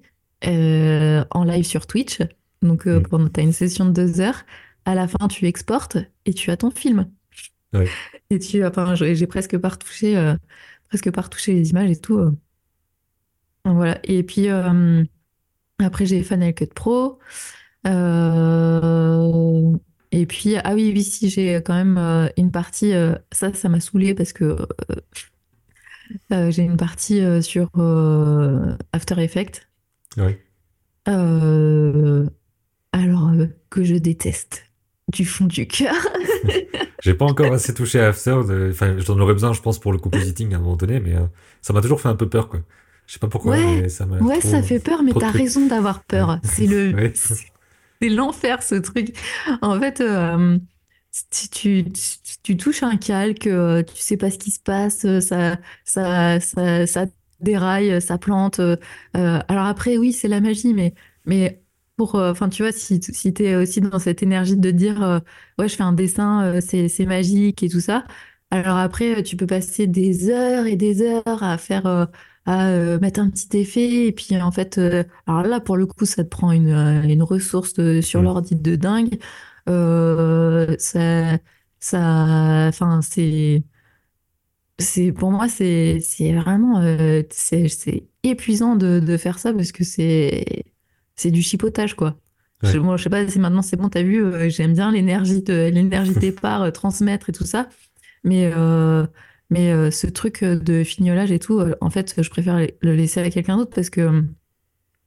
en 0.44 1.44
live 1.44 1.66
sur 1.66 1.88
Twitch. 1.88 2.20
Donc, 2.62 2.88
euh, 2.88 3.00
mm. 3.00 3.30
tu 3.32 3.40
as 3.40 3.44
une 3.44 3.54
session 3.54 3.86
de 3.86 3.92
deux 3.92 4.22
heures. 4.22 4.44
À 4.86 4.96
la 4.96 5.08
fin, 5.08 5.28
tu 5.28 5.46
exportes 5.46 5.98
et 6.26 6.34
tu 6.34 6.52
as 6.52 6.58
ton 6.58 6.72
film. 6.72 7.10
Et 8.30 8.40
tu, 8.40 8.66
enfin, 8.66 8.96
j'ai 8.96 9.28
presque 9.28 9.58
pas 9.58 9.70
retouché, 9.70 10.18
euh, 10.18 10.36
presque 10.90 11.12
pas 11.12 11.22
retouché 11.22 11.54
les 11.54 11.70
images 11.70 11.92
et 11.92 11.96
tout. 11.96 12.18
Euh. 12.18 12.32
Voilà. 13.66 14.00
Et 14.04 14.24
puis, 14.24 14.48
après, 15.80 16.06
j'ai 16.06 16.24
Final 16.24 16.54
Cut 16.54 16.68
Pro. 16.68 17.20
Et 20.12 20.26
puis, 20.26 20.56
ah 20.58 20.74
oui, 20.74 20.92
oui, 20.94 21.04
si, 21.04 21.30
j'ai 21.30 21.56
quand 21.56 21.74
même 21.74 21.98
une 22.38 22.52
partie. 22.52 22.94
ça, 23.32 23.54
ça 23.54 23.70
m'a 23.70 23.80
saoulé 23.80 24.14
parce 24.14 24.34
que 24.34 24.58
j'ai 26.30 26.64
une 26.64 26.78
partie 26.78 27.22
sur 27.44 27.70
After 28.94 29.22
Effects. 29.22 29.68
Ouais 30.18 30.44
alors 32.98 33.30
euh, 33.30 33.48
que 33.70 33.84
je 33.84 33.96
déteste 33.96 34.66
du 35.14 35.26
fond 35.26 35.46
du 35.46 35.68
cœur. 35.68 35.96
J'ai 37.04 37.14
pas 37.14 37.26
encore 37.26 37.54
assez 37.54 37.74
touché 37.74 38.00
à 38.00 38.08
After. 38.08 38.42
Enfin, 38.72 38.98
j'en 38.98 39.20
aurais 39.20 39.34
besoin, 39.34 39.54
je 39.54 39.62
pense, 39.62 39.80
pour 39.80 39.94
le 39.94 40.00
compositing 40.00 40.54
à 40.54 40.58
un 40.58 40.60
moment 40.60 40.76
donné, 40.76 41.00
mais 41.00 41.16
euh, 41.16 41.28
ça 41.62 41.72
m'a 41.72 41.82
toujours 41.82 42.02
fait 42.02 42.10
un 42.10 42.16
peu 42.16 42.28
peur, 42.28 42.50
quoi. 42.50 42.62
Je 43.08 43.14
sais 43.14 43.20
pas 43.20 43.28
pourquoi, 43.28 43.54
ouais, 43.54 43.82
mais 43.82 43.90
ça 43.90 44.06
m'a. 44.06 44.20
Ouais, 44.20 44.42
ça 44.42 44.62
fait 44.62 44.80
peur, 44.80 45.02
mais 45.02 45.14
t'as 45.14 45.32
raison 45.32 45.66
d'avoir 45.66 46.04
peur. 46.04 46.40
C'est 46.44 46.68
le. 46.68 47.14
C'est 48.00 48.10
l'enfer, 48.10 48.62
ce 48.62 48.76
truc. 48.76 49.18
En 49.64 49.80
fait, 49.80 50.02
euh, 50.02 50.60
tu, 51.52 51.86
tu, 52.44 52.56
touches 52.56 52.84
un 52.84 52.96
calque, 52.96 53.50
tu 53.50 53.96
sais 53.96 54.18
pas 54.18 54.30
ce 54.30 54.38
qui 54.38 54.52
se 54.52 54.60
passe, 54.60 55.00
ça, 55.20 55.58
ça, 55.84 56.40
ça, 56.40 56.86
ça 56.86 57.06
déraille, 57.40 58.00
ça 58.00 58.20
plante. 58.20 58.62
alors 59.16 59.66
après, 59.66 59.98
oui, 59.98 60.14
c'est 60.14 60.28
la 60.28 60.42
magie, 60.42 60.76
mais, 60.76 60.94
mais 61.26 61.64
pour, 61.98 62.16
euh, 62.16 62.32
enfin, 62.32 62.48
tu 62.50 62.62
vois, 62.64 62.72
si, 62.72 63.02
si 63.02 63.34
tu 63.34 63.44
es 63.44 63.56
aussi 63.56 63.82
dans 63.82 64.00
cette 64.00 64.24
énergie 64.24 64.56
de 64.56 64.72
dire, 64.72 65.04
euh, 65.04 65.20
ouais, 65.58 65.68
je 65.68 65.76
fais 65.76 65.84
un 65.84 65.94
dessin, 65.94 66.44
euh, 66.46 66.62
c'est, 66.62 66.88
c'est 66.90 67.06
magique 67.06 67.64
et 67.64 67.70
tout 67.70 67.82
ça. 67.82 68.06
Alors 68.52 68.78
après, 68.78 69.24
tu 69.24 69.36
peux 69.36 69.48
passer 69.48 69.88
des 69.88 70.30
heures 70.30 70.68
et 70.68 70.76
des 70.78 71.02
heures 71.02 71.44
à 71.44 71.58
faire, 71.58 72.08
à 72.48 72.98
mettre 73.00 73.20
un 73.20 73.30
petit 73.30 73.58
effet. 73.58 74.08
Et 74.08 74.12
puis, 74.12 74.40
en 74.42 74.52
fait, 74.52 74.80
alors 75.28 75.44
là, 75.44 75.60
pour 75.60 75.78
le 75.78 75.86
coup, 75.86 76.06
ça 76.06 76.24
te 76.24 76.30
prend 76.30 76.52
une, 76.52 76.70
une 76.70 77.24
ressource 77.24 77.74
sur 78.02 78.22
mmh. 78.22 78.24
l'ordi 78.24 78.56
de 78.56 78.76
dingue. 78.76 79.20
ça, 80.80 81.38
ça, 81.80 82.68
enfin, 82.70 83.02
c'est, 83.02 83.64
c'est, 84.80 85.12
pour 85.12 85.32
moi, 85.32 85.48
c'est, 85.50 86.00
c'est 86.02 86.34
vraiment, 86.34 86.82
c'est, 87.32 87.68
c'est 87.70 88.08
épuisant 88.24 88.76
de, 88.76 89.00
de 89.00 89.18
faire 89.18 89.40
ça 89.40 89.54
parce 89.54 89.72
que 89.72 89.84
c'est, 89.84 90.66
c'est 91.16 91.32
du 91.32 91.42
chipotage, 91.42 91.96
quoi. 91.96 92.18
Je, 92.64 92.80
je 92.80 93.04
sais 93.04 93.10
pas 93.10 93.28
si 93.28 93.40
maintenant 93.40 93.62
c'est 93.62 93.78
bon, 93.78 93.90
t'as 93.90 94.02
vu, 94.02 94.24
euh, 94.24 94.50
j'aime 94.50 94.74
bien 94.74 94.92
l'énergie 94.92 95.44
de 95.44 95.70
l'énergie 95.70 96.14
départ, 96.16 96.62
euh, 96.64 96.72
transmettre 96.72 97.30
et 97.30 97.34
tout 97.34 97.46
ça. 97.46 97.70
Mais, 98.24 98.52
euh, 98.56 99.06
mais 99.50 99.92
ce 99.92 100.08
truc 100.08 100.44
de 100.44 100.84
fignolage 100.84 101.32
et 101.32 101.40
tout, 101.40 101.62
en 101.82 101.90
fait, 101.90 102.22
je 102.22 102.30
préfère 102.30 102.58
le 102.58 102.96
laisser 102.96 103.22
à 103.22 103.30
quelqu'un 103.30 103.58
d'autre 103.58 103.72
parce 103.74 103.90
que. 103.90 104.24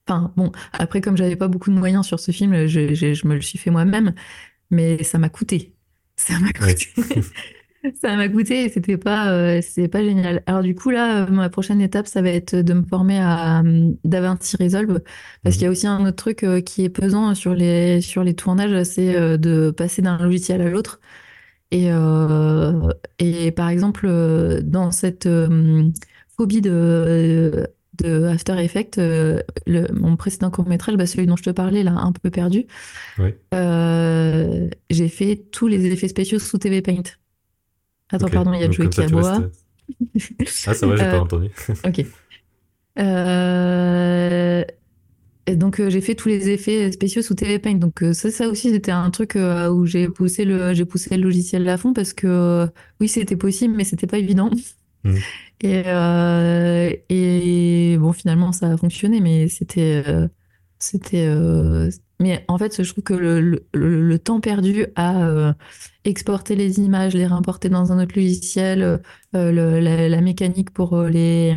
Enfin, 0.09 0.33
bon, 0.37 0.50
après, 0.72 1.00
comme 1.00 1.16
j'avais 1.16 1.37
pas 1.37 1.46
beaucoup 1.46 1.70
de 1.70 1.76
moyens 1.76 2.07
sur 2.07 2.18
ce 2.18 2.33
film, 2.33 2.66
je, 2.66 2.94
je 2.94 3.26
me 3.29 3.35
le 3.35 3.42
suis 3.42 3.59
fait 3.59 3.70
moi-même, 3.70 4.14
mais 4.70 5.03
ça 5.05 5.18
m'a 5.18 5.29
coûté. 5.29 5.74
Ça 6.16 6.38
m'a 6.38 6.53
coûté. 6.53 6.87
ça 8.00 8.16
m'a 8.16 8.29
coûté 8.29 8.64
et 8.64 8.68
c'était 8.68 8.96
pas, 8.96 9.33
euh, 9.33 9.61
pas 9.90 10.05
génial. 10.05 10.42
Alors 10.46 10.62
du 10.62 10.74
coup 10.74 10.90
là, 10.90 11.24
euh, 11.24 11.31
ma 11.31 11.48
prochaine 11.48 11.81
étape, 11.81 12.07
ça 12.07 12.22
va 12.22 12.29
être 12.31 12.55
de 12.55 12.74
me 12.74 12.83
former 12.83 13.18
à 13.18 13.61
euh, 13.61 13.92
DaVinci 14.05 14.57
Resolve 14.59 15.00
parce 15.42 15.57
qu'il 15.57 15.62
y 15.62 15.66
a 15.66 15.68
mhm. 15.68 15.72
aussi 15.72 15.87
un 15.87 16.07
autre 16.07 16.16
truc 16.16 16.42
euh, 16.44 16.61
qui 16.61 16.85
est 16.85 16.90
pesant 16.90 17.35
sur 17.35 17.55
les 17.55 18.00
sur 18.00 18.22
les 18.22 18.35
tournages, 18.35 18.83
c'est 18.85 19.38
de 19.38 19.70
passer 19.70 20.03
d'un 20.03 20.18
logiciel 20.18 20.61
à 20.61 20.68
l'autre. 20.68 21.00
Et 21.70 21.88
et 23.18 23.52
par 23.52 23.68
exemple 23.68 24.09
dans 24.62 24.90
cette 24.90 25.28
phobie 26.37 26.61
de 26.61 27.68
de 28.02 28.25
After 28.25 28.58
Effects, 28.58 28.96
le, 28.96 29.92
mon 29.92 30.16
précédent 30.16 30.50
court 30.50 30.66
métrage, 30.66 30.96
bah, 30.96 31.06
celui 31.06 31.27
dont 31.27 31.37
je 31.37 31.42
te 31.42 31.50
parlais 31.50 31.83
là, 31.83 31.92
un 31.92 32.12
peu 32.12 32.31
perdu, 32.31 32.66
j'ai 33.52 35.08
fait 35.08 35.44
tous 35.52 35.68
les 35.68 35.87
effets 35.87 36.08
spéciaux 36.08 36.38
sous 36.38 36.58
TV 36.58 36.83
Paint. 36.83 37.02
Attends, 38.12 38.29
pardon, 38.29 38.52
il 38.54 38.60
y 38.60 38.64
a 38.64 38.71
Joey 38.71 38.88
qui 38.88 39.00
aboie. 39.02 39.50
Ah, 40.66 40.75
ça 40.75 40.87
va, 40.87 40.96
j'ai 40.96 41.04
pas 41.04 41.14
euh, 41.14 41.21
entendu. 41.21 41.50
ok. 41.85 42.04
Euh, 42.98 44.64
donc 45.57 45.81
euh, 45.81 45.90
j'ai 45.90 46.01
fait 46.01 46.15
tous 46.15 46.29
les 46.29 46.48
effets 46.51 46.90
spéciaux 46.92 47.23
sous 47.23 47.35
TV 47.35 47.59
Paint. 47.59 47.75
Donc 47.75 48.05
ça, 48.13 48.31
ça 48.31 48.48
aussi 48.48 48.71
c'était 48.71 48.90
un 48.92 49.11
truc 49.11 49.37
où 49.37 49.87
j'ai 49.87 50.09
poussé 50.09 50.44
le 50.44 50.75
j'ai 50.75 50.85
poussé 50.85 51.17
le 51.17 51.23
logiciel 51.25 51.69
à 51.69 51.77
fond 51.79 51.92
parce 51.92 52.13
que 52.13 52.69
oui 53.01 53.09
c'était 53.09 53.37
possible 53.37 53.75
mais 53.77 53.85
c'était 53.85 54.07
pas 54.07 54.19
évident. 54.19 54.51
Hmm. 55.05 55.17
Et, 55.63 55.85
et 57.11 57.98
bon 57.98 58.13
finalement 58.15 58.53
ça 58.53 58.73
a 58.73 58.77
fonctionné 58.79 59.21
mais 59.21 59.48
c'était 59.48 60.03
C'était. 60.79 61.27
euh, 61.29 61.90
Mais 62.21 62.44
en 62.48 62.59
fait, 62.59 62.83
je 62.83 62.92
trouve 62.92 63.05
que 63.05 63.15
le, 63.15 63.40
le- 63.75 64.03
le 64.09 64.19
temps 64.19 64.40
perdu 64.40 64.87
à 64.96 65.27
euh, 65.27 65.53
exporter 66.05 66.57
les 66.57 66.81
images, 66.81 67.15
les 67.15 67.27
réimporter 67.27 67.69
dans 67.71 67.92
un 67.92 68.03
autre 68.03 68.15
logiciel, 68.17 68.83
euh, 68.83 68.98
le- 69.53 69.81
la, 69.81 70.09
la 70.09 70.21
mécanique 70.23 70.71
pour 70.73 70.94
euh, 70.96 71.09
les, 71.11 71.57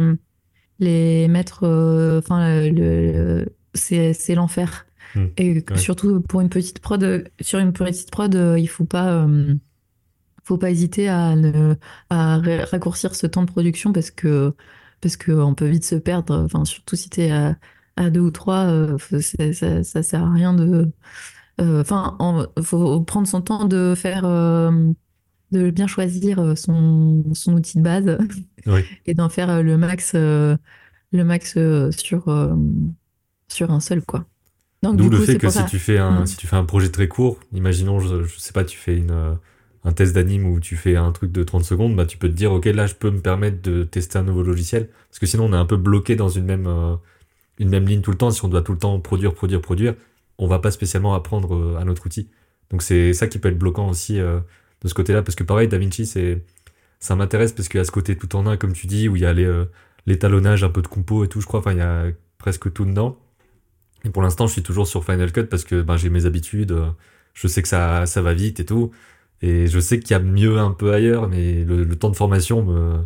les 0.80 1.28
mettre. 1.28 1.64
euh, 1.66 2.20
Enfin, 2.20 2.62
le- 2.70 3.46
c'est 3.74 4.36
l'enfer. 4.36 4.86
Hmm. 5.16 5.28
Et 5.38 5.64
Ouais. 5.70 5.78
surtout 5.78 6.22
pour 6.22 6.42
une 6.42 6.50
petite 6.50 6.80
prod, 6.80 7.30
sur 7.42 7.60
une 7.60 7.74
petite 7.74 8.12
prod, 8.12 8.34
euh, 8.36 8.60
il 8.60 8.68
faut 8.68 8.86
pas. 8.86 9.12
euh, 9.26 9.56
faut 10.44 10.58
pas 10.58 10.72
hésiter 10.72 11.08
à, 11.10 11.36
ne- 11.36 11.76
à 12.10 12.38
ra- 12.40 12.66
raccourcir 12.66 13.16
ce 13.16 13.28
temps 13.28 13.44
de 13.44 13.52
production 13.52 13.94
parce 13.94 14.12
que 14.12 14.54
parce 15.02 15.18
que 15.18 15.32
on 15.32 15.56
peut 15.56 15.68
vite 15.68 15.86
se 15.86 15.96
perdre. 15.96 16.44
Enfin, 16.46 16.66
surtout 16.66 16.96
si 16.96 17.10
t'es 17.10 17.32
à, 17.32 17.58
à 17.98 18.10
deux 18.10 18.22
ou 18.22 18.32
trois, 18.32 18.66
euh, 18.66 18.98
ça, 19.54 19.84
ça 19.84 20.04
sert 20.04 20.24
à 20.24 20.32
rien 20.34 20.54
de. 20.54 20.92
Enfin, 21.60 22.18
il 22.58 22.64
faut 22.64 23.02
prendre 23.02 23.28
son 23.28 23.42
temps 23.42 23.66
de 23.66 23.94
faire, 23.96 24.24
de 25.52 25.70
bien 25.70 25.88
choisir 25.88 26.58
son, 26.58 27.24
son 27.34 27.54
outil 27.54 27.78
de 27.78 27.84
base 27.84 28.18
Oui. 28.66 28.82
et 29.06 29.14
d'en 29.14 29.30
faire 29.30 29.62
le 29.64 29.78
max, 29.78 30.14
le 30.16 30.58
max 31.14 31.58
sur 31.92 32.28
sur 33.54 33.72
un 33.72 33.80
seul 33.80 34.02
quoi. 34.04 34.26
Donc 34.82 34.98
D'où 34.98 35.10
le 35.10 35.20
coup, 35.20 35.24
fait 35.24 35.38
que 35.38 35.50
si 35.50 35.60
ça. 35.60 35.64
tu 35.64 35.80
fais 35.80 35.98
un, 35.98 36.22
Mm. 36.22 36.26
si 36.26 36.38
tu 36.38 36.48
fais 36.48 36.56
un 36.58 36.66
projet 36.66 36.90
très 36.92 37.08
court, 37.08 37.40
imaginons, 37.54 38.00
je, 38.00 38.24
je 38.24 38.38
sais 38.40 38.54
pas, 38.54 38.66
tu 38.66 38.78
fais 38.78 38.98
une, 38.98 39.12
euh, 39.12 39.34
un 39.86 39.94
test 39.94 40.14
d'anime 40.16 40.46
où 40.46 40.60
tu 40.60 40.76
fais 40.76 40.96
un 40.96 41.12
truc 41.12 41.32
de 41.32 41.44
30 41.44 41.64
secondes, 41.66 41.96
bah 41.96 42.06
tu 42.06 42.18
peux 42.18 42.28
te 42.30 42.34
dire, 42.34 42.52
ok, 42.54 42.66
là 42.66 42.86
je 42.88 42.96
peux 42.96 43.12
me 43.12 43.22
permettre 43.22 43.62
de 43.62 43.84
tester 43.84 44.18
un 44.20 44.24
nouveau 44.24 44.44
logiciel. 44.44 44.90
Parce 45.10 45.20
que 45.20 45.26
sinon 45.26 45.46
on 45.46 45.54
est 45.54 45.58
un 45.58 45.66
peu 45.66 45.78
bloqué 45.78 46.16
dans 46.16 46.30
une 46.30 46.46
même, 46.46 46.68
euh, 46.68 46.96
une 47.60 47.70
même 47.70 47.88
ligne 47.88 48.02
tout 48.02 48.12
le 48.12 48.18
temps. 48.18 48.32
Si 48.32 48.44
on 48.46 48.50
doit 48.50 48.62
tout 48.62 48.74
le 48.74 48.78
temps 48.80 49.00
produire, 49.00 49.34
produire, 49.34 49.62
produire, 49.62 49.96
on 50.38 50.48
va 50.48 50.60
pas 50.60 50.72
spécialement 50.72 51.14
apprendre 51.16 51.56
euh, 51.56 51.78
un 51.80 51.88
autre 51.88 52.06
outil. 52.06 52.30
Donc 52.72 52.82
c'est 52.84 53.14
ça 53.14 53.28
qui 53.28 53.40
peut 53.40 53.50
être 53.50 53.60
bloquant 53.60 53.90
aussi 53.90 54.20
euh, 54.20 54.40
de 54.82 54.88
ce 54.90 54.94
côté-là. 54.94 55.22
Parce 55.24 55.36
que 55.36 55.44
pareil, 55.44 55.68
DaVinci, 55.68 56.06
c'est, 56.06 56.44
ça 57.00 57.16
m'intéresse 57.16 57.52
parce 57.54 57.70
qu'il 57.70 57.78
y 57.80 57.82
a 57.82 57.86
ce 57.86 57.92
côté 57.92 58.18
tout 58.18 58.36
en 58.36 58.48
un, 58.48 58.58
comme 58.58 58.74
tu 58.74 58.88
dis, 58.88 59.08
où 59.10 59.16
il 59.16 59.22
y 59.24 59.26
a 59.26 59.34
les, 59.34 59.64
l'étalonnage, 60.08 60.64
un 60.64 60.70
peu 60.70 60.82
de 60.82 60.88
compo 60.88 61.24
et 61.24 61.28
tout, 61.30 61.42
je 61.42 61.46
crois. 61.48 61.60
Enfin, 61.60 61.74
il 61.74 61.78
y 61.80 61.82
a 61.82 62.06
presque 62.38 62.72
tout 62.74 62.86
dedans. 62.86 63.18
Et 64.06 64.10
pour 64.10 64.22
l'instant, 64.22 64.48
je 64.48 64.54
suis 64.54 64.64
toujours 64.64 64.88
sur 64.88 65.06
Final 65.06 65.32
Cut 65.32 65.46
parce 65.46 65.64
que 65.64 65.82
ben, 65.82 65.98
j'ai 65.98 66.10
mes 66.10 66.26
habitudes. 66.26 66.72
euh, 66.72 66.92
Je 67.34 67.48
sais 67.48 67.62
que 67.62 67.68
ça, 67.68 68.06
ça 68.06 68.22
va 68.22 68.34
vite 68.34 68.60
et 68.60 68.66
tout. 68.66 68.92
Et 69.42 69.68
je 69.68 69.80
sais 69.80 70.00
qu'il 70.00 70.12
y 70.12 70.14
a 70.16 70.20
mieux 70.20 70.58
un 70.60 70.72
peu 70.72 70.94
ailleurs, 70.94 71.28
mais 71.30 71.64
le, 71.64 71.84
le 71.84 71.96
temps 71.98 72.10
de 72.10 72.16
formation, 72.16 72.64
me, 72.64 73.06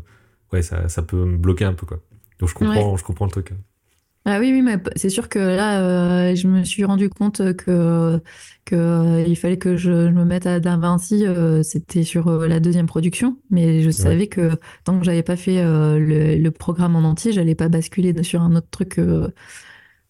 ouais, 0.54 0.62
ça, 0.62 0.90
ça 0.90 1.02
peut 1.04 1.26
me 1.26 1.38
bloquer 1.38 1.66
un 1.66 1.74
peu, 1.74 1.86
quoi. 1.86 2.00
Donc 2.40 2.50
je 2.50 2.54
comprends, 2.56 2.98
je 2.98 3.04
comprends 3.04 3.26
le 3.26 3.32
truc. 3.32 3.54
Ah 4.30 4.40
oui, 4.42 4.52
oui, 4.52 4.62
mais 4.62 4.76
c'est 4.98 5.10
sûr 5.10 5.30
que 5.30 5.40
là, 5.40 5.82
euh, 6.32 6.36
je 6.36 6.50
me 6.50 6.66
suis 6.66 6.84
rendu 6.84 7.10
compte 7.10 7.38
que, 7.56 8.22
que 8.66 8.76
euh, 8.76 9.24
il 9.26 9.38
fallait 9.38 9.58
que 9.58 9.78
je, 9.78 10.08
je 10.08 10.12
me 10.12 10.26
mette 10.26 10.46
à 10.46 10.60
Da 10.60 10.76
Vinci. 10.76 11.26
euh, 11.26 11.64
c'était 11.64 12.04
sur 12.04 12.28
euh, 12.28 12.46
la 12.46 12.60
deuxième 12.60 12.88
production, 12.88 13.38
mais 13.50 13.82
je 13.82 13.90
savais 13.90 14.28
que 14.28 14.52
tant 14.84 15.00
que 15.00 15.06
j'avais 15.06 15.24
pas 15.24 15.38
fait 15.38 15.64
le, 15.64 16.36
le 16.36 16.52
programme 16.52 16.98
en 16.98 17.04
entier, 17.06 17.32
j'allais 17.32 17.56
pas 17.56 17.70
basculer 17.70 18.22
sur 18.24 18.42
un 18.42 18.54
autre 18.58 18.68
truc. 18.70 19.00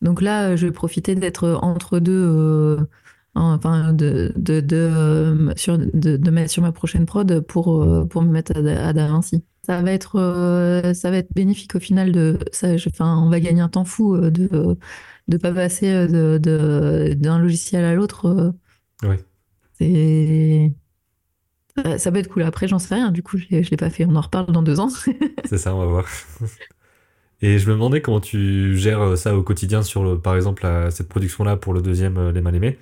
Euh. 0.03 0.05
Donc 0.05 0.21
là, 0.21 0.55
je 0.55 0.65
vais 0.67 0.71
profiter 0.71 1.15
d'être 1.15 1.59
entre 1.61 1.99
deux, 1.99 2.13
euh, 2.13 2.77
enfin 3.35 3.93
de, 3.93 4.33
de, 4.35 4.59
de, 4.61 4.75
euh, 4.77 5.53
sur, 5.55 5.77
de, 5.77 6.17
de 6.17 6.31
mettre 6.31 6.51
sur 6.51 6.61
ma 6.63 6.71
prochaine 6.71 7.05
prod 7.05 7.39
pour, 7.41 7.83
euh, 7.83 8.05
pour 8.05 8.21
me 8.21 8.29
mettre 8.31 8.53
à, 8.57 8.87
à 8.89 8.93
Da 8.93 9.07
Vinci. 9.07 9.43
Ça 9.65 9.81
va 9.81 9.91
être, 9.91 10.15
euh, 10.17 10.93
ça 10.93 11.11
va 11.11 11.17
être 11.17 11.33
bénéfique 11.33 11.75
au 11.75 11.79
final 11.79 12.11
de 12.11 12.39
ça. 12.53 12.77
je- 12.77 12.89
Enfin, 12.89 13.17
on 13.21 13.29
va 13.29 13.39
gagner 13.41 13.61
un 13.61 13.69
temps 13.69 13.85
fou 13.85 14.15
euh, 14.15 14.31
de 14.31 14.77
de 15.27 15.37
pas 15.37 15.51
passer 15.53 15.89
euh, 15.91 16.07
de, 16.07 16.37
de- 16.37 17.13
d'un 17.15 17.37
logiciel 17.39 17.83
à 17.83 17.93
l'autre. 17.95 18.27
euh. 18.27 18.51
Ouais. 19.07 19.19
C'est 19.79 20.73
ça, 21.99 22.11
peut 22.11 22.17
être 22.17 22.29
cool. 22.29 22.43
Après, 22.43 22.67
j'en 22.67 22.79
sais 22.79 22.95
rien. 22.95 23.11
Du 23.11 23.21
coup, 23.23 23.37
je 23.37 23.45
je 23.61 23.69
l'ai 23.69 23.77
pas 23.77 23.89
fait. 23.89 24.05
On 24.05 24.15
en 24.15 24.21
reparle 24.21 24.51
dans 24.51 24.63
deux 24.63 24.79
ans. 24.79 24.89
C'est 25.45 25.57
ça, 25.57 25.75
on 25.75 25.79
va 25.79 25.85
voir. 25.85 26.05
Et 27.41 27.59
je 27.59 27.67
me 27.67 27.73
demandais 27.73 28.01
comment 28.01 28.19
tu 28.19 28.77
gères 28.77 29.01
euh, 29.01 29.15
ça 29.15 29.35
au 29.37 29.43
quotidien 29.43 29.83
sur, 29.83 30.03
le, 30.03 30.19
par 30.19 30.35
exemple, 30.35 30.63
la- 30.63 30.89
cette 30.91 31.07
production-là 31.07 31.55
pour 31.57 31.73
le 31.73 31.81
deuxième 31.81 32.17
euh, 32.17 32.31
Les 32.31 32.41
Mal 32.41 32.55
Aimés. 32.55 32.77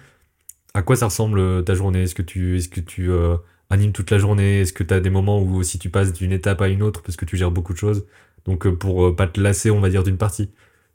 À 0.73 0.83
quoi 0.83 0.95
ça 0.97 1.07
ressemble 1.07 1.39
euh, 1.39 1.61
ta 1.63 1.75
journée? 1.75 2.03
Est-ce 2.03 2.15
que 2.15 2.23
tu, 2.23 2.57
est-ce 2.57 2.69
que 2.69 2.81
tu 2.81 3.11
euh, 3.11 3.37
animes 3.69 3.93
toute 3.93 4.11
la 4.11 4.19
journée? 4.19 4.61
Est-ce 4.61 4.73
que 4.73 4.83
tu 4.83 4.93
as 4.93 4.99
des 5.01 5.09
moments 5.11 5.41
où 5.41 5.55
aussi 5.57 5.79
tu 5.79 5.89
passes 5.89 6.13
d'une 6.13 6.31
étape 6.33 6.61
à 6.61 6.69
une 6.69 6.83
autre 6.83 7.01
parce 7.03 7.17
que 7.17 7.25
tu 7.25 7.37
gères 7.37 7.51
beaucoup 7.51 7.73
de 7.73 7.79
choses? 7.79 8.05
Donc 8.45 8.67
pour 8.69 9.15
pas 9.15 9.27
te 9.27 9.41
lasser, 9.41 9.71
on 9.71 9.81
va 9.81 9.89
dire, 9.89 10.03
d'une 10.03 10.17
partie. 10.17 10.51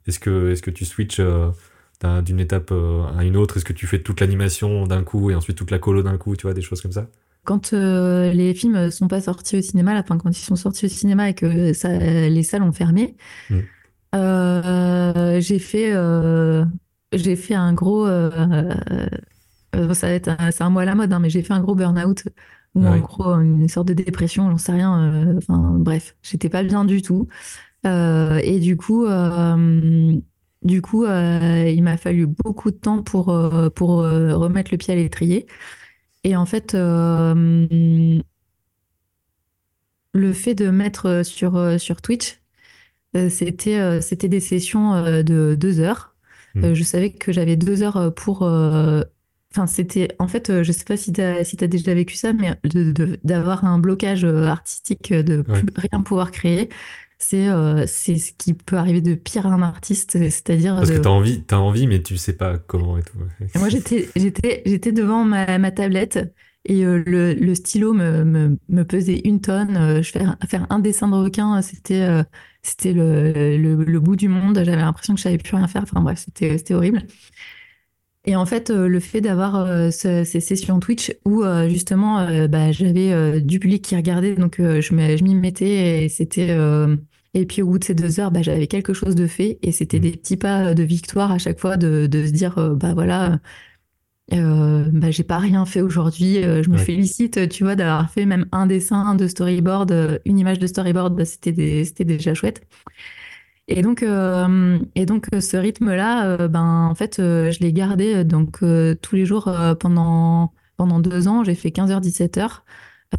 Est-ce 0.06 0.20
que, 0.20 0.50
est-ce 0.52 0.62
que 0.62 0.70
tu 0.70 0.84
switches 0.86 1.20
d'un- 2.00 2.22
d'une 2.22 2.40
étape 2.40 2.72
à 2.72 3.24
une 3.24 3.36
autre? 3.36 3.56
Est-ce 3.58 3.64
que 3.66 3.72
tu 3.74 3.86
fais 3.86 4.02
toute 4.02 4.20
l'animation 4.20 4.86
d'un 4.86 5.04
coup 5.04 5.30
et 5.30 5.34
ensuite 5.34 5.56
toute 5.58 5.70
la 5.72 5.78
colo 5.80 6.02
d'un 6.02 6.18
coup 6.18 6.36
Tu 6.36 6.42
vois, 6.44 6.54
des 6.54 6.62
choses 6.62 6.80
comme 6.82 6.92
ça? 6.92 7.08
Quand 7.44 7.72
euh, 7.72 8.32
les 8.32 8.54
films 8.54 8.90
sont 8.90 9.08
pas 9.08 9.20
sortis 9.20 9.56
au 9.58 9.62
cinéma, 9.62 9.94
là, 9.94 10.00
enfin, 10.00 10.18
quand 10.18 10.30
ils 10.30 10.34
sont 10.42 10.56
sortis 10.56 10.86
au 10.86 10.88
cinéma 10.88 11.30
et 11.30 11.34
que 11.34 11.72
ça, 11.72 11.96
les 11.98 12.42
salles 12.42 12.62
ont 12.62 12.72
fermé, 12.72 13.16
Mm. 13.48 13.58
euh, 14.14 15.40
j'ai 15.40 15.58
fait, 15.58 15.92
euh, 15.94 16.64
j'ai 17.12 17.36
fait 17.36 17.54
un 17.54 17.72
gros, 17.72 18.06
ça 18.06 18.76
va 19.72 20.08
être 20.14 20.28
un, 20.28 20.50
c'est 20.50 20.64
un 20.64 20.70
mot 20.70 20.80
à 20.80 20.84
la 20.84 20.94
mode, 20.94 21.12
hein, 21.12 21.20
mais 21.20 21.30
j'ai 21.30 21.42
fait 21.42 21.52
un 21.52 21.60
gros 21.60 21.74
burn-out 21.74 22.24
ou 22.74 22.84
Ah 22.84 22.92
en 22.92 22.98
gros 22.98 23.34
une 23.40 23.68
sorte 23.68 23.88
de 23.88 23.94
dépression, 23.94 24.50
j'en 24.50 24.58
sais 24.58 24.72
rien. 24.72 25.34
Enfin 25.38 25.74
bref, 25.78 26.16
j'étais 26.22 26.48
pas 26.48 26.62
bien 26.62 26.84
du 26.84 27.02
tout. 27.02 27.28
Et 27.84 28.58
du 28.60 28.76
coup, 28.76 29.06
du 30.62 30.82
coup, 30.82 31.04
il 31.06 31.82
m'a 31.82 31.96
fallu 31.96 32.26
beaucoup 32.26 32.70
de 32.70 32.76
temps 32.76 33.02
pour 33.02 33.26
pour 33.74 33.90
remettre 33.98 34.70
le 34.72 34.78
pied 34.78 34.94
à 34.94 34.96
l'étrier. 34.96 35.46
Et 36.24 36.36
en 36.36 36.46
fait, 36.46 36.74
euh, 36.74 38.20
le 40.12 40.32
fait 40.32 40.54
de 40.54 40.70
mettre 40.70 41.22
sur, 41.24 41.56
euh, 41.56 41.78
sur 41.78 42.02
Twitch, 42.02 42.40
euh, 43.16 43.30
c'était 43.30 43.78
euh, 43.80 44.00
c'était 44.00 44.28
des 44.28 44.40
sessions 44.40 44.94
euh, 44.94 45.22
de 45.22 45.56
deux 45.58 45.80
heures. 45.80 46.14
Euh, 46.58 46.74
je 46.74 46.82
savais 46.84 47.12
que 47.12 47.32
j'avais 47.32 47.56
deux 47.56 47.82
heures 47.82 47.96
euh, 47.98 48.10
pour. 48.10 48.42
euh, 48.44 49.02
Enfin, 49.52 49.66
c'était. 49.66 50.08
En 50.20 50.28
fait, 50.28 50.50
euh, 50.50 50.64
je 50.64 50.72
sais 50.72 50.84
pas 50.84 50.96
si 50.96 51.12
tu 51.12 51.20
as, 51.22 51.44
si 51.44 51.56
t'as 51.56 51.68
déjà 51.68 51.94
vécu 51.94 52.16
ça, 52.16 52.32
mais 52.32 52.56
de- 52.64 52.92
de- 52.92 53.18
d'avoir 53.24 53.64
un 53.64 53.78
blocage 53.78 54.24
euh, 54.24 54.46
artistique, 54.46 55.12
euh, 55.12 55.22
de 55.24 55.38
Ouais. 55.48 55.62
plus 55.62 55.66
rien 55.76 56.02
pouvoir 56.02 56.30
créer, 56.32 56.68
c'est 57.22 57.48
euh, 57.48 57.84
c'est 57.86 58.16
ce 58.18 58.32
qui 58.32 58.54
peut 58.54 58.76
arriver 58.76 59.02
de 59.02 59.14
pire 59.14 59.46
à 59.46 59.50
un 59.50 59.62
artiste, 59.62 60.12
c'est-à-dire 60.12 60.74
Parce 60.76 60.90
que 60.90 60.98
t'as 60.98 61.10
envie, 61.10 61.42
t'as 61.44 61.56
envie, 61.58 61.86
mais 61.86 62.02
tu 62.02 62.16
sais 62.16 62.32
pas 62.32 62.58
comment 62.58 62.98
et 62.98 63.02
tout. 63.02 63.18
et 63.54 63.58
moi, 63.58 63.68
j'étais, 63.68 64.08
j'étais, 64.16 64.62
j'étais 64.64 64.92
devant 64.92 65.24
ma, 65.24 65.58
ma 65.58 65.70
tablette 65.70 66.18
et 66.64 66.84
euh, 66.84 67.02
le, 67.06 67.34
le 67.34 67.54
stylo 67.54 67.92
me, 67.92 68.24
me, 68.24 68.58
me 68.68 68.84
pesait 68.84 69.20
une 69.24 69.40
tonne. 69.40 69.76
Euh, 69.76 70.02
je 70.02 70.10
faire, 70.10 70.36
faire 70.48 70.66
un 70.70 70.78
dessin 70.78 71.08
de 71.08 71.14
requin, 71.14 71.60
c'était, 71.62 72.02
euh, 72.02 72.22
c'était 72.62 72.92
le, 72.94 73.56
le, 73.58 73.84
le 73.84 74.00
bout 74.00 74.16
du 74.16 74.28
monde. 74.28 74.56
J'avais 74.64 74.76
l'impression 74.76 75.14
que 75.14 75.18
je 75.18 75.24
savais 75.24 75.38
plus 75.38 75.56
rien 75.56 75.68
faire. 75.68 75.82
Enfin 75.82 76.00
bref, 76.00 76.22
c'était, 76.24 76.58
c'était 76.58 76.74
horrible. 76.74 77.02
Et 78.26 78.36
en 78.36 78.44
fait, 78.44 78.68
le 78.70 79.00
fait 79.00 79.22
d'avoir 79.22 79.66
ce- 79.92 80.24
ces 80.24 80.40
sessions 80.40 80.78
Twitch 80.78 81.10
où 81.24 81.42
justement, 81.68 82.26
bah, 82.48 82.70
j'avais 82.70 83.40
du 83.40 83.58
public 83.58 83.82
qui 83.82 83.96
regardait, 83.96 84.34
donc 84.34 84.56
je 84.58 85.24
m'y 85.24 85.34
mettais 85.34 86.04
et 86.04 86.08
c'était. 86.10 86.54
Euh, 87.36 87.40
et 87.40 87.46
puis 87.46 87.62
au 87.62 87.66
bout 87.68 87.78
de 87.78 87.84
ces 87.84 87.94
deux 87.94 88.20
heures, 88.20 88.30
bah, 88.30 88.42
j'avais 88.42 88.66
quelque 88.66 88.92
chose 88.94 89.14
de 89.14 89.26
fait 89.26 89.58
et 89.62 89.72
c'était 89.72 89.98
Mhm. 89.98 90.00
des 90.00 90.12
petits 90.12 90.36
pas 90.36 90.74
de 90.74 90.82
victoire 90.82 91.32
à 91.32 91.38
chaque 91.38 91.60
fois 91.60 91.76
de, 91.76 92.06
de 92.06 92.26
se 92.26 92.32
dire, 92.32 92.58
euh, 92.58 92.74
bah 92.74 92.94
voilà, 92.94 93.40
euh, 94.32 94.84
bah, 94.92 95.10
j'ai 95.10 95.24
pas 95.24 95.38
rien 95.38 95.66
fait 95.66 95.80
aujourd'hui, 95.82 96.44
euh, 96.44 96.62
je 96.62 96.70
me 96.70 96.76
Ouais. 96.76 96.78
félicite, 96.78 97.48
tu 97.48 97.64
vois, 97.64 97.76
d'avoir 97.76 98.10
fait 98.10 98.26
même 98.26 98.46
un 98.52 98.66
dessin 98.66 99.14
de 99.16 99.26
storyboard, 99.28 99.92
euh, 99.92 100.18
une 100.24 100.38
image 100.38 100.58
de 100.60 100.66
storyboard, 100.68 101.16
bah, 101.16 101.24
c'était 101.24 101.52
déjà 102.04 102.34
chouette. 102.34 102.62
Et 103.68 103.82
donc, 103.82 104.02
euh, 104.02 104.78
et 104.96 105.06
donc 105.06 105.26
euh, 105.34 105.40
ce 105.40 105.56
rythme-là, 105.56 106.26
euh, 106.40 106.48
ben, 106.48 106.86
en 106.90 106.94
fait, 106.94 107.18
euh, 107.20 107.50
je 107.52 107.60
l'ai 107.60 107.72
gardé 107.72 108.14
euh, 108.16 108.24
donc, 108.24 108.62
euh, 108.62 108.94
tous 109.00 109.14
les 109.16 109.26
jours 109.26 109.46
euh, 109.48 109.74
pendant, 109.74 110.52
pendant 110.76 110.98
deux 111.00 111.28
ans. 111.28 111.44
J'ai 111.44 111.54
fait 111.54 111.70
15h, 111.70 112.00
17h 112.00 112.64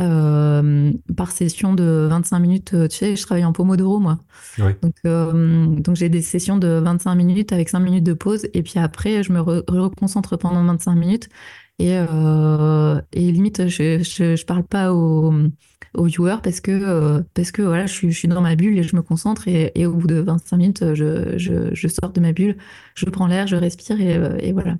euh, 0.02 0.92
par 1.18 1.32
session 1.32 1.74
de 1.74 2.08
25 2.10 2.40
minutes. 2.40 2.74
Euh, 2.74 2.88
Tu 2.88 2.98
sais, 2.98 3.16
je 3.16 3.22
travaille 3.24 3.46
en 3.46 3.54
Pomodoro, 3.54 4.00
moi. 4.00 4.20
Donc, 4.84 4.96
euh, 5.06 5.68
donc 5.68 5.96
j'ai 5.96 6.10
des 6.10 6.22
sessions 6.22 6.58
de 6.58 6.68
25 6.68 7.16
minutes 7.16 7.52
avec 7.54 7.70
5 7.70 7.80
minutes 7.82 8.04
de 8.04 8.14
pause. 8.14 8.48
Et 8.54 8.64
puis 8.64 8.80
après, 8.80 9.24
je 9.24 9.32
me 9.34 9.40
re- 9.40 9.64
reconcentre 9.70 10.38
pendant 10.38 10.64
25 10.66 10.96
minutes. 10.96 11.30
Et, 11.80 11.98
euh, 11.98 13.02
et 13.14 13.32
limite, 13.32 13.68
je, 13.68 14.00
je, 14.04 14.36
je 14.36 14.46
parle 14.46 14.64
pas 14.64 14.94
aux, 14.94 15.34
aux 15.96 16.06
viewers 16.06 16.38
parce 16.44 16.62
que, 16.62 17.22
parce 17.34 17.52
que 17.52 17.62
voilà, 17.64 17.86
je, 17.88 17.94
suis- 17.94 18.12
je 18.12 18.18
suis 18.18 18.28
dans 18.28 18.42
ma 18.42 18.56
bulle 18.56 18.78
et 18.80 18.84
je 18.84 18.96
me 18.96 19.02
concentre. 19.02 19.48
Et, 19.48 19.72
et 19.76 19.86
au 19.86 19.94
bout 19.94 20.08
de 20.08 20.16
25 20.16 20.58
minutes, 20.58 20.94
je, 20.96 21.38
je, 21.38 21.74
je 21.74 21.88
sors 21.88 22.12
de 22.12 22.20
ma 22.22 22.34
bulle, 22.34 22.58
je 22.96 23.06
prends 23.06 23.28
l'air, 23.28 23.48
je 23.48 23.56
respire 23.56 24.00
et, 24.02 24.48
et 24.48 24.52
voilà. 24.54 24.78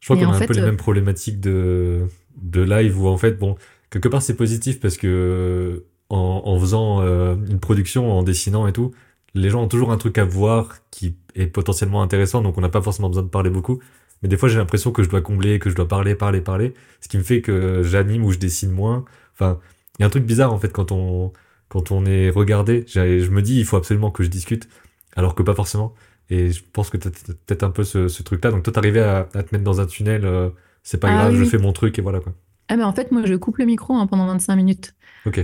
Je 0.00 0.06
crois 0.06 0.16
qu'on 0.16 0.32
a 0.32 0.36
un 0.36 0.38
fait, 0.38 0.46
peu 0.46 0.54
les 0.54 0.62
mêmes 0.62 0.76
problématiques 0.76 1.40
de, 1.40 2.06
de 2.36 2.62
live 2.62 3.00
où 3.02 3.06
en 3.08 3.16
fait, 3.18 3.32
bon, 3.38 3.56
quelque 3.90 4.08
part 4.08 4.22
c'est 4.22 4.36
positif 4.36 4.80
parce 4.80 4.96
que 4.96 5.84
en, 6.08 6.42
en 6.44 6.58
faisant 6.58 7.02
euh, 7.02 7.36
une 7.48 7.60
production, 7.60 8.12
en 8.12 8.22
dessinant 8.22 8.66
et 8.66 8.72
tout, 8.72 8.92
les 9.34 9.50
gens 9.50 9.62
ont 9.62 9.68
toujours 9.68 9.92
un 9.92 9.96
truc 9.98 10.18
à 10.18 10.24
voir 10.24 10.78
qui 10.90 11.16
est 11.34 11.46
potentiellement 11.46 12.02
intéressant, 12.02 12.42
donc 12.42 12.58
on 12.58 12.60
n'a 12.60 12.68
pas 12.68 12.82
forcément 12.82 13.08
besoin 13.08 13.22
de 13.22 13.28
parler 13.28 13.50
beaucoup. 13.50 13.80
Mais 14.22 14.28
des 14.28 14.36
fois, 14.36 14.48
j'ai 14.48 14.58
l'impression 14.58 14.92
que 14.92 15.02
je 15.02 15.08
dois 15.08 15.22
combler, 15.22 15.58
que 15.58 15.70
je 15.70 15.76
dois 15.76 15.88
parler, 15.88 16.14
parler, 16.14 16.40
parler, 16.40 16.74
ce 17.00 17.08
qui 17.08 17.16
me 17.16 17.22
fait 17.22 17.40
que 17.40 17.82
j'anime 17.82 18.24
ou 18.24 18.32
je 18.32 18.38
dessine 18.38 18.70
moins. 18.70 19.04
Enfin, 19.34 19.60
il 19.98 20.02
y 20.02 20.04
a 20.04 20.06
un 20.06 20.10
truc 20.10 20.24
bizarre 20.24 20.52
en 20.52 20.58
fait 20.58 20.72
quand 20.72 20.92
on 20.92 21.32
quand 21.68 21.92
on 21.92 22.04
est 22.04 22.30
regardé. 22.30 22.84
Je 22.88 23.30
me 23.30 23.42
dis, 23.42 23.58
il 23.58 23.64
faut 23.64 23.76
absolument 23.76 24.10
que 24.10 24.24
je 24.24 24.28
discute, 24.28 24.68
alors 25.16 25.34
que 25.34 25.42
pas 25.42 25.54
forcément. 25.54 25.94
Et 26.28 26.50
je 26.52 26.62
pense 26.72 26.90
que 26.90 26.96
tu 26.96 27.08
as 27.08 27.10
peut-être 27.10 27.62
un 27.64 27.70
peu 27.70 27.84
ce, 27.84 28.22
truc-là. 28.22 28.50
Donc 28.50 28.64
toi, 28.64 28.72
t'arrivais 28.72 29.00
à, 29.00 29.28
à 29.34 29.42
te 29.42 29.54
mettre 29.54 29.64
dans 29.64 29.80
un 29.80 29.86
tunnel, 29.86 30.24
euh, 30.24 30.50
c'est 30.82 30.98
pas 30.98 31.08
ah 31.08 31.14
grave, 31.14 31.34
je 31.36 31.44
fais 31.44 31.58
mon 31.58 31.72
truc 31.72 31.98
et 31.98 32.02
voilà 32.02 32.20
quoi. 32.20 32.34
Ah 32.70 32.76
mais 32.76 32.84
en 32.84 32.92
fait, 32.92 33.10
moi, 33.12 33.22
je 33.24 33.34
coupe 33.34 33.58
le 33.58 33.66
micro 33.66 33.94
hein, 33.94 34.06
pendant 34.06 34.26
25 34.26 34.56
minutes. 34.56 34.94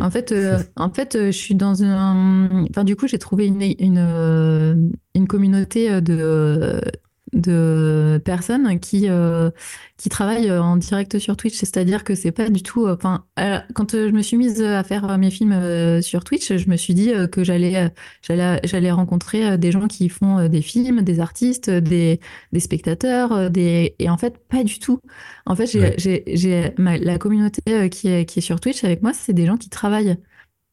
En 0.00 0.10
fait, 0.10 0.32
euh, 0.32 0.58
en 0.76 0.90
fait, 0.90 1.16
euh, 1.16 1.26
je 1.26 1.36
suis 1.36 1.54
dans 1.54 1.82
un. 1.82 2.64
Enfin, 2.70 2.84
du 2.84 2.96
coup, 2.96 3.06
j'ai 3.06 3.18
trouvé 3.18 3.46
une, 3.46 3.60
une, 3.78 4.92
une 5.14 5.26
communauté 5.26 6.00
de, 6.00 6.80
de 7.32 8.20
personnes 8.24 8.78
qui, 8.80 9.08
euh, 9.08 9.50
qui 9.96 10.08
travaillent 10.08 10.50
en 10.50 10.76
direct 10.76 11.18
sur 11.18 11.36
Twitch. 11.36 11.56
C'est-à-dire 11.56 12.04
que 12.04 12.14
c'est 12.14 12.32
pas 12.32 12.48
du 12.48 12.62
tout. 12.62 12.88
Enfin, 12.88 13.24
quand 13.74 13.92
je 13.92 14.10
me 14.10 14.22
suis 14.22 14.36
mise 14.36 14.62
à 14.62 14.82
faire 14.84 15.18
mes 15.18 15.30
films 15.30 16.02
sur 16.02 16.24
Twitch, 16.24 16.56
je 16.56 16.70
me 16.70 16.76
suis 16.76 16.94
dit 16.94 17.12
que 17.32 17.44
j'allais 17.44 17.92
j'allais 18.22 18.60
j'allais 18.64 18.90
rencontrer 18.90 19.58
des 19.58 19.72
gens 19.72 19.88
qui 19.88 20.08
font 20.08 20.48
des 20.48 20.62
films, 20.62 21.02
des 21.02 21.20
artistes, 21.20 21.70
des, 21.70 22.20
des 22.52 22.60
spectateurs, 22.60 23.50
des 23.50 23.94
et 23.98 24.08
en 24.10 24.16
fait 24.16 24.38
pas 24.48 24.64
du 24.64 24.78
tout. 24.78 25.00
En 25.46 25.56
fait, 25.56 25.66
j'ai 25.66 26.22
j'ai 26.26 26.74
la 26.78 27.18
communauté 27.18 27.90
qui 27.90 28.08
est 28.08 28.24
qui 28.26 28.38
est 28.38 28.42
sur 28.42 28.60
Twitch 28.60 28.84
avec 28.84 29.02
moi, 29.02 29.12
c'est 29.12 29.32
des 29.32 29.46
gens 29.46 29.56
qui 29.56 29.68
travaillent 29.70 30.16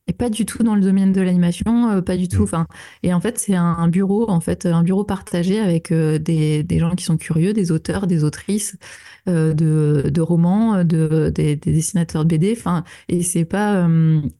et 0.08 0.14
pas 0.14 0.30
du 0.30 0.46
tout 0.46 0.64
dans 0.64 0.76
le 0.76 0.82
domaine 0.82 1.14
de 1.14 1.22
l'animation, 1.22 1.90
euh, 1.90 2.02
pas 2.02 2.18
du 2.18 2.28
tout. 2.28 2.44
Enfin, 2.44 2.68
et 3.04 3.14
en 3.14 3.22
fait, 3.22 3.40
c'est 3.40 3.56
un, 3.56 3.88
bureau, 3.88 4.30
en 4.30 4.42
fait, 4.42 4.66
un 4.66 4.84
bureau 4.84 5.04
partagé 5.04 5.60
avec 5.60 5.92
euh, 5.92 6.20
des, 6.20 6.64
des, 6.64 6.80
gens 6.80 6.94
qui 6.96 7.06
sont 7.06 7.18
curieux, 7.18 7.54
des 7.54 7.72
auteurs, 7.72 8.06
des 8.06 8.24
autrices 8.24 8.78
euh, 9.30 9.54
de, 9.54 10.10
de, 10.10 10.22
romans, 10.22 10.84
de, 10.84 11.32
des, 11.34 11.56
des, 11.56 11.72
dessinateurs 11.72 12.26
de 12.26 12.30
BD. 12.30 12.54
Enfin, 12.58 12.84
et 13.08 13.24
c'est 13.24 13.46
pas, 13.46 13.88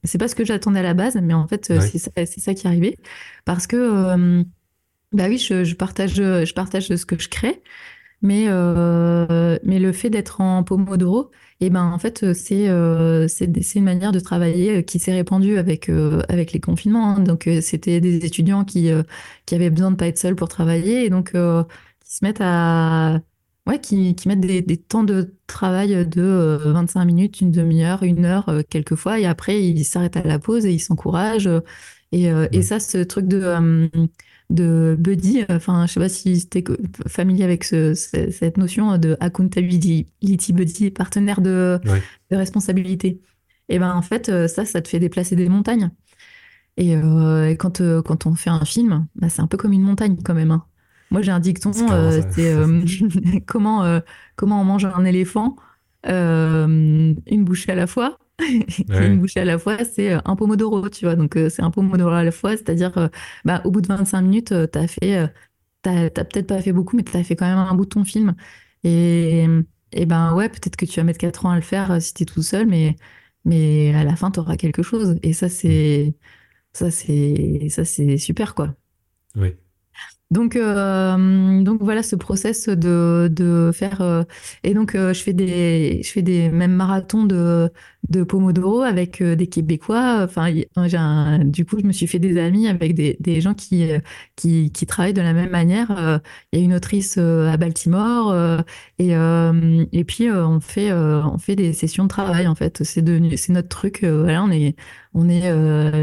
c'est 0.04 0.18
pas 0.18 0.28
ce 0.28 0.34
que 0.34 0.44
j'attendais 0.44 0.80
à 0.80 0.82
la 0.82 0.94
base, 0.94 1.16
mais 1.22 1.34
en 1.34 1.46
fait, 1.46 1.66
c'est 1.66 2.40
ça, 2.40 2.54
qui 2.54 2.66
est 2.66 2.70
arrivé 2.70 2.98
parce 3.44 3.66
que, 3.66 4.44
bah 5.12 5.26
oui, 5.28 5.38
je, 5.38 5.64
je, 5.64 5.74
partage, 5.76 6.14
je 6.16 6.52
partage 6.52 6.88
ce 6.88 7.06
que 7.06 7.18
je 7.18 7.28
crée, 7.28 7.62
mais, 8.24 8.46
mais 9.62 9.78
le 9.78 9.92
fait 9.92 10.10
d'être 10.10 10.40
en 10.40 10.64
pomodoro 10.64 11.30
et 11.60 11.70
ben 11.70 11.84
en 11.84 11.98
fait 11.98 12.22
euh, 12.22 12.34
c'est 12.34 12.68
euh, 12.68 13.28
une 13.74 13.84
manière 13.84 14.12
de 14.12 14.20
travailler 14.20 14.78
euh, 14.78 14.82
qui 14.82 14.98
s'est 14.98 15.12
répandue 15.12 15.56
avec 15.58 15.88
avec 16.28 16.52
les 16.52 16.60
confinements. 16.60 17.16
Hein. 17.16 17.20
Donc 17.20 17.48
c'était 17.62 18.00
des 18.00 18.24
étudiants 18.24 18.64
qui 18.64 18.90
qui 19.46 19.54
avaient 19.54 19.70
besoin 19.70 19.90
de 19.90 19.96
pas 19.96 20.06
être 20.06 20.18
seuls 20.18 20.36
pour 20.36 20.48
travailler 20.48 21.04
et 21.04 21.10
donc 21.10 21.32
qui 21.32 22.14
se 22.14 22.24
mettent 22.24 22.40
à 22.40 23.20
ouais 23.66 23.80
qui, 23.80 24.14
qui 24.14 24.28
mettent 24.28 24.40
des, 24.40 24.60
des, 24.62 24.76
temps 24.76 25.04
de 25.04 25.34
travail 25.46 26.06
de 26.06 26.58
25 26.64 27.04
minutes, 27.04 27.40
une 27.40 27.50
demi-heure, 27.50 28.02
une 28.02 28.24
heure 28.24 28.50
quelquefois 28.68 29.18
et 29.20 29.26
après 29.26 29.62
ils 29.62 29.84
s'arrêtent 29.84 30.16
à 30.16 30.22
la 30.22 30.38
pause 30.38 30.66
et 30.66 30.72
ils 30.72 30.80
s'encouragent 30.80 31.48
et, 32.12 32.24
et 32.52 32.62
ça 32.62 32.80
ce 32.80 32.98
truc 32.98 33.26
de 33.26 33.88
de 34.50 34.96
buddy. 34.98 35.44
Enfin, 35.48 35.86
je 35.86 35.92
sais 35.92 36.00
pas 36.00 36.08
si 36.08 36.48
tu 36.48 36.58
es 36.58 36.64
familier 37.06 37.44
avec 37.44 37.64
cette 37.64 38.56
notion 38.56 38.98
de 38.98 39.16
accountability 39.20 40.06
buddy, 40.52 40.90
partenaire 40.90 41.40
de, 41.40 41.80
responsabilité. 42.30 43.20
Et 43.68 43.78
ben 43.78 43.94
en 43.94 44.02
fait, 44.02 44.28
euh, 44.28 44.48
ça, 44.48 44.64
ça 44.64 44.82
te 44.82 44.88
fait 44.88 44.98
déplacer 44.98 45.36
des 45.36 45.48
montagnes. 45.48 45.90
Et, 46.76 46.96
euh, 46.96 47.54
quand, 47.54 47.80
euh, 47.80 48.02
quand 48.02 48.26
on 48.26 48.34
fait 48.34 48.50
un 48.50 48.64
film, 48.64 49.06
bah, 49.14 49.28
c'est 49.28 49.40
un 49.40 49.46
peu 49.46 49.56
comme 49.56 49.72
une 49.72 49.82
montagne 49.82 50.16
quand 50.22 50.34
même. 50.34 50.50
Hein. 50.50 50.64
Moi, 51.10 51.22
j'ai 51.22 51.30
un 51.30 51.40
dicton, 51.40 51.72
c'est 51.72 52.56
comment, 53.46 54.00
comment 54.36 54.60
on 54.60 54.64
mange 54.64 54.84
un 54.84 55.04
éléphant, 55.04 55.56
une 56.04 57.44
bouchée 57.44 57.72
à 57.72 57.76
la 57.76 57.86
fois. 57.86 58.18
une 58.88 59.18
bouchée 59.20 59.40
à 59.40 59.44
la 59.44 59.58
fois, 59.58 59.84
c'est 59.84 60.12
euh, 60.12 60.20
un 60.24 60.36
pomodoro, 60.36 60.88
tu 60.88 61.04
vois. 61.04 61.16
Donc, 61.16 61.36
euh, 61.36 61.48
c'est 61.48 61.62
un 61.62 61.70
pomodoro 61.70 62.10
à 62.10 62.24
la 62.24 62.32
fois, 62.32 62.52
c'est-à-dire, 62.52 62.96
euh, 62.98 63.08
bah, 63.44 63.62
au 63.64 63.70
bout 63.70 63.80
de 63.80 63.86
25 63.88 64.22
minutes, 64.22 64.54
tu 64.72 64.78
as 64.78 64.88
fait, 64.88 65.32
t'as, 65.82 66.10
peut-être 66.10 66.46
pas 66.46 66.60
fait 66.62 66.72
beaucoup, 66.72 66.96
mais 66.96 67.04
tu 67.04 67.16
as 67.16 67.24
fait 67.24 67.36
quand 67.36 67.46
même 67.46 67.58
un 67.58 67.74
bout 67.74 67.84
de 67.84 67.90
ton 67.90 68.04
film. 68.04 68.34
Et, 68.84 69.46
et 69.92 70.06
ben 70.06 70.34
ouais, 70.34 70.48
peut-être 70.48 70.76
que 70.76 70.84
tu 70.86 71.00
vas 71.00 71.04
mettre 71.04 71.18
4 71.18 71.46
ans 71.46 71.50
à 71.50 71.56
le 71.56 71.62
faire 71.62 72.00
si 72.02 72.14
tu 72.14 72.24
es 72.24 72.26
tout 72.26 72.42
seul, 72.42 72.66
mais, 72.66 72.96
mais 73.44 73.94
à 73.94 74.04
la 74.04 74.16
fin, 74.16 74.30
tu 74.30 74.40
auras 74.40 74.56
quelque 74.56 74.82
chose. 74.82 75.18
Et 75.22 75.32
ça, 75.32 75.48
c'est, 75.48 76.16
ça, 76.72 76.90
c'est, 76.90 77.68
ça, 77.70 77.84
c'est 77.84 78.18
super, 78.18 78.54
quoi. 78.54 78.74
Oui. 79.36 79.54
Donc, 80.34 80.56
euh, 80.56 81.62
donc 81.62 81.80
voilà 81.80 82.02
ce 82.02 82.16
process 82.16 82.68
de, 82.68 83.28
de 83.30 83.70
faire. 83.72 84.00
Euh, 84.00 84.24
et 84.64 84.74
donc, 84.74 84.96
euh, 84.96 85.14
je 85.14 85.22
fais 85.22 85.32
des, 85.32 86.00
je 86.02 86.10
fais 86.10 86.22
des 86.22 86.48
mêmes 86.48 86.72
marathons 86.74 87.22
de, 87.24 87.70
de 88.08 88.24
Pomodoro 88.24 88.82
avec 88.82 89.22
des 89.22 89.46
Québécois. 89.46 90.22
Enfin, 90.24 90.52
du 90.52 91.64
coup, 91.64 91.78
je 91.78 91.86
me 91.86 91.92
suis 91.92 92.08
fait 92.08 92.18
des 92.18 92.36
amis 92.36 92.66
avec 92.66 92.96
des, 92.96 93.16
des 93.20 93.40
gens 93.40 93.54
qui, 93.54 93.88
qui, 94.34 94.72
qui, 94.72 94.86
travaillent 94.86 95.14
de 95.14 95.22
la 95.22 95.34
même 95.34 95.50
manière. 95.50 96.20
Il 96.52 96.58
y 96.58 96.62
a 96.62 96.64
une 96.64 96.74
autrice 96.74 97.16
à 97.16 97.56
Baltimore 97.56 98.34
et, 98.98 99.12
et 99.12 100.04
puis 100.04 100.30
on 100.30 100.60
fait, 100.60 100.92
on 100.92 101.38
fait 101.38 101.56
des 101.56 101.72
sessions 101.72 102.04
de 102.04 102.08
travail 102.08 102.48
en 102.48 102.56
fait. 102.56 102.82
C'est 102.82 103.02
notre 103.50 103.68
truc. 103.68 104.04
voilà, 104.04 104.42
on 104.42 104.50
est, 104.50 104.74
on 105.14 105.28
est 105.30 105.48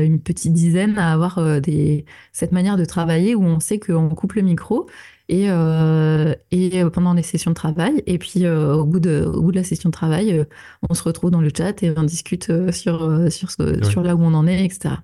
une 0.05 0.21
petite 0.21 0.53
dizaine 0.53 0.97
à 0.97 1.11
avoir 1.13 1.61
des, 1.61 2.05
cette 2.31 2.51
manière 2.53 2.77
de 2.77 2.85
travailler 2.85 3.35
où 3.35 3.43
on 3.43 3.59
sait 3.59 3.79
qu'on 3.79 4.09
coupe 4.21 4.33
le 4.33 4.41
micro 4.43 4.87
et, 5.29 5.45
euh, 5.49 6.33
et 6.51 6.83
pendant 6.93 7.13
les 7.13 7.23
sessions 7.23 7.51
de 7.51 7.55
travail. 7.55 8.03
Et 8.05 8.17
puis 8.17 8.47
au, 8.47 8.85
bout 8.85 8.99
de, 8.99 9.23
au 9.25 9.41
bout 9.41 9.51
de 9.51 9.57
la 9.57 9.63
session 9.63 9.89
de 9.89 9.93
travail, 9.93 10.45
on 10.89 10.93
se 10.93 11.03
retrouve 11.03 11.31
dans 11.31 11.41
le 11.41 11.49
chat 11.55 11.81
et 11.83 11.93
on 11.97 12.03
discute 12.03 12.51
sur, 12.71 13.31
sur, 13.31 13.51
sur 13.51 14.03
là 14.03 14.15
où 14.15 14.21
on 14.23 14.33
en 14.33 14.47
est, 14.47 14.65
etc. 14.65 14.95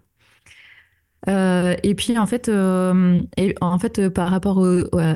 et 1.28 1.96
puis 1.96 2.18
en 2.18 2.26
fait, 2.28 2.50
et 3.38 3.56
en 3.62 3.80
fait, 3.80 4.10
par 4.10 4.30
rapport 4.30 4.66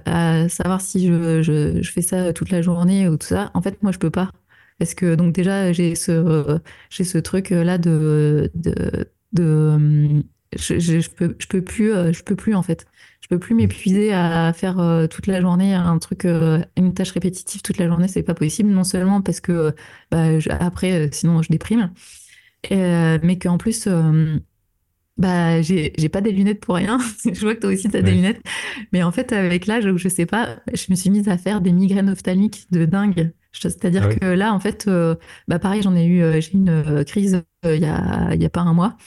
à 0.06 0.50
savoir 0.50 0.82
si 0.82 1.08
je, 1.08 1.42
je, 1.42 1.82
je, 1.82 1.92
fais 1.92 2.02
ça 2.02 2.34
toute 2.34 2.50
la 2.50 2.62
journée 2.62 3.08
ou 3.08 3.18
tout 3.18 3.28
ça, 3.28 3.52
en 3.54 3.62
fait, 3.62 3.82
moi, 3.84 3.92
je 3.92 4.00
peux 4.00 4.10
pas. 4.12 4.32
Parce 4.80 4.96
que 4.96 5.16
donc 5.16 5.34
déjà, 5.34 5.72
j'ai 5.74 5.96
ce, 5.96 6.60
j'ai 6.90 7.04
ce 7.04 7.18
truc-là 7.20 7.78
de... 7.78 8.52
de, 8.56 9.12
de 9.34 10.24
je, 10.58 10.80
je, 10.80 11.10
peux, 11.10 11.36
je 11.40 11.48
peux 11.48 11.62
plus, 11.64 11.94
euh, 11.94 12.12
je 12.14 12.24
peux 12.24 12.36
plus 12.36 12.56
en 12.56 12.64
fait. 12.64 12.86
Peux 13.32 13.40
plus 13.40 13.56
m'épuiser 13.56 14.12
à 14.12 14.52
faire 14.52 14.80
euh, 14.80 15.08
toute 15.08 15.26
la 15.26 15.40
journée 15.40 15.74
un 15.74 15.98
truc, 16.00 16.26
euh, 16.26 16.62
une 16.76 16.94
tâche 16.94 17.12
répétitive 17.12 17.62
toute 17.62 17.78
la 17.78 17.88
journée, 17.88 18.10
c'est 18.10 18.24
pas 18.24 18.34
possible. 18.34 18.70
Non 18.70 18.84
seulement 18.84 19.22
parce 19.22 19.40
que 19.40 19.74
bah, 20.12 20.26
après, 20.60 21.10
sinon 21.14 21.42
je 21.42 21.50
déprime, 21.50 21.92
mais 22.70 23.40
qu'en 23.40 23.58
plus, 23.58 23.88
bah, 25.18 25.62
j'ai, 25.62 25.92
pas 26.10 26.20
des 26.20 26.32
lunettes 26.32 26.60
pour 26.60 26.76
rien. 26.76 26.98
je 27.26 27.40
vois 27.42 27.56
que 27.56 27.62
toi 27.62 27.72
aussi, 27.72 27.90
tu 27.90 27.96
as 27.96 28.02
des 28.02 28.12
lunettes. 28.12 28.42
Mais 28.92 29.04
en 29.04 29.12
fait, 29.12 29.32
avec 29.32 29.68
l'âge, 29.68 29.88
je 29.96 30.10
sais 30.10 30.26
pas, 30.26 30.58
je 30.74 30.88
me 30.90 30.96
suis 30.96 31.10
mise 31.10 31.30
à 31.30 31.38
faire 31.38 31.62
des 31.62 31.72
migraines 31.72 32.10
ophtalmiques 32.10 32.66
de 32.72 32.86
dingue. 32.86 33.32
C'est-à-dire 33.54 34.10
ah 34.10 34.16
que 34.16 34.26
là, 34.26 34.54
en 34.54 34.60
fait, 34.60 34.88
euh, 34.88 35.16
bah 35.48 35.60
pareil, 35.60 35.82
j'en 35.82 35.96
ai 35.96 36.06
eu, 36.06 36.22
euh, 36.24 36.40
j'ai 36.40 36.54
une 36.54 36.70
euh, 36.70 37.04
crise 37.04 37.44
il 37.64 37.76
y 37.76 37.86
a, 37.86 38.34
y 38.34 38.46
a 38.46 38.50
pas 38.50 38.62
un 38.62 38.74
mois. 38.74 38.98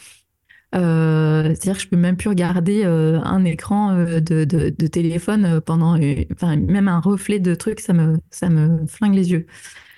C'est-à-dire 0.74 1.74
que 1.74 1.82
je 1.82 1.88
peux 1.88 1.96
même 1.96 2.16
plus 2.16 2.28
regarder 2.28 2.84
un 2.84 3.44
écran 3.44 3.96
de, 3.96 4.18
de, 4.20 4.44
de, 4.44 4.86
téléphone 4.86 5.60
pendant, 5.60 5.98
enfin 6.32 6.56
même 6.56 6.88
un 6.88 7.00
reflet 7.00 7.38
de 7.38 7.54
trucs, 7.54 7.80
ça 7.80 7.92
me, 7.92 8.18
ça 8.30 8.48
me 8.48 8.86
flingue 8.86 9.14
les 9.14 9.30
yeux. 9.30 9.46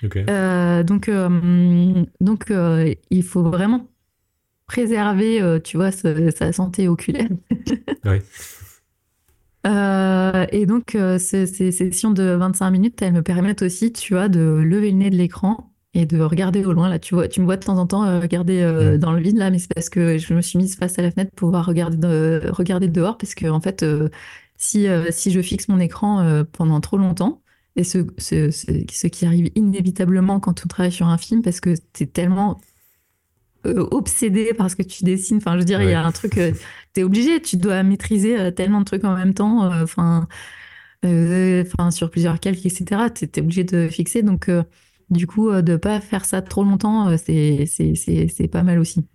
donc, 0.02 1.10
donc 2.20 2.52
il 3.10 3.22
faut 3.22 3.42
vraiment 3.42 3.88
préserver, 4.66 5.60
tu 5.64 5.76
vois, 5.76 5.90
sa, 5.90 6.52
santé 6.52 6.88
oculaire. 6.88 7.28
oui. 8.04 8.18
Euh, 9.66 10.46
et 10.52 10.66
donc, 10.66 10.94
euh, 10.94 11.18
ces, 11.18 11.46
sessions 11.46 12.10
de 12.10 12.22
25 12.22 12.70
minutes, 12.70 13.02
elles 13.02 13.12
me 13.12 13.22
permettent 13.22 13.62
aussi, 13.62 13.92
tu 13.92 14.14
vois, 14.14 14.28
de 14.28 14.40
lever 14.40 14.90
le 14.92 14.98
nez 14.98 15.10
de 15.10 15.16
l'écran 15.16 15.72
et 15.97 16.07
de 16.07 16.20
regarder 16.20 16.64
au 16.64 16.72
loin. 16.72 16.88
Là, 16.88 16.99
tu 16.99 17.14
vois, 17.14 17.28
tu 17.28 17.40
me 17.40 17.47
vois 17.47 17.57
de 17.57 17.64
temps 17.64 17.78
en 17.78 17.86
temps 17.86 18.05
euh, 18.05 18.20
regarder 18.20 18.62
dans 18.99 19.12
le 19.12 19.20
vide, 19.20 19.38
là, 19.38 19.51
mais 19.51 19.59
c'est 19.59 19.72
parce 19.74 19.88
que 19.88 20.18
je 20.18 20.34
me 20.34 20.42
suis 20.42 20.59
mise 20.59 20.76
face 20.76 20.99
à 20.99 21.03
la 21.03 21.11
fenêtre 21.11 21.30
pour 21.34 21.49
pouvoir 21.49 21.66
regarder, 21.66 22.40
regarder 22.51 22.88
dehors, 22.88 23.18
parce 23.18 23.34
que, 23.34 23.47
en 23.47 23.61
fait, 23.61 23.84
si, 24.57 24.86
si 25.11 25.30
je 25.30 25.40
fixe 25.40 25.68
mon 25.68 25.80
écran 25.80 26.44
pendant 26.53 26.80
trop 26.80 26.99
longtemps, 26.99 27.42
et 27.76 27.84
ce, 27.84 28.07
ce, 28.18 28.51
ce, 28.51 29.07
qui 29.07 29.26
arrive 29.26 29.51
inévitablement 29.55 30.40
quand 30.40 30.62
on 30.64 30.68
travaille 30.68 30.92
sur 30.92 31.07
un 31.09 31.18
film, 31.18 31.42
parce 31.42 31.61
que 31.61 31.74
c'est 31.92 32.12
tellement 32.12 32.59
euh, 33.66 33.86
obsédé 33.90 34.53
parce 34.57 34.74
que 34.74 34.82
tu 34.82 35.05
dessines. 35.05 35.38
Enfin, 35.38 35.55
je 35.55 35.59
veux 35.59 35.64
dire, 35.64 35.82
il 35.82 35.90
y 35.90 35.94
a 35.94 36.05
un 36.05 36.12
truc, 36.12 36.38
euh, 36.38 36.53
tu 36.94 37.01
es 37.01 37.05
obligé, 37.05 37.40
tu 37.42 37.57
dois 37.57 37.82
maîtriser 37.82 38.38
euh, 38.38 38.51
tellement 38.51 38.80
de 38.80 38.84
trucs 38.84 39.05
en 39.05 39.14
même 39.16 39.34
temps. 39.34 39.70
Enfin, 39.82 40.26
enfin 41.05 41.90
sur 41.90 42.11
plusieurs 42.11 42.40
calques, 42.40 42.64
etc. 42.64 43.11
Tu 43.14 43.24
es, 43.24 43.40
obligé 43.40 43.64
de 43.64 43.88
fixer. 43.88 44.22
Donc, 44.22 44.51
du 45.11 45.26
coup, 45.26 45.50
de 45.62 45.76
pas 45.76 46.00
faire 46.00 46.24
ça 46.24 46.42
trop 46.42 46.64
longtemps, 46.64 47.16
c'est 47.18 48.48
pas 48.52 48.62
mal 48.62 48.78
aussi. 48.78 49.07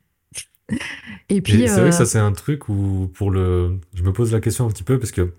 Et 1.30 1.42
puis, 1.42 1.68
c'est 1.68 1.80
vrai 1.82 1.89
que 1.89 1.96
ça, 1.96 2.04
euh, 2.04 2.06
c'est 2.06 2.20
un 2.20 2.32
truc 2.34 2.70
où, 2.70 3.10
pour 3.14 3.32
le. 3.32 3.80
Je 3.94 4.04
me 4.04 4.14
pose 4.14 4.32
la 4.32 4.39
question 4.42 4.66
un 4.66 4.70
petit 4.70 4.84
peu 4.84 5.00
parce 5.00 5.12
que 5.12 5.34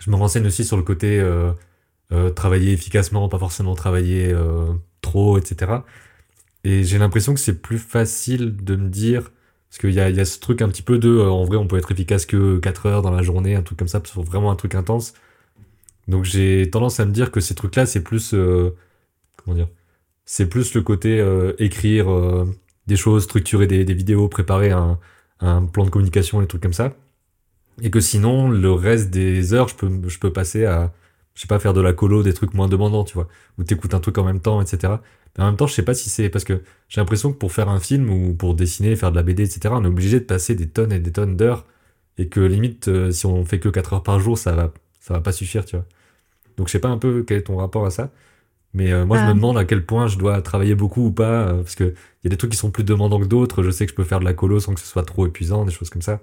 je 0.00 0.10
me 0.10 0.16
renseigne 0.16 0.46
aussi 0.46 0.64
sur 0.64 0.76
le 0.76 0.82
côté 0.82 1.20
euh, 1.20 1.52
euh, 2.12 2.30
travailler 2.30 2.72
efficacement, 2.72 3.28
pas 3.28 3.38
forcément 3.38 3.74
travailler 3.74 4.32
euh, 4.32 4.72
trop, 5.02 5.38
etc. 5.38 5.84
Et 6.64 6.84
j'ai 6.84 6.98
l'impression 6.98 7.34
que 7.34 7.40
c'est 7.40 7.60
plus 7.62 7.78
facile 7.78 8.56
de 8.56 8.76
me 8.76 8.88
dire. 8.88 9.32
Parce 9.70 9.80
qu'il 9.80 9.92
y 9.94 10.00
a, 10.00 10.10
y 10.10 10.20
a 10.20 10.24
ce 10.26 10.40
truc 10.40 10.62
un 10.62 10.68
petit 10.68 10.82
peu 10.82 10.98
de. 10.98 11.08
euh, 11.10 11.30
en 11.30 11.44
vrai, 11.44 11.56
on 11.58 11.66
peut 11.68 11.78
être 11.78 11.92
efficace 11.92 12.26
que 12.26 12.58
4 12.60 12.86
heures 12.86 13.02
dans 13.02 13.10
la 13.12 13.22
journée, 13.22 13.54
un 13.56 13.62
truc 13.62 13.78
comme 13.78 13.88
ça, 13.88 14.02
sur 14.04 14.22
vraiment 14.22 14.50
un 14.50 14.56
truc 14.56 14.74
intense. 14.74 15.14
Donc 16.08 16.24
j'ai 16.24 16.70
tendance 16.70 17.00
à 17.00 17.06
me 17.06 17.12
dire 17.12 17.30
que 17.30 17.40
ces 17.40 17.54
trucs-là, 17.54 17.86
c'est 17.86 18.02
plus. 18.02 18.34
C'est 20.24 20.48
plus 20.48 20.74
le 20.74 20.82
côté 20.82 21.20
euh, 21.20 21.54
écrire 21.58 22.10
euh, 22.10 22.44
des 22.86 22.96
choses, 22.96 23.24
structurer 23.24 23.66
des, 23.66 23.84
vidéos, 23.94 24.28
préparer 24.28 24.70
un, 24.70 24.98
plan 25.72 25.84
de 25.84 25.90
communication, 25.90 26.40
des 26.40 26.46
trucs 26.46 26.62
comme 26.62 26.72
ça. 26.72 26.94
Et 27.82 27.90
que 27.90 28.00
sinon, 28.00 28.50
le 28.50 28.72
reste 28.72 29.10
des 29.10 29.54
heures, 29.54 29.68
je 29.68 29.76
peux, 30.18 30.32
passer 30.32 30.64
à, 30.64 30.92
je 31.34 31.42
sais 31.42 31.46
pas, 31.46 31.58
faire 31.58 31.74
de 31.74 31.80
la 31.80 31.92
colo, 31.92 32.22
des 32.22 32.34
trucs 32.34 32.54
moins 32.54 32.68
demandants, 32.68 33.04
tu 33.04 33.14
vois. 33.14 33.28
Ou 33.58 33.64
t'écoutes 33.64 33.94
un 33.94 34.00
truc 34.00 34.18
en 34.18 34.24
même 34.24 34.40
temps, 34.40 34.60
etc. 34.60 34.94
Mais 35.36 35.44
en 35.44 35.46
même 35.46 35.56
temps, 35.56 35.66
je 35.66 35.74
sais 35.74 35.84
pas 35.84 35.94
si 35.94 36.10
c'est 36.10 36.28
parce 36.28 36.44
que 36.44 36.62
j'ai 36.88 37.00
l'impression 37.00 37.32
que 37.32 37.38
pour 37.38 37.52
faire 37.52 37.68
un 37.68 37.80
film 37.80 38.10
ou 38.10 38.34
pour 38.34 38.54
dessiner, 38.54 38.96
faire 38.96 39.12
de 39.12 39.16
la 39.16 39.22
BD, 39.22 39.44
etc., 39.44 39.74
on 39.78 39.84
est 39.84 39.88
obligé 39.88 40.18
de 40.20 40.24
passer 40.24 40.54
des 40.54 40.68
tonnes 40.68 40.92
et 40.92 40.98
des 40.98 41.12
tonnes 41.12 41.36
d'heures. 41.36 41.66
Et 42.18 42.28
que 42.28 42.40
limite, 42.40 42.88
euh, 42.88 43.12
si 43.12 43.26
on 43.26 43.44
fait 43.44 43.60
que 43.60 43.68
4 43.68 43.94
heures 43.94 44.02
par 44.02 44.20
jour, 44.20 44.36
ça 44.36 44.52
va, 44.52 44.72
ça 45.00 45.14
va 45.14 45.20
pas 45.20 45.32
suffire, 45.32 45.64
tu 45.64 45.76
vois. 45.76 45.86
Donc 46.56 46.68
je 46.68 46.72
sais 46.72 46.80
pas 46.80 46.88
un 46.88 46.98
peu 46.98 47.22
quel 47.22 47.38
est 47.38 47.42
ton 47.44 47.56
rapport 47.56 47.86
à 47.86 47.90
ça. 47.90 48.10
Mais 48.74 48.92
euh, 48.92 49.06
moi, 49.06 49.18
je 49.18 49.24
me 49.24 49.30
euh, 49.30 49.34
demande 49.34 49.56
à 49.58 49.64
quel 49.64 49.84
point 49.86 50.08
je 50.08 50.18
dois 50.18 50.42
travailler 50.42 50.74
beaucoup 50.74 51.06
ou 51.06 51.12
pas. 51.12 51.48
euh, 51.48 51.56
parce 51.62 51.74
que 51.74 51.84
il 51.84 52.24
y 52.24 52.28
a 52.28 52.30
des 52.30 52.36
trucs 52.36 52.52
qui 52.52 52.58
sont 52.58 52.70
plus 52.70 52.84
demandants 52.84 53.20
que 53.20 53.26
d'autres. 53.26 53.62
Je 53.62 53.70
sais 53.70 53.86
que 53.86 53.90
je 53.92 53.96
peux 53.96 54.04
faire 54.04 54.20
de 54.20 54.24
la 54.24 54.34
colo 54.34 54.60
sans 54.60 54.74
que 54.74 54.80
ce 54.80 54.86
soit 54.86 55.04
trop 55.04 55.26
épuisant, 55.26 55.64
des 55.64 55.72
choses 55.72 55.90
comme 55.90 56.02
ça. 56.02 56.20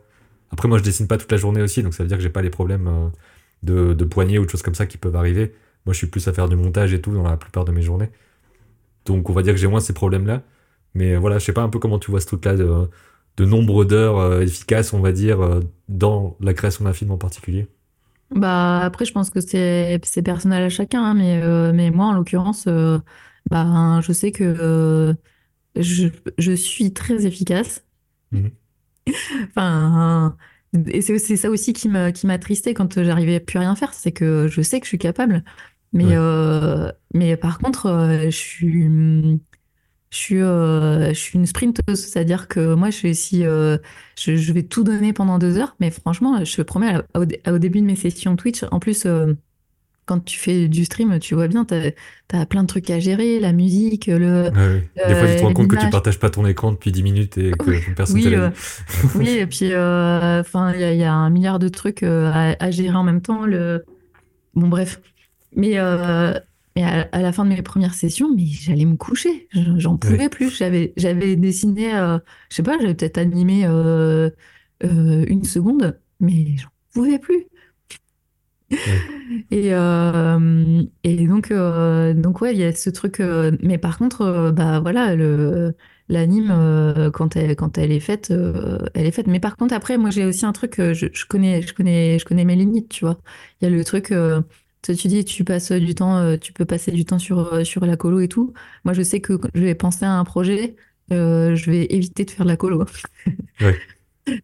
Après, 0.51 0.67
moi, 0.67 0.77
je 0.77 0.83
dessine 0.83 1.07
pas 1.07 1.17
toute 1.17 1.31
la 1.31 1.37
journée 1.37 1.61
aussi. 1.61 1.83
Donc 1.83 1.93
ça 1.93 2.03
veut 2.03 2.07
dire 2.09 2.17
que 2.17 2.23
j'ai 2.23 2.29
pas 2.29 2.41
les 2.43 2.49
problèmes 2.51 2.87
euh, 2.87 3.09
de, 3.63 3.93
de 3.93 4.05
poignée 4.05 4.39
ou 4.39 4.45
de 4.45 4.49
choses 4.49 4.61
comme 4.63 4.75
ça 4.75 4.85
qui 4.87 4.97
peuvent 4.97 5.15
arriver. 5.15 5.53
Moi, 5.85 5.93
je 5.93 5.99
suis 5.99 6.07
plus 6.07 6.27
à 6.27 6.33
faire 6.33 6.49
du 6.49 6.55
montage 6.55 6.93
et 6.93 7.01
tout 7.01 7.13
dans 7.13 7.23
la 7.23 7.37
plupart 7.37 7.65
de 7.65 7.71
mes 7.71 7.81
journées. 7.81 8.11
Donc 9.05 9.29
on 9.29 9.33
va 9.33 9.41
dire 9.43 9.53
que 9.53 9.59
j'ai 9.59 9.67
moins 9.67 9.79
ces 9.79 9.93
problèmes-là. 9.93 10.43
Mais 10.95 11.15
euh, 11.15 11.19
voilà, 11.19 11.39
je 11.39 11.45
sais 11.45 11.53
pas 11.53 11.61
un 11.63 11.69
peu 11.69 11.79
comment 11.79 11.99
tu 11.99 12.11
vois 12.11 12.21
ce 12.21 12.27
truc-là 12.27 12.55
de, 12.55 12.89
de 13.37 13.45
nombre 13.45 13.85
d'heures 13.85 14.41
efficaces, 14.41 14.93
on 14.93 14.99
va 15.01 15.11
dire, 15.11 15.41
euh, 15.41 15.61
dans 15.89 16.37
la 16.41 16.53
création 16.53 16.85
d'un 16.85 16.93
film 16.93 17.11
en 17.11 17.17
particulier. 17.17 17.67
Bah, 18.35 18.79
après, 18.83 19.05
je 19.05 19.13
pense 19.13 19.29
que 19.29 19.41
c'est 19.41 19.99
c'est 20.03 20.21
personnel 20.23 20.63
à 20.63 20.69
chacun, 20.69 21.03
hein, 21.03 21.13
mais, 21.13 21.41
euh, 21.41 21.71
mais 21.73 21.91
moi, 21.91 22.07
en 22.07 22.13
l'occurrence, 22.13 22.65
euh, 22.67 22.99
bah, 23.49 24.01
je 24.01 24.11
sais 24.13 24.31
que 24.31 24.43
euh, 24.43 25.13
je, 25.75 26.09
je 26.39 26.53
suis 26.53 26.93
très 26.93 27.25
efficace. 27.27 27.85
Mhm. 28.31 28.57
Enfin, 29.49 30.37
et 30.87 31.01
c'est 31.01 31.17
c'est 31.19 31.37
ça 31.37 31.49
aussi 31.49 31.73
qui 31.73 31.89
m'a 31.89 32.11
qui 32.11 32.27
m'a 32.27 32.33
attristé 32.33 32.73
quand 32.73 33.01
j'arrivais 33.03 33.39
plus 33.39 33.57
à 33.57 33.61
rien 33.61 33.75
faire, 33.75 33.93
c'est 33.93 34.11
que 34.11 34.47
je 34.47 34.61
sais 34.61 34.79
que 34.79 34.85
je 34.85 34.89
suis 34.89 34.97
capable, 34.97 35.43
mais 35.93 36.15
Ouais. 36.15 36.25
mais 37.13 37.37
par 37.37 37.59
contre, 37.59 38.19
je 38.25 38.29
suis 38.29 38.89
je 40.15 40.19
suis 40.21 40.41
euh, 40.41 41.09
je 41.09 41.19
suis 41.19 41.37
une 41.37 41.45
sprinteuse, 41.45 41.99
c'est-à-dire 41.99 42.47
que 42.47 42.73
moi, 42.75 42.89
je 42.89 42.95
suis 42.95 43.15
si 43.15 43.45
euh, 43.45 43.77
je, 44.17 44.35
je 44.37 44.53
vais 44.53 44.63
tout 44.63 44.83
donner 44.83 45.13
pendant 45.13 45.39
deux 45.39 45.57
heures, 45.57 45.75
mais 45.79 45.91
franchement, 45.91 46.43
je 46.45 46.55
te 46.55 46.61
promets, 46.61 46.95
au, 47.15 47.25
dé- 47.25 47.41
au 47.47 47.57
début 47.59 47.81
de 47.81 47.85
mes 47.85 47.95
sessions 47.95 48.35
Twitch, 48.35 48.63
en 48.71 48.79
plus. 48.79 49.05
euh, 49.05 49.33
quand 50.07 50.19
tu 50.23 50.39
fais 50.39 50.67
du 50.67 50.85
stream, 50.85 51.17
tu 51.19 51.33
vois 51.33 51.47
bien, 51.47 51.65
t'as, 51.65 51.89
t'as 52.27 52.45
plein 52.45 52.61
de 52.61 52.67
trucs 52.67 52.91
à 52.91 52.99
gérer, 52.99 53.39
la 53.39 53.53
musique, 53.53 54.05
le, 54.05 54.51
Ouais. 54.51 54.83
Des 55.07 55.15
fois, 55.15 55.27
tu 55.27 55.35
te 55.37 55.41
rends 55.41 55.53
compte 55.53 55.67
que 55.67 55.77
tu 55.77 55.89
partages 55.89 56.19
pas 56.19 56.29
ton 56.29 56.45
écran 56.45 56.71
depuis 56.73 56.91
10 56.91 57.01
minutes 57.01 57.39
et 57.39 57.51
que 57.51 57.93
personne 57.95 58.17
Oui, 58.17 58.35
euh, 58.35 58.49
dit. 58.51 59.07
Oui, 59.15 59.29
et 59.29 59.47
puis, 59.47 59.67
enfin, 59.75 60.73
il 60.75 60.81
y, 60.81 60.83
a 60.83 60.93
il 60.93 60.99
y 60.99 61.03
a 61.03 61.13
un 61.13 61.31
milliard 61.31 61.57
de 61.57 61.69
trucs 61.69 62.03
à, 62.03 62.55
à 62.59 62.71
gérer 62.71 62.95
en 62.95 63.03
même 63.03 63.21
temps. 63.21 63.47
Le... 63.47 63.83
Bon, 64.53 64.67
bref. 64.67 65.01
Mais, 65.55 65.79
mais 66.75 66.83
à, 66.83 67.01
à 67.11 67.21
la 67.21 67.31
fin 67.33 67.43
de 67.45 67.49
mes 67.49 67.61
premières 67.61 67.93
sessions, 67.93 68.33
mais 68.35 68.45
j'allais 68.45 68.85
me 68.85 68.95
coucher. 68.97 69.47
Je- 69.51 69.77
J'en 69.79 69.97
Ouais. 70.03 70.19
pouvais 70.19 70.29
plus. 70.29 70.49
J'avais, 70.57 70.93
j'avais 70.97 71.35
dessiné, 71.35 71.95
euh, 71.95 72.19
je 72.49 72.55
sais 72.57 72.63
pas, 72.63 72.77
j'avais 72.79 72.95
peut-être 72.95 73.17
animé 73.17 73.65
euh, 73.65 74.29
euh, 74.83 75.25
une 75.27 75.43
seconde, 75.43 75.99
mais 76.19 76.57
j'en 76.57 76.69
pouvais 76.93 77.19
plus. 77.19 77.45
Ouais. 78.85 79.05
Et, 79.51 79.73
euh, 79.73 80.83
et 81.03 81.27
donc, 81.27 81.51
donc 81.51 82.41
ouais, 82.41 82.53
il 82.53 82.59
y 82.59 82.63
a 82.63 82.73
ce 82.73 82.89
truc. 82.89 83.19
mais 83.61 83.77
par 83.77 83.97
contre, 83.97 84.51
bah 84.51 84.79
voilà, 84.79 85.15
le, 85.15 85.75
l'anime, 86.09 86.53
quand 87.13 87.35
elle, 87.35 87.55
quand 87.55 87.77
elle 87.77 87.91
est 87.91 87.99
faite, 87.99 88.31
elle 88.93 89.05
est 89.05 89.11
faite. 89.11 89.27
Mais 89.27 89.39
par 89.39 89.57
contre, 89.57 89.73
après, 89.73 89.97
moi, 89.97 90.09
j'ai 90.11 90.25
aussi 90.25 90.45
un 90.45 90.51
truc, 90.51 90.75
je, 90.77 91.07
je 91.11 91.25
connais, 91.25 91.61
je 91.61 91.73
connais, 91.73 92.19
je 92.19 92.25
connais 92.25 92.45
mes 92.45 92.55
limites, 92.55 92.89
tu 92.89 93.05
vois. 93.05 93.19
Il 93.61 93.65
y 93.65 93.67
a 93.67 93.75
le 93.75 93.83
truc, 93.83 94.11
tu 94.93 95.07
dis, 95.07 95.25
tu 95.25 95.43
passes 95.43 95.71
du 95.71 95.95
temps, 95.95 96.17
euh, 96.17 96.37
tu 96.37 96.53
peux 96.53 96.65
passer 96.65 96.91
du 96.91 97.05
temps 97.05 97.19
sur, 97.19 97.53
euh, 97.53 97.63
sur 97.63 97.85
la 97.85 97.97
colo 97.97 98.19
et 98.19 98.27
tout. 98.27 98.53
Moi, 98.83 98.93
je 98.93 99.01
sais 99.01 99.21
que 99.21 99.33
quand 99.33 99.49
je 99.53 99.61
vais 99.61 99.75
penser 99.75 100.05
à 100.05 100.11
un 100.13 100.23
projet, 100.25 100.75
euh, 101.11 101.55
je 101.55 101.71
vais 101.71 101.85
éviter 101.89 102.25
de 102.25 102.31
faire 102.31 102.45
de 102.45 102.51
la 102.51 102.57
colo. 102.57 102.83
Ouais. 103.61 103.81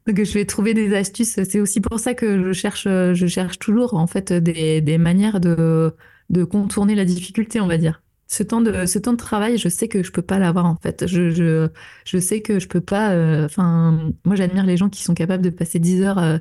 Donc, 0.08 0.24
je 0.24 0.34
vais 0.34 0.46
trouver 0.46 0.74
des 0.74 0.96
astuces. 0.96 1.42
C'est 1.44 1.60
aussi 1.60 1.82
pour 1.82 2.00
ça 2.00 2.14
que 2.14 2.44
je 2.44 2.54
cherche, 2.54 2.84
je 2.88 3.28
cherche 3.28 3.58
toujours 3.60 3.96
en 3.96 4.08
fait 4.08 4.32
des, 4.34 4.82
des 4.82 4.98
manières 4.98 5.40
de, 5.40 5.96
de 6.30 6.44
contourner 6.44 6.96
la 6.96 7.06
difficulté, 7.06 7.60
on 7.62 7.68
va 7.68 7.78
dire. 7.78 8.04
Ce 8.28 8.44
temps 8.44 8.62
de, 8.62 8.86
ce 8.86 9.00
temps 9.00 9.12
de 9.14 9.18
travail, 9.18 9.58
je 9.58 9.68
sais 9.70 9.88
que 9.90 10.04
je 10.04 10.12
peux 10.12 10.22
pas 10.22 10.40
l'avoir 10.40 10.66
en 10.66 10.78
fait. 10.78 11.06
Je, 11.08 11.32
je, 11.32 11.68
je 12.06 12.18
sais 12.20 12.42
que 12.42 12.60
je 12.60 12.68
peux 12.68 12.80
pas. 12.82 13.12
euh, 13.14 13.46
Enfin, 13.46 14.12
moi, 14.26 14.36
j'admire 14.36 14.66
les 14.66 14.78
gens 14.78 14.90
qui 14.90 15.04
sont 15.04 15.14
capables 15.16 15.44
de 15.44 15.50
passer 15.50 15.80
10 15.80 16.02
heures, 16.04 16.20
euh, 16.20 16.38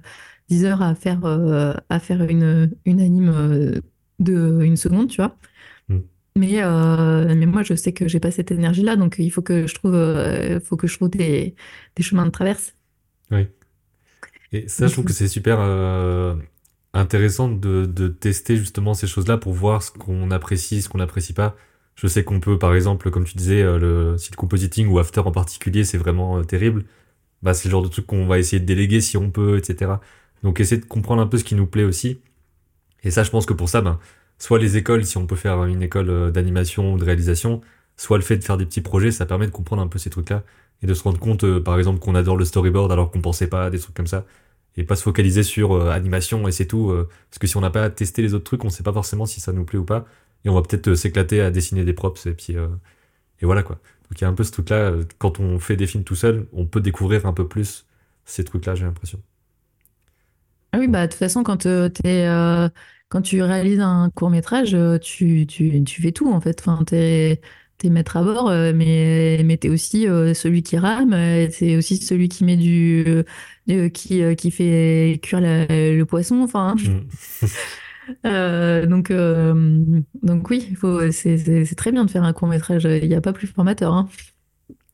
10 0.48 0.64
heures 0.66 0.82
à 0.82 0.94
faire, 0.94 1.24
euh, 1.24 1.72
à 1.88 1.98
faire 1.98 2.22
une, 2.22 2.70
une 2.84 3.00
anime 3.00 3.80
de 4.20 4.60
une 4.62 4.76
seconde, 4.76 5.08
tu 5.08 5.16
vois. 5.16 5.36
Mm. 5.88 5.98
Mais, 6.36 6.62
euh, 6.62 7.34
mais 7.34 7.46
moi, 7.46 7.62
je 7.62 7.74
sais 7.74 7.92
que 7.92 8.06
j'ai 8.06 8.20
pas 8.20 8.30
cette 8.30 8.52
énergie-là, 8.52 8.96
donc 8.96 9.16
il 9.18 9.30
faut 9.30 9.42
que 9.42 9.66
je 9.66 9.74
trouve, 9.74 9.94
euh, 9.94 10.60
faut 10.60 10.76
que 10.76 10.86
je 10.86 10.96
trouve 10.96 11.10
des, 11.10 11.54
des 11.96 12.02
chemins 12.02 12.26
de 12.26 12.30
traverse. 12.30 12.76
Oui. 13.30 13.48
Et 14.52 14.68
ça, 14.68 14.86
je 14.86 14.92
trouve 14.92 15.04
que 15.04 15.12
c'est 15.12 15.28
super 15.28 15.58
euh, 15.60 16.34
intéressant 16.92 17.48
de, 17.48 17.86
de 17.86 18.08
tester 18.08 18.56
justement 18.56 18.94
ces 18.94 19.06
choses-là 19.06 19.38
pour 19.38 19.52
voir 19.52 19.82
ce 19.82 19.90
qu'on 19.90 20.30
apprécie, 20.30 20.82
ce 20.82 20.88
qu'on 20.88 20.98
n'apprécie 20.98 21.32
pas. 21.32 21.56
Je 21.94 22.06
sais 22.06 22.24
qu'on 22.24 22.40
peut, 22.40 22.58
par 22.58 22.74
exemple, 22.74 23.10
comme 23.10 23.24
tu 23.24 23.36
disais, 23.36 23.62
euh, 23.62 23.78
le 23.78 24.18
site 24.18 24.36
compositing 24.36 24.88
ou 24.88 24.98
After 24.98 25.20
en 25.20 25.32
particulier, 25.32 25.84
c'est 25.84 25.98
vraiment 25.98 26.42
terrible. 26.44 26.84
Bah, 27.42 27.54
c'est 27.54 27.68
le 27.68 27.72
genre 27.72 27.82
de 27.82 27.88
truc 27.88 28.06
qu'on 28.06 28.26
va 28.26 28.38
essayer 28.38 28.60
de 28.60 28.66
déléguer 28.66 29.00
si 29.00 29.16
on 29.16 29.30
peut, 29.30 29.58
etc. 29.58 29.92
Donc, 30.42 30.60
essayer 30.60 30.80
de 30.80 30.86
comprendre 30.86 31.22
un 31.22 31.26
peu 31.26 31.38
ce 31.38 31.44
qui 31.44 31.54
nous 31.54 31.66
plaît 31.66 31.84
aussi. 31.84 32.20
Et 33.04 33.10
ça, 33.10 33.22
je 33.22 33.30
pense 33.30 33.46
que 33.46 33.52
pour 33.52 33.68
ça, 33.68 33.80
ben, 33.80 33.98
soit 34.38 34.58
les 34.58 34.76
écoles, 34.76 35.04
si 35.04 35.16
on 35.16 35.26
peut 35.26 35.36
faire 35.36 35.64
une 35.64 35.82
école 35.82 36.10
euh, 36.10 36.30
d'animation 36.30 36.94
ou 36.94 36.98
de 36.98 37.04
réalisation, 37.04 37.60
soit 37.96 38.18
le 38.18 38.24
fait 38.24 38.38
de 38.38 38.44
faire 38.44 38.56
des 38.56 38.66
petits 38.66 38.80
projets, 38.80 39.10
ça 39.10 39.26
permet 39.26 39.46
de 39.46 39.52
comprendre 39.52 39.82
un 39.82 39.88
peu 39.88 39.98
ces 39.98 40.10
trucs-là 40.10 40.44
et 40.82 40.86
de 40.86 40.94
se 40.94 41.02
rendre 41.02 41.18
compte, 41.18 41.44
euh, 41.44 41.62
par 41.62 41.78
exemple, 41.78 42.00
qu'on 42.00 42.14
adore 42.14 42.36
le 42.36 42.44
storyboard 42.44 42.90
alors 42.92 43.10
qu'on 43.10 43.20
pensait 43.20 43.48
pas 43.48 43.66
à 43.66 43.70
des 43.70 43.78
trucs 43.78 43.94
comme 43.94 44.06
ça 44.06 44.26
et 44.76 44.84
pas 44.84 44.96
se 44.96 45.02
focaliser 45.02 45.42
sur 45.42 45.72
euh, 45.74 45.90
animation 45.90 46.48
et 46.48 46.52
c'est 46.52 46.66
tout. 46.66 46.94
parce 47.30 47.38
que 47.38 47.46
si 47.46 47.56
on 47.56 47.60
n'a 47.60 47.70
pas 47.70 47.90
testé 47.90 48.22
les 48.22 48.34
autres 48.34 48.44
trucs, 48.44 48.64
on 48.64 48.70
sait 48.70 48.82
pas 48.82 48.92
forcément 48.92 49.26
si 49.26 49.40
ça 49.40 49.52
nous 49.52 49.64
plaît 49.64 49.78
ou 49.78 49.84
pas 49.84 50.06
et 50.44 50.48
on 50.48 50.54
va 50.54 50.62
peut-être 50.62 50.94
s'éclater 50.94 51.40
à 51.42 51.50
dessiner 51.50 51.84
des 51.84 51.92
props 51.92 52.26
et 52.26 52.32
puis 52.34 52.54
et 52.54 53.46
voilà 53.46 53.62
quoi. 53.62 53.76
Donc 54.10 54.20
il 54.20 54.22
y 54.22 54.24
a 54.24 54.28
un 54.28 54.34
peu 54.34 54.44
ce 54.44 54.52
truc-là. 54.52 54.92
quand 55.18 55.40
on 55.40 55.58
fait 55.58 55.76
des 55.76 55.86
films 55.86 56.04
tout 56.04 56.14
seul, 56.16 56.46
on 56.52 56.66
peut 56.66 56.80
découvrir 56.80 57.26
un 57.26 57.32
peu 57.32 57.48
plus 57.48 57.86
ces 58.24 58.44
trucs-là, 58.44 58.74
j'ai 58.74 58.84
l'impression. 58.84 59.20
Ah 60.72 60.78
oui, 60.78 60.86
bah, 60.88 61.06
de 61.06 61.12
toute 61.12 61.18
façon, 61.18 61.42
quand, 61.42 61.66
euh, 61.66 61.88
euh, 62.06 62.68
quand 63.08 63.22
tu 63.22 63.42
réalises 63.42 63.80
un 63.80 64.10
court-métrage, 64.14 64.74
euh, 64.74 64.98
tu, 64.98 65.46
tu, 65.46 65.82
tu 65.84 66.02
fais 66.02 66.12
tout, 66.12 66.30
en 66.32 66.40
fait. 66.40 66.60
Enfin, 66.60 66.84
t'es, 66.84 67.40
t'es 67.78 67.90
maître 67.90 68.16
à 68.16 68.22
bord, 68.22 68.50
mais, 68.50 69.42
mais 69.44 69.56
t'es 69.56 69.68
aussi 69.68 70.06
euh, 70.06 70.32
celui 70.32 70.62
qui 70.62 70.78
rame, 70.78 71.10
t'es 71.50 71.76
aussi 71.76 71.96
celui 71.96 72.28
qui 72.28 72.44
met 72.44 72.56
du... 72.56 73.04
euh, 73.70 73.88
qui, 73.88 74.22
qui 74.36 74.50
fait 74.52 75.18
cuire 75.22 75.40
la- 75.40 75.66
le 75.66 76.04
poisson, 76.04 76.40
enfin... 76.42 76.76
Mm. 76.76 77.00
donc, 78.88 79.12
donc 80.22 80.50
oui, 80.50 80.76
c'est, 81.12 81.38
c'est, 81.38 81.64
c'est 81.64 81.74
très 81.74 81.92
bien 81.92 82.04
de 82.04 82.10
faire 82.10 82.24
un 82.24 82.32
court-métrage. 82.32 82.84
Il 82.84 83.08
n'y 83.08 83.14
a 83.14 83.20
pas 83.20 83.32
plus 83.32 83.46
formateur, 83.48 83.92
hein. 83.94 84.08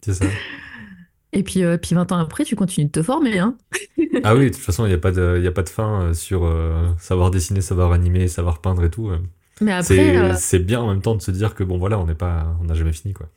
C'est 0.05 0.14
ça. 0.14 0.41
Et 1.37 1.43
puis, 1.45 1.62
euh, 1.62 1.76
puis 1.78 1.95
20 1.95 2.11
ans 2.12 2.18
après, 2.18 2.45
tu 2.45 2.57
continues 2.57 2.87
de 2.87 2.93
te 2.93 3.03
former, 3.03 3.39
hein. 3.39 3.57
Ah 4.22 4.34
oui, 4.34 4.47
de 4.51 4.55
toute 4.55 4.62
façon, 4.64 4.84
il 4.87 4.89
n'y 4.89 4.95
a 4.95 4.99
pas 4.99 5.12
de, 5.12 5.37
il 5.39 5.45
y 5.45 5.47
a 5.47 5.53
pas 5.53 5.62
de 5.62 5.68
fin 5.68 6.03
euh, 6.09 6.14
sur 6.14 6.45
euh, 6.45 6.93
savoir 6.99 7.30
dessiner, 7.30 7.61
savoir 7.61 7.93
animer, 7.93 8.28
savoir 8.28 8.61
peindre 8.61 8.84
et 8.84 8.91
tout. 8.91 9.09
euh. 9.11 9.20
Mais 9.61 9.72
après, 9.72 9.95
C'est, 9.95 10.16
euh, 10.16 10.59
bien 10.61 10.80
en 10.82 10.89
même 10.89 11.03
temps 11.03 11.16
de 11.16 11.22
se 11.22 11.30
dire 11.30 11.55
que 11.55 11.64
bon 11.64 11.78
voilà, 11.78 11.99
on 12.01 12.07
n'est 12.07 12.14
pas, 12.16 12.57
on 12.61 12.64
n'a 12.64 12.74
jamais 12.74 12.93
fini 12.93 13.14
quoi. 13.14 13.30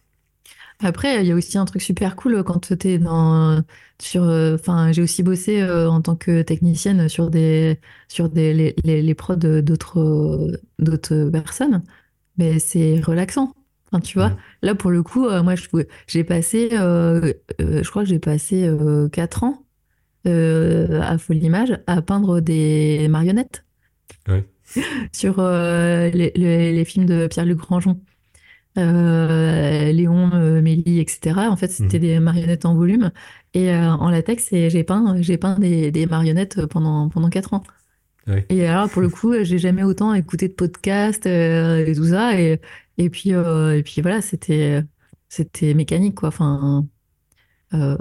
Après, 0.81 1.21
il 1.23 1.27
y 1.27 1.31
a 1.31 1.35
aussi 1.35 1.57
un 1.57 1.65
truc 1.65 1.81
super 1.81 2.15
cool 2.15 2.43
quand 2.43 2.59
tu 2.77 2.87
es 2.87 2.97
dans 2.99 3.63
sur 4.01 4.23
euh, 4.23 4.55
enfin 4.55 4.91
j'ai 4.93 5.01
aussi 5.01 5.23
bossé 5.23 5.61
euh, 5.61 5.89
en 5.89 6.01
tant 6.01 6.15
que 6.15 6.41
technicienne 6.41 7.09
sur 7.09 7.29
des 7.29 7.79
sur 8.07 8.29
des 8.29 8.53
les, 8.53 8.75
les, 8.83 9.01
les 9.01 9.15
prods 9.15 9.35
d'autres 9.35 9.99
euh, 9.99 10.57
d'autres 10.79 11.29
personnes, 11.31 11.83
mais 12.37 12.59
c'est 12.59 13.01
relaxant. 13.01 13.53
Enfin, 13.91 14.01
tu 14.01 14.17
vois, 14.19 14.37
là 14.61 14.75
pour 14.75 14.91
le 14.91 15.01
coup, 15.03 15.25
euh, 15.27 15.41
moi 15.43 15.55
j'ai 16.07 16.23
passé, 16.23 16.69
euh, 16.73 17.33
euh, 17.61 17.83
je 17.83 17.89
crois 17.89 18.03
que 18.03 18.09
j'ai 18.09 18.19
passé 18.19 18.65
euh, 18.67 19.09
4 19.09 19.43
ans 19.43 19.63
à 20.25 21.17
Folie-Image 21.17 21.79
à 21.87 22.01
peindre 22.01 22.39
des 22.39 23.07
marionnettes 23.09 23.65
Ouais. 24.27 24.45
sur 25.13 25.41
les, 25.41 26.31
les- 26.35 26.73
les 26.73 26.85
films 26.85 27.05
de 27.05 27.27
Pierre-Luc 27.27 27.57
Grangeon. 27.57 27.99
Léon, 28.75 30.61
Mélie, 30.61 30.99
etc. 30.99 31.47
En 31.49 31.55
fait, 31.55 31.69
c'était 31.69 31.97
Mhm. 31.99 32.01
des 32.05 32.19
marionnettes 32.19 32.65
en 32.65 32.75
volume. 32.75 33.11
Et 33.53 33.73
en 33.73 34.09
latex, 34.09 34.51
et 34.53 34.69
j'ai 34.69 34.83
peint, 34.83 35.15
j'ai 35.21 35.37
peint 35.37 35.57
des, 35.59 35.91
des 35.91 36.05
marionnettes 36.05 36.65
pendant, 36.67 37.09
pendant 37.09 37.29
4 37.29 37.53
ans. 37.53 37.63
Ouais. 38.27 38.45
Et 38.49 38.67
alors, 38.67 38.89
pour 38.89 39.01
le 39.01 39.09
coup, 39.09 39.33
j'ai 39.41 39.57
jamais 39.57 39.83
autant 39.83 40.13
écouté 40.13 40.47
de 40.47 40.53
podcasts 40.53 41.25
et 41.25 41.91
tout 41.95 42.05
ça. 42.05 42.39
Et, 42.39 42.59
et 42.99 43.09
puis, 43.09 43.33
euh, 43.33 43.77
et 43.77 43.83
puis 43.83 44.01
voilà, 44.01 44.21
c'était, 44.21 44.83
c'était 45.29 45.73
mécanique, 45.73 46.15
quoi. 46.15 46.29
Enfin, 46.29 46.87
euh, 47.73 47.97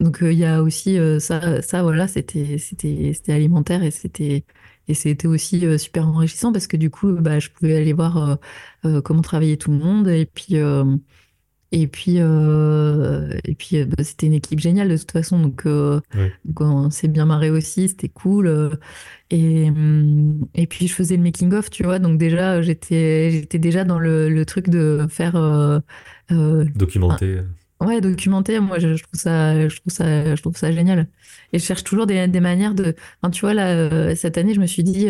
donc 0.00 0.22
euh, 0.22 0.32
il 0.32 0.38
y 0.38 0.44
a 0.46 0.62
aussi 0.62 0.98
ça, 1.20 1.62
ça 1.62 1.82
voilà, 1.82 2.08
c'était, 2.08 2.58
c'était, 2.58 3.12
c'était 3.14 3.32
alimentaire 3.32 3.82
et 3.84 3.90
c'était, 3.90 4.44
et 4.88 4.94
c'était 4.94 5.28
aussi 5.28 5.78
super 5.78 6.08
enrichissant 6.08 6.52
parce 6.52 6.66
que 6.68 6.76
du 6.76 6.90
coup, 6.90 7.12
bah, 7.14 7.40
je 7.40 7.50
pouvais 7.50 7.76
aller 7.76 7.92
voir 7.94 8.38
comment 9.04 9.22
travaillait 9.22 9.56
tout 9.58 9.70
le 9.72 9.78
monde 9.78 10.08
et 10.08 10.26
puis, 10.26 10.56
et 11.74 11.88
puis, 11.88 12.16
euh, 12.18 13.36
et 13.44 13.54
puis 13.56 13.78
euh, 13.78 13.86
bah, 13.86 14.04
c'était 14.04 14.26
une 14.26 14.32
équipe 14.34 14.60
géniale 14.60 14.88
de 14.88 14.96
toute 14.96 15.10
façon. 15.12 15.40
Donc, 15.40 15.66
euh, 15.66 16.00
donc 16.44 16.60
on 16.60 16.90
s'est 16.90 17.08
bien 17.08 17.26
marré 17.26 17.50
aussi, 17.50 17.88
c'était 17.88 18.08
cool. 18.08 18.46
euh, 18.46 18.70
et, 19.30 19.68
hum, 19.70 20.46
et 20.54 20.66
puis 20.66 20.86
je 20.86 20.94
faisais 20.94 21.16
le 21.16 21.22
making-of, 21.22 21.70
tu 21.70 21.82
vois. 21.82 21.98
Donc 21.98 22.18
déjà, 22.18 22.62
j'étais, 22.62 23.30
j'étais 23.32 23.58
déjà 23.58 23.84
dans 23.84 23.98
le, 23.98 24.28
le 24.28 24.46
truc 24.46 24.68
de 24.70 25.06
faire 25.10 25.34
Documenté. 26.30 27.40
Ouais, 27.80 28.00
documentaire, 28.00 28.62
moi 28.62 28.78
je, 28.78 28.94
je 28.94 29.02
trouve 29.02 29.20
ça, 29.20 29.68
je 29.68 29.76
trouve 29.80 29.92
ça, 29.92 30.36
je 30.36 30.40
trouve 30.40 30.56
ça 30.56 30.70
génial. 30.72 31.08
Et 31.52 31.58
je 31.58 31.64
cherche 31.64 31.84
toujours 31.84 32.06
des, 32.06 32.28
des 32.28 32.40
manières 32.40 32.74
de. 32.74 32.94
Enfin, 33.20 33.30
tu 33.30 33.40
vois, 33.40 33.52
là, 33.52 34.14
cette 34.14 34.38
année, 34.38 34.54
je 34.54 34.60
me 34.60 34.66
suis 34.66 34.84
dit. 34.84 35.08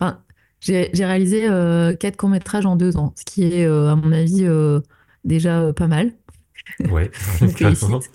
Enfin, 0.00 0.22
j'ai 0.60 0.90
j'ai 0.92 1.04
réalisé 1.04 1.42
quatre 1.98 2.16
courts-métrages 2.16 2.66
en 2.66 2.76
deux 2.76 2.96
ans, 2.96 3.12
ce 3.16 3.24
qui 3.24 3.44
est, 3.44 3.66
à 3.66 3.96
mon 3.96 4.12
avis, 4.12 4.46
déjà 5.28 5.62
euh, 5.62 5.74
pas 5.74 5.88
mal. 5.88 6.14
Ouais, 6.90 7.10
Je 7.40 7.44
me 7.46 7.50
félicite. 7.50 8.10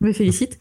Me 0.00 0.12
félicite. 0.12 0.58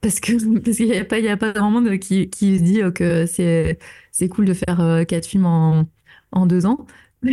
Parce 0.00 0.20
que 0.20 0.32
parce 0.60 0.76
qu'il 0.76 0.88
n'y 0.88 0.98
a 0.98 1.04
pas, 1.04 1.18
il 1.18 1.24
y 1.24 1.28
a 1.28 1.36
pas 1.36 1.52
grand 1.52 1.70
monde 1.70 1.98
qui, 1.98 2.30
qui 2.30 2.58
se 2.58 2.62
dit 2.64 2.82
euh, 2.82 2.90
que 2.90 3.26
c'est 3.26 3.78
c'est 4.12 4.28
cool 4.28 4.46
de 4.46 4.54
faire 4.54 4.80
euh, 4.80 5.04
quatre 5.04 5.26
films 5.26 5.46
en, 5.46 5.86
en 6.32 6.46
deux 6.46 6.66
ans. 6.66 6.86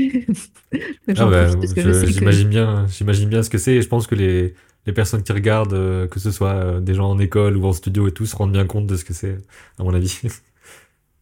Ah 1.17 1.25
bah, 1.25 1.47
que 1.75 2.05
j'imagine 2.07 2.47
bien, 2.49 2.87
j'imagine 2.87 3.29
bien 3.29 3.43
ce 3.43 3.49
que 3.49 3.57
c'est 3.57 3.73
et 3.73 3.81
je 3.81 3.87
pense 3.89 4.07
que 4.07 4.15
les, 4.15 4.53
les 4.85 4.93
personnes 4.93 5.23
qui 5.23 5.33
regardent, 5.33 6.07
que 6.09 6.19
ce 6.19 6.31
soit 6.31 6.79
des 6.79 6.93
gens 6.93 7.09
en 7.09 7.19
école 7.19 7.57
ou 7.57 7.65
en 7.65 7.73
studio 7.73 8.07
et 8.07 8.13
tout, 8.13 8.25
se 8.25 8.35
rendent 8.35 8.53
bien 8.53 8.65
compte 8.65 8.87
de 8.87 8.95
ce 8.95 9.03
que 9.05 9.13
c'est, 9.13 9.37
à 9.79 9.83
mon 9.83 9.93
avis. 9.93 10.21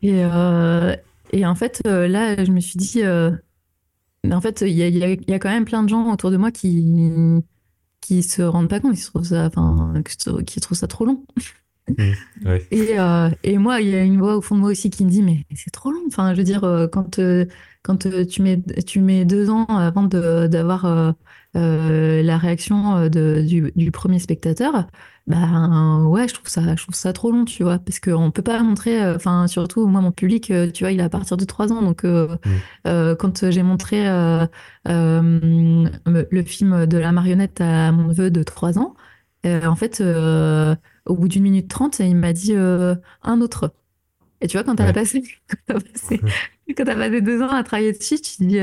Et, 0.02 0.24
euh, 0.24 0.96
et 1.32 1.46
en 1.46 1.56
fait, 1.56 1.82
là, 1.86 2.44
je 2.44 2.52
me 2.52 2.60
suis 2.60 2.78
dit, 2.78 3.04
euh, 3.04 3.32
en 4.36 4.42
fait, 4.42 4.62
il 4.62 4.70
y 4.74 4.84
a, 4.84 4.88
il 4.88 4.98
y 4.98 5.04
a- 5.04 5.12
il 5.14 5.30
y 5.30 5.34
a 5.34 5.40
quand 5.40 5.50
même 5.50 5.66
plein 5.66 5.84
de 5.84 5.90
gens 5.90 6.12
autour 6.14 6.32
de 6.32 6.38
moi 6.38 6.52
qui 6.52 6.86
qui 8.02 8.24
se 8.24 8.42
rendent 8.42 8.70
pas 8.70 8.80
compte, 8.80 8.96
qui 8.96 9.04
trouvent 9.06 9.26
ça, 9.26 9.48
enfin, 9.48 9.94
qui 10.46 10.60
trouvent 10.62 10.78
ça 10.78 10.88
trop 10.88 11.06
long. 11.06 11.26
Ouais. 12.46 12.68
Et, 12.72 13.00
euh, 13.00 13.30
et 13.44 13.58
moi, 13.58 13.82
il 13.82 13.90
y 13.90 13.96
a 13.96 14.04
une 14.04 14.20
voix 14.20 14.38
au 14.38 14.42
fond 14.42 14.56
de 14.56 14.62
moi 14.62 14.70
aussi 14.72 14.90
qui 14.90 15.04
me 15.06 15.10
dit, 15.10 15.24
mais 15.24 15.46
c'est 15.56 15.72
trop 15.72 15.92
long. 15.92 16.02
Enfin, 16.08 16.34
je 16.34 16.38
veux 16.38 16.44
dire, 16.44 16.64
euh, 16.64 16.88
quand, 16.88 17.20
euh, 17.20 17.46
quand 17.82 18.08
tu 18.28 18.42
mets, 18.42 18.62
tu 18.86 19.02
mets 19.02 19.26
deux 19.26 19.50
ans 19.50 19.66
avant 19.66 20.04
d'avoir 20.04 21.16
euh, 21.56 22.22
la 22.24 22.38
réaction 22.38 22.96
euh, 22.98 23.10
de, 23.10 23.42
du, 23.48 23.72
du 23.76 23.92
premier 23.92 24.20
spectateur, 24.20 24.88
ben 25.28 26.06
ouais, 26.06 26.28
je 26.28 26.34
trouve 26.36 26.48
ça, 26.48 26.76
je 26.76 26.84
trouve 26.84 26.96
ça 26.96 27.14
trop 27.14 27.32
long, 27.32 27.46
tu 27.46 27.64
vois, 27.64 27.80
parce 27.80 28.00
qu'on 28.00 28.32
peut 28.32 28.42
pas 28.42 28.62
montrer, 28.64 29.02
euh, 29.04 29.16
enfin, 29.16 29.48
surtout 29.48 29.88
moi, 29.88 30.02
mon 30.02 30.12
public, 30.12 30.52
euh, 30.52 30.72
tu 30.72 30.84
vois, 30.84 30.92
il 30.92 31.00
est 31.00 31.04
à 31.04 31.10
partir 31.10 31.38
de 31.38 31.46
trois 31.46 31.72
ans. 31.74 31.82
Donc, 31.82 32.04
Mm. 32.46 32.60
quand 33.20 33.50
j'ai 33.50 33.64
montré 33.64 34.06
le 34.86 36.44
film 36.44 36.86
de 36.86 36.98
la 36.98 37.12
marionnette 37.12 37.62
à 37.62 37.92
mon 37.92 38.08
neveu 38.10 38.32
de 38.32 38.44
trois 38.44 38.78
ans, 38.80 38.96
en 39.46 39.76
fait, 39.76 40.02
au 41.06 41.16
bout 41.16 41.28
d'une 41.28 41.44
minute 41.44 41.68
trente, 41.70 42.00
il 42.00 42.16
m'a 42.16 42.34
dit 42.34 42.54
un 42.56 43.42
autre. 43.42 43.74
Et 44.42 44.48
tu 44.48 44.58
vois, 44.58 44.64
quand 44.64 44.76
t'as 44.76 44.88
Ouais. 44.88 44.94
passé, 44.94 45.24
quand 45.68 45.80
passé, 45.94 46.26
quand 46.78 46.86
t'as 46.86 46.96
passé 46.96 47.22
deux 47.22 47.42
ans 47.42 47.50
à 47.50 47.64
travailler 47.64 47.94
dessus, 47.94 48.22
tu 48.22 48.38
te 48.38 48.44
dis, 48.44 48.60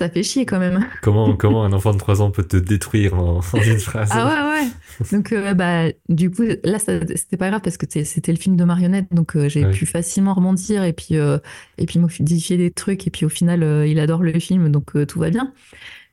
ça 0.00 0.08
fait 0.10 0.22
chier 0.24 0.46
quand 0.46 0.58
même. 0.58 0.84
Comment, 1.02 1.36
comment 1.36 1.62
un 1.64 1.72
enfant 1.72 1.92
de 1.92 1.98
3 1.98 2.22
ans 2.22 2.30
peut 2.32 2.42
te 2.42 2.56
détruire 2.56 3.14
en, 3.14 3.38
en 3.40 3.62
une 3.62 3.78
phrase 3.78 4.08
Ah 4.12 4.26
ouais, 4.26 4.62
ouais. 4.64 4.68
Donc, 5.12 5.32
euh, 5.32 5.54
bah, 5.54 5.84
du 6.08 6.30
coup, 6.30 6.42
là, 6.64 6.78
c'était 6.78 7.36
pas 7.36 7.50
grave 7.50 7.60
parce 7.62 7.76
que 7.76 7.86
c'était 7.88 8.32
le 8.32 8.38
film 8.38 8.56
de 8.56 8.64
marionnette, 8.64 9.06
donc 9.12 9.36
euh, 9.36 9.48
j'ai 9.48 9.64
Ouais. 9.64 9.70
pu 9.70 9.86
facilement 9.86 10.34
rebondir 10.34 10.82
et 10.84 10.92
puis, 10.92 11.16
euh, 11.16 11.38
et 11.78 11.86
puis 11.86 11.98
modifier 11.98 12.56
des 12.56 12.70
trucs. 12.70 13.06
Et 13.06 13.10
puis 13.10 13.24
au 13.26 13.28
final, 13.28 13.62
il 13.86 14.00
adore 14.00 14.22
le 14.22 14.38
film, 14.40 14.70
donc 14.70 14.92
tout 15.06 15.18
va 15.20 15.30
bien. 15.30 15.52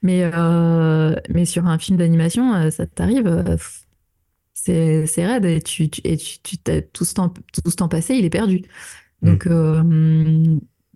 Mais, 0.03 0.29
mais 1.29 1.45
sur 1.45 1.65
un 1.65 1.79
film 1.79 1.97
d'animation, 1.97 2.69
ça 2.71 2.85
t'arrive, 2.85 3.43
c'est 4.53 5.25
raide 5.25 5.45
et 5.45 5.61
tu, 5.61 5.89
tu- 5.89 6.01
et 6.03 6.17
tu, 6.17 6.39
tu 6.39 6.57
tout 6.93 7.05
ce 7.05 7.13
temps, 7.13 7.29
tout 7.29 7.69
ce 7.71 7.75
temps 7.75 7.88
passé, 7.88 8.15
il 8.15 8.25
est 8.25 8.29
perdu. 8.29 8.63
Donc, 9.21 9.47
euh, 9.47 9.81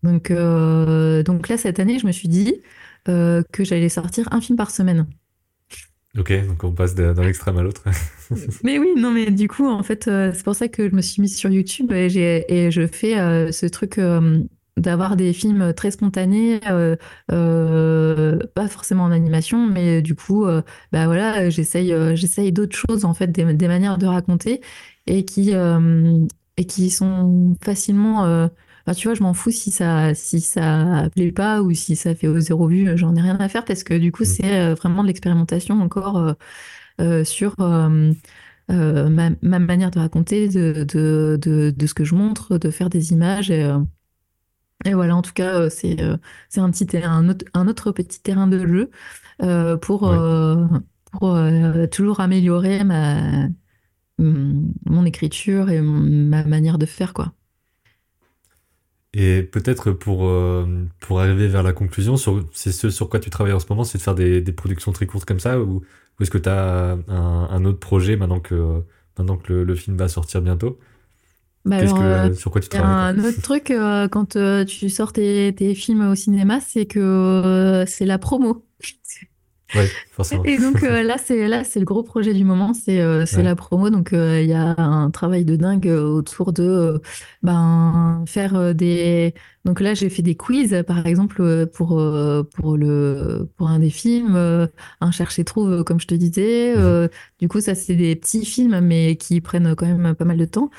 donc, 0.03 0.31
euh, 0.31 1.23
donc 1.23 1.47
là, 1.47 1.57
cette 1.57 1.79
année, 1.79 1.99
je 1.99 2.07
me 2.07 2.11
suis 2.11 2.27
dit 2.27 2.61
euh, 3.07 3.43
que 3.51 3.63
j'allais 3.63 3.89
sortir 3.89 4.27
un 4.31 4.41
film 4.41 4.57
par 4.57 4.71
semaine. 4.71 5.07
Ok, 6.17 6.33
donc 6.45 6.63
on 6.63 6.73
passe 6.73 6.93
d'un 6.93 7.27
extrême 7.27 7.57
à 7.57 7.63
l'autre. 7.63 7.83
Mais 8.63 8.79
oui, 8.79 8.89
non, 8.97 9.11
mais 9.11 9.31
du 9.31 9.47
coup, 9.47 9.67
en 9.67 9.81
fait, 9.81 10.09
euh, 10.09 10.31
c'est 10.33 10.43
pour 10.43 10.55
ça 10.55 10.67
que 10.67 10.89
je 10.89 10.95
me 10.95 11.01
suis 11.01 11.21
mise 11.21 11.37
sur 11.37 11.49
YouTube 11.49 11.91
et, 11.93 12.09
j'ai, 12.09 12.45
et 12.53 12.69
je 12.69 12.85
fais 12.85 13.15
ce 13.51 13.65
truc 13.65 13.97
d'avoir 14.77 15.15
des 15.15 15.33
films 15.33 15.73
très 15.73 15.91
spontanés, 15.91 16.59
euh, 16.69 16.95
euh, 17.31 18.39
pas 18.55 18.67
forcément 18.67 19.03
en 19.03 19.11
animation, 19.11 19.67
mais 19.67 20.01
du 20.01 20.15
coup, 20.15 20.45
euh, 20.45 20.61
bah 20.91 21.05
voilà, 21.05 21.49
j'essaye, 21.49 21.93
j'essaye 22.15 22.51
d'autres 22.51 22.75
choses, 22.75 23.05
en 23.05 23.13
fait, 23.13 23.27
des, 23.27 23.53
des 23.53 23.67
manières 23.67 23.97
de 23.97 24.05
raconter 24.07 24.61
et 25.07 25.25
qui, 25.25 25.51
et 26.57 26.65
qui 26.65 26.89
sont 26.89 27.55
facilement. 27.63 28.49
Euh, 28.87 28.91
enfin, 28.91 28.93
tu 28.93 29.07
vois, 29.07 29.15
je 29.15 29.23
m'en 29.23 29.33
fous 29.33 29.51
si 29.51 29.71
ça, 29.71 30.13
si 30.15 30.41
ça 30.41 31.09
plaît 31.15 31.31
pas 31.31 31.61
ou 31.61 31.73
si 31.73 31.95
ça 31.95 32.15
fait 32.15 32.27
au 32.27 32.39
zéro 32.39 32.67
vue, 32.67 32.97
j'en 32.97 33.15
ai 33.15 33.21
rien 33.21 33.37
à 33.39 33.49
faire 33.49 33.65
parce 33.65 33.83
que 33.83 33.93
du 33.95 34.11
coup, 34.11 34.25
Mm. 34.25 34.25
c'est 34.25 34.59
euh, 34.59 34.75
vraiment 34.75 35.03
de 35.03 35.07
l'expérimentation 35.07 35.81
encore. 35.81 36.17
euh, 36.17 36.33
euh, 37.01 37.23
sur 37.25 37.55
euh, 37.61 38.13
euh, 38.71 39.09
ma, 39.09 39.31
ma 39.41 39.59
manière 39.59 39.91
de 39.91 39.99
raconter, 39.99 40.47
de, 40.49 40.85
de, 40.85 41.39
de, 41.41 41.71
de 41.75 41.87
ce 41.87 41.93
que 41.95 42.03
je 42.05 42.15
montre, 42.15 42.57
de 42.59 42.71
faire 42.71 42.89
des 42.89 43.13
images. 43.13 43.51
Et, 43.51 43.63
euh, 43.65 43.79
et 44.85 44.93
voilà, 44.95 45.15
en 45.15 45.21
tout 45.21 45.33
cas, 45.33 45.55
euh, 45.59 45.69
c'est 45.69 46.01
euh, 46.01 46.17
c'est 46.49 46.59
un, 46.59 46.71
petit, 46.71 46.87
un, 47.03 47.29
autre, 47.29 47.45
un 47.53 47.67
autre 47.67 47.91
petit 47.91 48.19
terrain 48.21 48.47
de 48.47 48.65
jeu 48.67 48.89
euh, 49.43 49.77
pour, 49.77 50.07
Ouais. 50.07 50.09
euh, 50.09 50.65
pour 51.11 51.35
euh, 51.35 51.85
toujours 51.87 52.19
améliorer 52.19 52.83
ma, 52.83 53.47
mon 54.19 55.05
écriture 55.05 55.69
et 55.69 55.81
ma 55.81 56.43
manière 56.43 56.77
de 56.77 56.85
faire, 56.85 57.13
quoi. 57.13 57.33
Et 59.13 59.43
peut-être 59.43 59.91
pour, 59.91 60.27
euh, 60.27 60.85
pour 61.01 61.19
arriver 61.19 61.47
vers 61.47 61.63
la 61.63 61.73
conclusion, 61.73 62.15
sur, 62.17 62.45
c'est 62.53 62.71
ce 62.71 62.89
sur 62.89 63.09
quoi 63.09 63.19
tu 63.19 63.29
travailles 63.29 63.53
en 63.53 63.59
ce 63.59 63.65
moment, 63.69 63.83
c'est 63.83 63.97
de 63.97 64.03
faire 64.03 64.15
des, 64.15 64.41
des 64.41 64.53
productions 64.53 64.93
très 64.93 65.05
courtes 65.05 65.25
comme 65.25 65.39
ça, 65.39 65.59
ou, 65.59 65.77
ou 66.19 66.23
est-ce 66.23 66.31
que 66.31 66.37
tu 66.37 66.47
as 66.49 66.91
un, 66.93 67.49
un 67.49 67.65
autre 67.65 67.79
projet 67.79 68.15
maintenant 68.15 68.39
que, 68.39 68.83
maintenant 69.17 69.37
que 69.37 69.51
le, 69.51 69.63
le 69.65 69.75
film 69.75 69.97
va 69.97 70.07
sortir 70.07 70.41
bientôt? 70.41 70.79
Bah 71.65 71.79
Qu'est-ce 71.79 71.93
alors, 71.93 72.03
euh, 72.03 72.29
que, 72.29 72.33
sur 72.33 72.51
quoi 72.51 72.61
tu 72.61 72.69
travailles 72.69 72.97
un 73.05 73.23
autre 73.23 73.41
truc 73.41 73.69
euh, 73.69 74.07
quand 74.07 74.35
euh, 74.35 74.65
tu 74.65 74.89
sors 74.89 75.13
tes, 75.13 75.53
tes 75.55 75.75
films 75.75 76.09
au 76.09 76.15
cinéma, 76.15 76.59
c'est 76.59 76.85
que 76.87 76.99
euh, 76.99 77.85
c'est 77.85 78.05
la 78.05 78.17
promo. 78.17 78.65
quoi 79.71 79.83
Ouais, 79.83 79.97
forcément. 80.11 80.43
Et 80.43 80.57
donc 80.59 80.83
euh, 80.83 81.03
là, 81.03 81.17
c'est 81.17 81.47
là, 81.47 81.63
c'est 81.63 81.79
le 81.79 81.85
gros 81.85 82.03
projet 82.03 82.33
du 82.33 82.43
moment, 82.43 82.73
c'est 82.73 83.01
euh, 83.01 83.25
c'est 83.25 83.41
Ouais. 83.41 83.43
la 83.43 83.55
promo. 83.55 83.89
Donc 83.89 84.13
euh, 84.13 84.41
il 84.41 84.49
y 84.49 84.53
a 84.53 84.75
un 84.79 85.09
travail 85.11 85.45
de 85.45 85.55
dingue 85.55 85.87
euh, 85.87 86.03
autour 86.03 86.53
de 86.53 87.01
ben 87.43 88.23
faire 88.27 88.73
des. 88.75 89.33
Donc 89.65 89.79
là, 89.79 89.93
j'ai 89.93 90.09
fait 90.09 90.23
des 90.23 90.35
quiz, 90.35 90.83
par 90.87 91.05
exemple 91.05 91.67
pour 91.67 91.89
pour 92.53 92.77
le 92.77 93.49
pour 93.57 93.67
un 93.69 93.79
des 93.79 93.89
films, 93.91 94.35
un 95.01 95.11
chercher 95.11 95.43
trouve, 95.43 95.83
comme 95.83 95.99
je 95.99 96.07
te 96.07 96.15
disais. 96.15 96.73
Euh, 96.77 97.07
du 97.39 97.47
coup, 97.47 97.61
ça 97.61 97.75
c'est 97.75 97.95
des 97.95 98.15
petits 98.15 98.45
films, 98.45 98.79
mais 98.81 99.15
qui 99.17 99.41
prennent 99.41 99.75
quand 99.75 99.85
même 99.85 100.15
pas 100.15 100.25
mal 100.25 100.37
de 100.37 100.45
temps. 100.45 100.69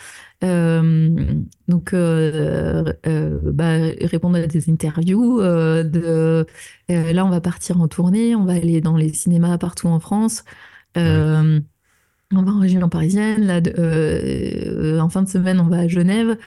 Euh, 0.43 1.41
donc, 1.69 1.95
euh, 1.95 2.93
euh, 3.07 3.39
bah, 3.43 3.77
répondre 4.01 4.37
à 4.37 4.47
des 4.47 4.71
interviews. 4.71 5.41
de, 5.41 6.47
là, 6.89 7.25
on 7.25 7.31
va 7.31 7.41
partir 7.41 7.81
en 7.81 7.89
tournée, 7.89 8.35
on 8.35 8.45
va 8.45 8.55
aller 8.55 8.81
dans 8.81 8.97
les 8.97 9.13
cinémas 9.13 9.59
partout 9.59 9.89
en 9.89 10.01
France. 10.01 10.45
On 12.35 12.43
va 12.43 12.53
en 12.53 12.61
région 12.61 12.89
parisienne. 12.89 13.47
Là, 13.47 13.61
euh, 13.79 14.99
en 15.01 15.09
fin 15.09 15.23
de 15.23 15.29
semaine, 15.29 15.61
on 15.61 15.69
va 15.69 15.81
à 15.81 15.89
Genève. 15.89 16.39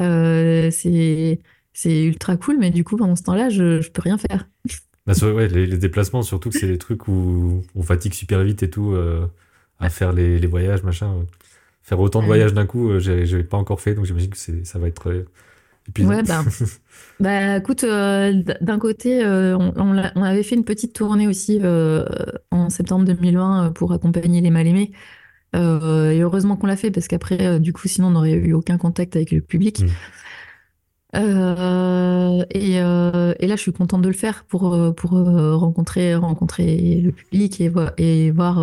Euh, 0.00 0.70
c'est 0.70 1.38
ultra 1.84 2.36
cool, 2.36 2.58
mais 2.58 2.70
du 2.70 2.84
coup, 2.84 2.96
pendant 2.96 3.16
ce 3.16 3.22
temps-là, 3.24 3.48
je, 3.50 3.80
je 3.80 3.90
peux 3.90 4.02
rien 4.02 4.18
faire. 4.18 4.48
Bah, 5.04 5.14
ouais, 5.20 5.48
les, 5.48 5.78
déplacements, 5.78 6.22
surtout 6.22 6.50
que 6.50 6.56
c'est 6.60 6.68
des 6.68 6.78
trucs 6.78 7.08
où 7.08 7.64
on 7.74 7.82
fatigue 7.82 8.14
super 8.14 8.44
vite 8.44 8.62
et 8.62 8.70
tout, 8.70 8.92
euh, 8.92 9.26
à 9.80 9.90
faire 9.90 10.12
les, 10.12 10.38
les, 10.38 10.46
voyages, 10.46 10.84
machin. 10.84 11.12
Faire 11.82 12.00
autant 12.00 12.20
de 12.20 12.26
voyages 12.26 12.54
d'un 12.54 12.66
coup, 12.66 12.98
j'ai 12.98 13.42
pas 13.42 13.56
encore 13.56 13.80
fait, 13.80 13.94
donc 13.94 14.04
j'imagine 14.04 14.30
que 14.30 14.36
ça 14.64 14.78
va 14.78 14.88
être 14.88 15.24
Ouais, 15.98 16.22
bah, 16.22 16.44
bah 17.20 17.56
écoute, 17.56 17.84
d'un 17.84 18.78
côté, 18.78 19.26
on, 19.26 19.72
on, 19.76 20.22
avait 20.22 20.44
fait 20.44 20.54
une 20.54 20.64
petite 20.64 20.92
tournée 20.92 21.26
aussi 21.26 21.60
en 22.52 22.70
septembre 22.70 23.04
2020 23.04 23.72
pour 23.74 23.92
accompagner 23.92 24.40
les 24.40 24.50
mal-aimés. 24.50 24.92
Euh, 25.54 26.10
et 26.10 26.20
heureusement 26.20 26.56
qu'on 26.56 26.66
l'a 26.66 26.76
fait 26.76 26.90
parce 26.90 27.08
qu'après, 27.08 27.46
euh, 27.46 27.58
du 27.58 27.72
coup, 27.72 27.88
sinon, 27.88 28.08
on 28.08 28.12
n'aurait 28.12 28.32
eu 28.32 28.52
aucun 28.54 28.78
contact 28.78 29.16
avec 29.16 29.30
le 29.30 29.40
public. 29.40 29.80
Mm. 29.80 29.86
Euh, 31.14 32.44
et, 32.50 32.76
et, 32.76 33.46
là, 33.46 33.56
je 33.56 33.60
suis 33.60 33.72
contente 33.72 34.02
de 34.02 34.08
le 34.08 34.14
faire 34.14 34.44
pour, 34.44 34.94
pour 34.94 35.10
rencontrer, 35.10 36.14
rencontrer 36.14 37.00
le 37.02 37.12
public 37.12 37.60
et, 37.60 37.70
et 37.98 38.30
voir 38.30 38.62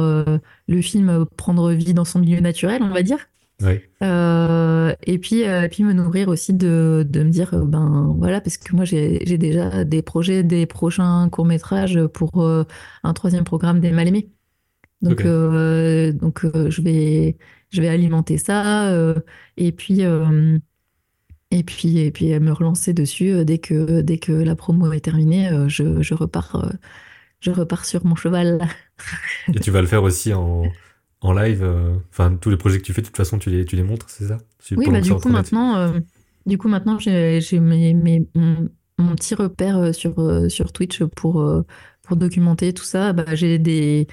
le 0.67 0.81
film 0.81 1.25
prendre 1.37 1.71
vie 1.71 1.93
dans 1.93 2.05
son 2.05 2.19
milieu 2.19 2.39
naturel, 2.39 2.81
on 2.81 2.89
va 2.89 3.03
dire. 3.03 3.19
Oui. 3.61 3.81
et 4.01 5.17
puis, 5.19 5.41
et 5.41 5.67
puis 5.69 5.83
me 5.83 5.93
nourrir 5.93 6.29
aussi 6.29 6.53
de, 6.53 7.05
de 7.07 7.23
me 7.23 7.29
dire, 7.29 7.55
ben 7.65 8.15
voilà, 8.17 8.41
parce 8.41 8.57
que 8.57 8.75
moi 8.75 8.85
j'ai 8.85 9.19
déjà 9.37 9.83
des 9.83 10.01
projets, 10.01 10.43
des 10.43 10.65
prochains 10.65 11.29
courts 11.29 11.45
métrages 11.45 11.99
pour 12.07 12.43
un 13.03 13.13
troisième 13.13 13.43
programme 13.43 13.79
des 13.79 13.91
Mal-Aimés. 13.91 14.29
Donc, 15.01 15.21
euh, 15.21 16.11
donc 16.11 16.43
euh, 16.43 16.69
je, 16.69 16.81
vais, 16.81 17.37
je 17.69 17.81
vais 17.81 17.87
alimenter 17.87 18.37
ça 18.37 18.89
euh, 18.89 19.15
et 19.57 19.71
puis 19.71 20.01
et 21.51 21.63
puis 21.63 21.99
et 21.99 22.11
puis 22.11 22.37
me 22.39 22.51
relancer 22.51 22.93
dessus 22.93 23.43
dès 23.45 23.57
que 23.57 24.01
dès 24.01 24.17
que 24.17 24.31
la 24.31 24.55
promo 24.55 24.91
est 24.91 24.99
terminée. 24.99 25.49
je, 25.67 26.01
je 26.01 26.13
repars 26.13 26.71
je 27.39 27.51
repars 27.51 27.85
sur 27.85 28.05
mon 28.05 28.15
cheval. 28.15 28.59
et 29.53 29.59
tu 29.59 29.71
vas 29.71 29.81
le 29.81 29.87
faire 29.87 30.03
aussi 30.03 30.33
en, 30.33 30.63
en 31.21 31.33
live. 31.33 31.65
Enfin, 32.09 32.35
tous 32.35 32.49
les 32.49 32.57
projets 32.57 32.79
que 32.79 32.83
tu 32.83 32.93
fais, 32.93 33.01
de 33.01 33.07
toute 33.07 33.17
façon, 33.17 33.39
tu 33.39 33.49
les 33.49 33.65
tu 33.65 33.75
les 33.75 33.83
montres, 33.83 34.09
c'est 34.09 34.27
ça? 34.27 34.37
Oui, 34.75 34.89
bah, 34.89 35.01
du 35.01 35.13
coup 35.15 35.29
maintenant 35.29 35.93
du 36.45 36.57
coup 36.57 36.67
maintenant 36.67 36.99
j'ai 36.99 37.41
mes, 37.59 37.93
mes 37.93 38.27
mon, 38.35 39.15
petit 39.15 39.35
repère 39.35 39.95
sur 39.95 40.51
sur 40.51 40.71
Twitch 40.73 41.03
pour 41.03 41.63
pour 42.09 42.17
documenter 42.17 42.73
tout 42.73 42.83
ça. 42.83 43.13
Bah, 43.13 43.35
j'ai 43.35 43.59
des 43.59 44.07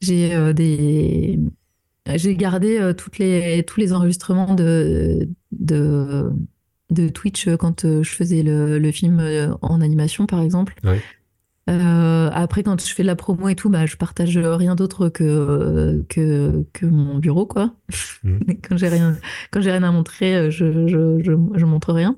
j'ai 0.00 0.34
euh, 0.34 0.52
des 0.52 1.38
j'ai 2.16 2.34
gardé 2.34 2.78
euh, 2.78 2.92
toutes 2.92 3.18
les, 3.18 3.62
tous 3.64 3.78
les 3.78 3.92
enregistrements 3.92 4.54
de, 4.54 5.28
de, 5.52 6.30
de 6.92 7.08
Twitch 7.08 7.48
quand 7.56 7.84
euh, 7.84 8.02
je 8.02 8.10
faisais 8.10 8.42
le, 8.42 8.78
le, 8.78 8.92
film 8.92 9.20
en 9.62 9.80
animation, 9.80 10.26
par 10.26 10.40
exemple. 10.42 10.74
après, 11.66 12.62
quand 12.62 12.80
je 12.80 12.94
fais 12.94 13.02
de 13.02 13.08
la 13.08 13.16
promo 13.16 13.48
et 13.48 13.54
tout, 13.54 13.70
bah, 13.70 13.86
je 13.86 13.96
partage 13.96 14.38
rien 14.38 14.74
d'autre 14.74 15.08
que, 15.08 16.04
que, 16.08 16.64
que, 16.72 16.86
mon 16.86 17.18
bureau, 17.18 17.46
quoi. 17.46 17.74
Mmh. 18.24 18.38
quand 18.68 18.76
j'ai 18.76 18.86
rien, 18.86 19.16
quand 19.50 19.60
j'ai 19.60 19.72
rien 19.72 19.82
à 19.82 19.90
montrer, 19.90 20.48
je, 20.48 20.86
je, 20.86 21.20
je, 21.24 21.32
je 21.56 21.64
montre 21.64 21.92
rien. 21.92 22.16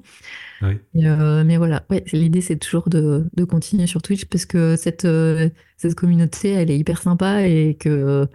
Euh, 0.97 1.45
mais 1.45 1.57
voilà, 1.57 1.85
ouais, 1.91 2.05
l'idée 2.13 2.41
c'est 2.41 2.57
toujours 2.57 2.89
de, 2.89 3.29
de, 3.35 3.45
continuer 3.45 3.87
sur 3.87 4.03
Twitch 4.03 4.25
parce 4.27 4.47
que 4.47 4.77
cette, 4.77 5.05
euh, 5.05 5.49
cette 5.77 5.95
communauté 5.95 6.51
elle 6.51 6.71
est 6.71 6.79
hyper 6.79 7.03
sympa 7.03 7.47
et 7.47 7.77
que, 7.79 8.27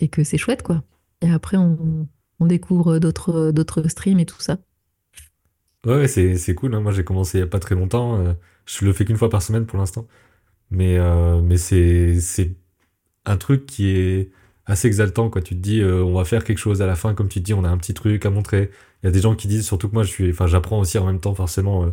et 0.00 0.08
que 0.08 0.24
c'est 0.24 0.38
chouette 0.38 0.62
quoi. 0.62 0.82
Et 1.22 1.30
après 1.30 1.56
on, 1.56 2.08
on 2.38 2.46
découvre 2.46 2.98
d'autres, 2.98 3.50
d'autres 3.50 3.88
streams 3.88 4.20
et 4.20 4.26
tout 4.26 4.40
ça. 4.40 4.58
Ouais, 5.86 6.08
c'est, 6.08 6.36
c'est 6.36 6.54
cool. 6.54 6.74
Hein. 6.74 6.80
Moi 6.80 6.92
j'ai 6.92 7.04
commencé 7.04 7.38
il 7.38 7.40
n'y 7.42 7.46
a 7.46 7.50
pas 7.50 7.58
très 7.58 7.74
longtemps. 7.74 8.18
Euh, 8.20 8.34
je 8.66 8.84
le 8.84 8.92
fais 8.92 9.04
qu'une 9.04 9.16
fois 9.16 9.30
par 9.30 9.42
semaine 9.42 9.66
pour 9.66 9.78
l'instant. 9.78 10.06
Mais, 10.70 10.98
mais 11.42 11.56
c'est, 11.56 12.20
c'est 12.20 12.54
un 13.24 13.36
truc 13.36 13.66
qui 13.66 13.90
est 13.90 14.30
assez 14.66 14.86
exaltant 14.88 15.30
quoi. 15.30 15.42
Tu 15.42 15.56
te 15.56 15.60
dis 15.60 15.82
on 15.84 16.14
va 16.14 16.24
faire 16.24 16.44
quelque 16.44 16.58
chose 16.58 16.80
à 16.82 16.86
la 16.86 16.94
fin, 16.96 17.14
comme 17.14 17.28
tu 17.28 17.40
te 17.40 17.44
dis, 17.44 17.54
on 17.54 17.64
a 17.64 17.68
un 17.68 17.78
petit 17.78 17.94
truc 17.94 18.24
à 18.26 18.30
montrer 18.30 18.70
il 19.02 19.06
y 19.06 19.08
a 19.08 19.12
des 19.12 19.20
gens 19.20 19.34
qui 19.34 19.48
disent, 19.48 19.66
surtout 19.66 19.88
que 19.88 19.94
moi, 19.94 20.02
je 20.02 20.10
suis, 20.10 20.30
enfin, 20.30 20.46
j'apprends 20.46 20.78
aussi 20.80 20.98
en 20.98 21.06
même 21.06 21.20
temps 21.20 21.34
forcément 21.34 21.84
euh, 21.84 21.90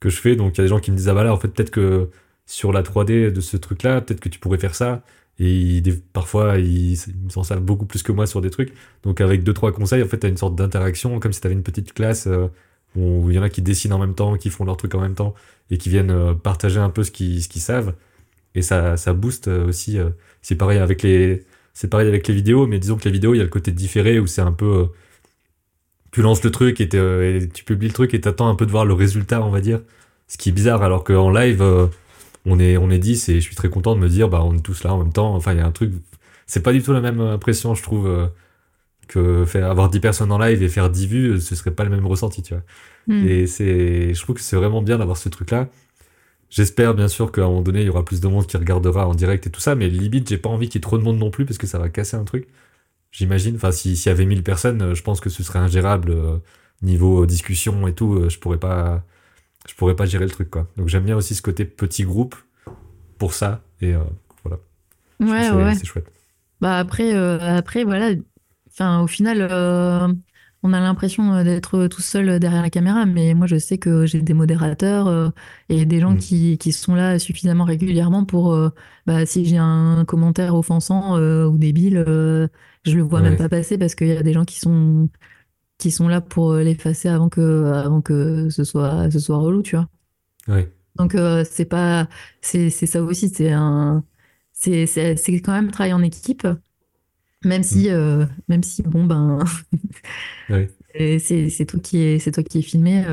que 0.00 0.08
je 0.08 0.20
fais. 0.20 0.36
Donc, 0.36 0.54
il 0.56 0.58
y 0.58 0.60
a 0.62 0.64
des 0.64 0.68
gens 0.68 0.80
qui 0.80 0.90
me 0.92 0.96
disent, 0.96 1.08
ah 1.08 1.14
bah 1.14 1.24
là, 1.24 1.32
en 1.32 1.36
fait, 1.38 1.48
peut-être 1.48 1.70
que 1.70 2.10
sur 2.46 2.72
la 2.72 2.82
3D 2.82 3.32
de 3.32 3.40
ce 3.40 3.56
truc-là, 3.56 4.00
peut-être 4.00 4.20
que 4.20 4.28
tu 4.28 4.38
pourrais 4.38 4.58
faire 4.58 4.74
ça. 4.74 5.02
Et 5.40 5.82
parfois, 6.12 6.58
ils, 6.58 6.96
s'en 7.28 7.42
savent 7.42 7.62
beaucoup 7.62 7.86
plus 7.86 8.02
que 8.02 8.12
moi 8.12 8.26
sur 8.26 8.40
des 8.40 8.50
trucs. 8.50 8.72
Donc, 9.02 9.20
avec 9.20 9.42
deux, 9.42 9.52
trois 9.54 9.72
conseils, 9.72 10.02
en 10.02 10.06
fait, 10.06 10.18
tu 10.20 10.26
as 10.26 10.30
une 10.30 10.36
sorte 10.36 10.54
d'interaction, 10.56 11.18
comme 11.20 11.32
si 11.32 11.40
tu 11.40 11.46
avais 11.46 11.56
une 11.56 11.64
petite 11.64 11.92
classe 11.92 12.26
euh, 12.28 12.48
où 12.96 13.30
il 13.30 13.36
y 13.36 13.38
en 13.38 13.42
a 13.42 13.48
qui 13.48 13.62
dessinent 13.62 13.92
en 13.92 13.98
même 13.98 14.14
temps, 14.14 14.36
qui 14.36 14.50
font 14.50 14.64
leur 14.64 14.76
truc 14.76 14.94
en 14.94 15.00
même 15.00 15.14
temps, 15.14 15.34
et 15.70 15.78
qui 15.78 15.88
viennent 15.88 16.10
euh, 16.10 16.34
partager 16.34 16.78
un 16.80 16.90
peu 16.90 17.02
ce 17.02 17.10
qu'ils, 17.10 17.42
ce 17.42 17.60
savent. 17.60 17.94
Et 18.54 18.62
ça, 18.62 18.96
ça 18.96 19.12
booste 19.12 19.48
aussi. 19.48 19.98
c'est 20.42 20.54
pareil 20.56 20.78
avec 20.78 21.02
les, 21.02 21.44
c'est 21.72 21.88
pareil 21.88 22.08
avec 22.08 22.28
les 22.28 22.34
vidéos, 22.34 22.66
mais 22.66 22.78
disons 22.78 22.96
que 22.96 23.04
les 23.04 23.10
vidéos, 23.10 23.34
il 23.34 23.38
y 23.38 23.40
a 23.40 23.44
le 23.44 23.50
côté 23.50 23.72
différé 23.72 24.20
où 24.20 24.26
c'est 24.28 24.42
un 24.42 24.52
peu 24.52 24.88
tu 26.14 26.22
lances 26.22 26.44
le 26.44 26.52
truc 26.52 26.80
et, 26.80 26.88
tu 26.88 27.64
publies 27.64 27.88
le 27.88 27.92
truc 27.92 28.14
et 28.14 28.20
t'attends 28.20 28.48
un 28.48 28.54
peu 28.54 28.66
de 28.66 28.70
voir 28.70 28.84
le 28.84 28.94
résultat, 28.94 29.42
on 29.42 29.50
va 29.50 29.60
dire. 29.60 29.80
Ce 30.28 30.38
qui 30.38 30.50
est 30.50 30.52
bizarre, 30.52 30.84
alors 30.84 31.02
qu'en 31.02 31.28
live, 31.28 31.60
euh, 31.60 31.88
on 32.46 32.60
est, 32.60 32.76
on 32.76 32.88
est 32.90 33.00
10 33.00 33.30
et 33.30 33.34
je 33.40 33.40
suis 33.40 33.56
très 33.56 33.68
content 33.68 33.96
de 33.96 34.00
me 34.00 34.08
dire, 34.08 34.28
bah, 34.28 34.42
on 34.44 34.54
est 34.54 34.60
tous 34.60 34.84
là 34.84 34.94
en 34.94 34.98
même 34.98 35.12
temps. 35.12 35.34
Enfin, 35.34 35.54
il 35.54 35.58
y 35.58 35.60
a 35.60 35.66
un 35.66 35.72
truc. 35.72 35.92
C'est 36.46 36.62
pas 36.62 36.72
du 36.72 36.82
tout 36.82 36.92
la 36.92 37.00
même 37.00 37.20
impression, 37.20 37.74
je 37.74 37.82
trouve, 37.82 38.06
euh, 38.06 38.28
que 39.14 39.44
faire, 39.44 39.70
avoir 39.70 39.88
10 39.90 40.00
personnes 40.00 40.32
en 40.32 40.38
live 40.38 40.62
et 40.62 40.68
faire 40.68 40.90
10 40.90 41.06
vues, 41.06 41.40
ce 41.40 41.54
serait 41.54 41.70
pas 41.70 41.84
le 41.84 41.90
même 41.90 42.06
ressenti, 42.06 42.42
tu 42.42 42.54
vois. 42.54 42.62
Hmm. 43.06 43.26
Et 43.26 43.46
c'est, 43.46 44.14
je 44.14 44.22
trouve 44.22 44.36
que 44.36 44.42
c'est 44.42 44.56
vraiment 44.56 44.82
bien 44.82 44.98
d'avoir 44.98 45.16
ce 45.16 45.28
truc-là. 45.28 45.68
J'espère 46.50 46.94
bien 46.94 47.08
sûr 47.08 47.32
qu'à 47.32 47.42
un 47.42 47.46
moment 47.46 47.62
donné, 47.62 47.80
il 47.80 47.86
y 47.86 47.90
aura 47.90 48.04
plus 48.04 48.20
de 48.20 48.28
monde 48.28 48.46
qui 48.46 48.56
regardera 48.56 49.08
en 49.08 49.14
direct 49.14 49.46
et 49.46 49.50
tout 49.50 49.60
ça, 49.60 49.74
mais 49.74 49.88
limite, 49.88 50.28
j'ai 50.28 50.38
pas 50.38 50.48
envie 50.48 50.68
qu'il 50.68 50.78
y 50.78 50.80
ait 50.80 50.82
trop 50.82 50.98
de 50.98 51.02
monde 51.02 51.18
non 51.18 51.30
plus 51.30 51.44
parce 51.44 51.58
que 51.58 51.66
ça 51.66 51.78
va 51.78 51.88
casser 51.88 52.16
un 52.16 52.24
truc 52.24 52.46
j'imagine. 53.14 53.56
Enfin, 53.56 53.72
s'il 53.72 53.96
y 53.96 54.08
avait 54.08 54.26
1000 54.26 54.42
personnes, 54.42 54.82
euh, 54.82 54.94
je 54.94 55.02
pense 55.02 55.20
que 55.20 55.30
ce 55.30 55.42
serait 55.42 55.60
ingérable 55.60 56.10
euh, 56.10 56.38
niveau 56.82 57.24
discussion 57.24 57.86
et 57.86 57.94
tout. 57.94 58.14
Euh, 58.14 58.28
je 58.28 58.38
pourrais 58.38 58.58
pas, 58.58 59.02
je 59.66 59.74
pourrais 59.74 59.96
pas 59.96 60.04
gérer 60.04 60.24
le 60.24 60.30
truc, 60.30 60.50
quoi. 60.50 60.68
Donc 60.76 60.88
j'aime 60.88 61.04
bien 61.04 61.16
aussi 61.16 61.34
ce 61.34 61.42
côté 61.42 61.64
petit 61.64 62.04
groupe 62.04 62.34
pour 63.16 63.32
ça. 63.32 63.62
Et 63.80 63.94
voilà. 64.44 64.58
Ouais, 65.20 65.50
ouais. 65.50 65.74
C'est 65.74 65.86
chouette. 65.86 66.10
Bah 66.60 66.78
après, 66.78 67.12
après 67.12 67.84
voilà. 67.84 68.10
Enfin, 68.74 69.00
au 69.00 69.06
final, 69.06 69.42
on 70.62 70.72
a 70.72 70.80
l'impression 70.80 71.42
d'être 71.44 71.86
tout 71.86 72.02
seul 72.02 72.40
derrière 72.40 72.62
la 72.62 72.70
caméra, 72.70 73.06
mais 73.06 73.34
moi 73.34 73.46
je 73.46 73.56
sais 73.56 73.78
que 73.78 74.06
j'ai 74.06 74.20
des 74.20 74.34
modérateurs 74.34 75.32
et 75.68 75.86
des 75.86 76.00
gens 76.00 76.12
mm. 76.12 76.18
qui, 76.18 76.58
qui, 76.58 76.72
sont 76.72 76.94
là 76.94 77.18
suffisamment 77.18 77.64
régulièrement 77.64 78.24
pour, 78.24 78.58
bah, 79.06 79.26
si 79.26 79.44
j'ai 79.44 79.58
un 79.58 80.04
commentaire 80.06 80.54
offensant 80.54 81.18
ou 81.18 81.56
débile, 81.56 82.04
je 82.84 82.96
le 82.96 83.02
vois 83.02 83.20
même 83.20 83.36
pas 83.36 83.48
passer 83.48 83.78
parce 83.78 83.94
qu'il 83.94 84.08
y 84.08 84.16
a 84.16 84.22
des 84.22 84.32
gens 84.32 84.44
qui 84.44 84.58
sont 84.58 85.08
qui 85.78 85.90
sont 85.90 86.08
là 86.08 86.20
pour 86.20 86.52
euh, 86.52 86.62
l'effacer 86.62 87.08
avant 87.08 87.28
que 87.28 87.64
avant 87.72 88.00
que 88.00 88.48
ce 88.50 88.64
soit 88.64 89.10
ce 89.10 89.18
soit 89.18 89.38
relou, 89.38 89.62
tu 89.62 89.76
vois. 89.76 89.88
Ouais. 90.48 90.72
Donc 90.96 91.14
euh, 91.14 91.44
c'est 91.48 91.64
pas 91.64 92.08
c'est 92.40 92.70
ça 92.70 93.02
aussi 93.02 93.28
c'est 93.28 93.52
un 93.52 94.04
c'est 94.52 94.86
c'est 94.86 95.16
quand 95.40 95.52
même 95.52 95.70
travailler 95.70 95.94
en 95.94 96.02
équipe 96.02 96.46
même 97.44 97.62
si 97.62 97.88
mm. 97.88 97.92
euh, 97.92 98.26
même 98.48 98.62
si 98.62 98.82
bon 98.82 99.04
ben 99.04 99.38
c'est 100.98 101.66
toi 101.66 101.80
qui 101.80 102.02
est 102.02 102.18
c'est 102.18 102.32
toi 102.32 102.42
qui 102.42 102.58
est 102.58 102.62
filmé 102.62 103.04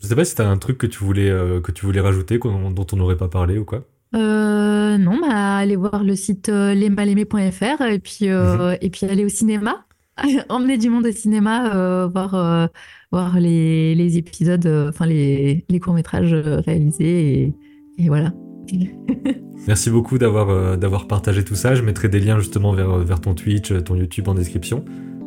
je 0.00 0.06
sais 0.08 0.16
pas 0.16 0.24
si 0.24 0.34
t'as 0.34 0.48
un 0.48 0.58
truc 0.58 0.78
que 0.78 0.86
tu 0.86 0.98
voulais 0.98 1.30
que 1.62 1.72
tu 1.72 1.86
voulais 1.86 2.00
rajouter 2.00 2.38
dont 2.38 2.86
on 2.92 2.96
n'aurait 2.96 3.16
pas 3.16 3.28
parlé 3.28 3.58
ou 3.58 3.64
quoi 3.64 3.86
euh, 4.14 4.98
non, 4.98 5.18
bah, 5.20 5.56
allez 5.56 5.76
voir 5.76 6.04
le 6.04 6.14
site 6.16 6.48
euh, 6.48 6.74
lesmalémés.fr 6.74 7.82
et 7.82 7.98
puis 7.98 8.28
euh, 8.28 8.72
mhm. 8.72 8.78
et 8.82 8.90
puis 8.90 9.06
aller 9.06 9.24
au 9.24 9.28
cinéma, 9.28 9.86
emmener 10.48 10.76
du 10.76 10.90
monde 10.90 11.06
au 11.06 11.12
cinéma, 11.12 11.74
euh, 11.74 12.08
voir 12.08 12.34
euh, 12.34 12.66
voir 13.10 13.40
les, 13.40 13.94
les 13.94 14.18
épisodes, 14.18 14.66
enfin 14.88 15.06
les, 15.06 15.64
les 15.68 15.80
courts 15.80 15.94
métrages 15.94 16.34
réalisés 16.34 17.42
et, 17.42 17.54
et 17.98 18.08
voilà. 18.08 18.32
Merci 19.66 19.90
beaucoup 19.90 20.18
d'avoir 20.18 20.76
d'avoir 20.76 21.06
partagé 21.06 21.44
tout 21.44 21.54
ça. 21.54 21.74
Je 21.74 21.82
mettrai 21.82 22.08
des 22.08 22.20
liens 22.20 22.38
justement 22.38 22.72
vers, 22.72 22.98
vers 22.98 23.20
ton 23.20 23.34
Twitch, 23.34 23.72
ton 23.84 23.94
YouTube 23.94 24.28
en 24.28 24.34
description. 24.34 24.84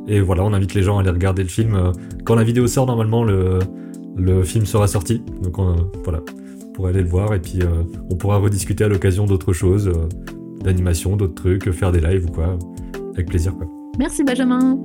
Et 0.07 0.19
voilà, 0.19 0.43
on 0.43 0.53
invite 0.53 0.73
les 0.73 0.83
gens 0.83 0.97
à 0.97 1.01
aller 1.01 1.09
regarder 1.09 1.41
le 1.41 1.49
film. 1.49 1.91
Quand 2.25 2.35
la 2.35 2.43
vidéo 2.43 2.67
sort, 2.67 2.85
normalement, 2.85 3.23
le, 3.23 3.59
le 4.15 4.43
film 4.43 4.65
sera 4.65 4.87
sorti. 4.87 5.21
Donc 5.41 5.55
voilà 6.03 6.21
pour 6.75 6.87
aller 6.87 7.01
le 7.01 7.07
voir 7.09 7.33
et 7.33 7.39
puis 7.39 7.61
euh, 7.61 7.83
on 8.11 8.15
pourra 8.15 8.37
rediscuter 8.37 8.83
à 8.83 8.87
l'occasion 8.87 9.25
d'autres 9.25 9.53
choses, 9.53 9.87
euh, 9.87 10.07
d'animation, 10.61 11.15
d'autres 11.15 11.33
trucs, 11.33 11.71
faire 11.71 11.91
des 11.91 12.01
lives 12.01 12.25
ou 12.25 12.31
quoi, 12.31 12.57
avec 13.13 13.27
plaisir 13.27 13.55
quoi. 13.55 13.65
Merci 13.97 14.23
Benjamin. 14.23 14.77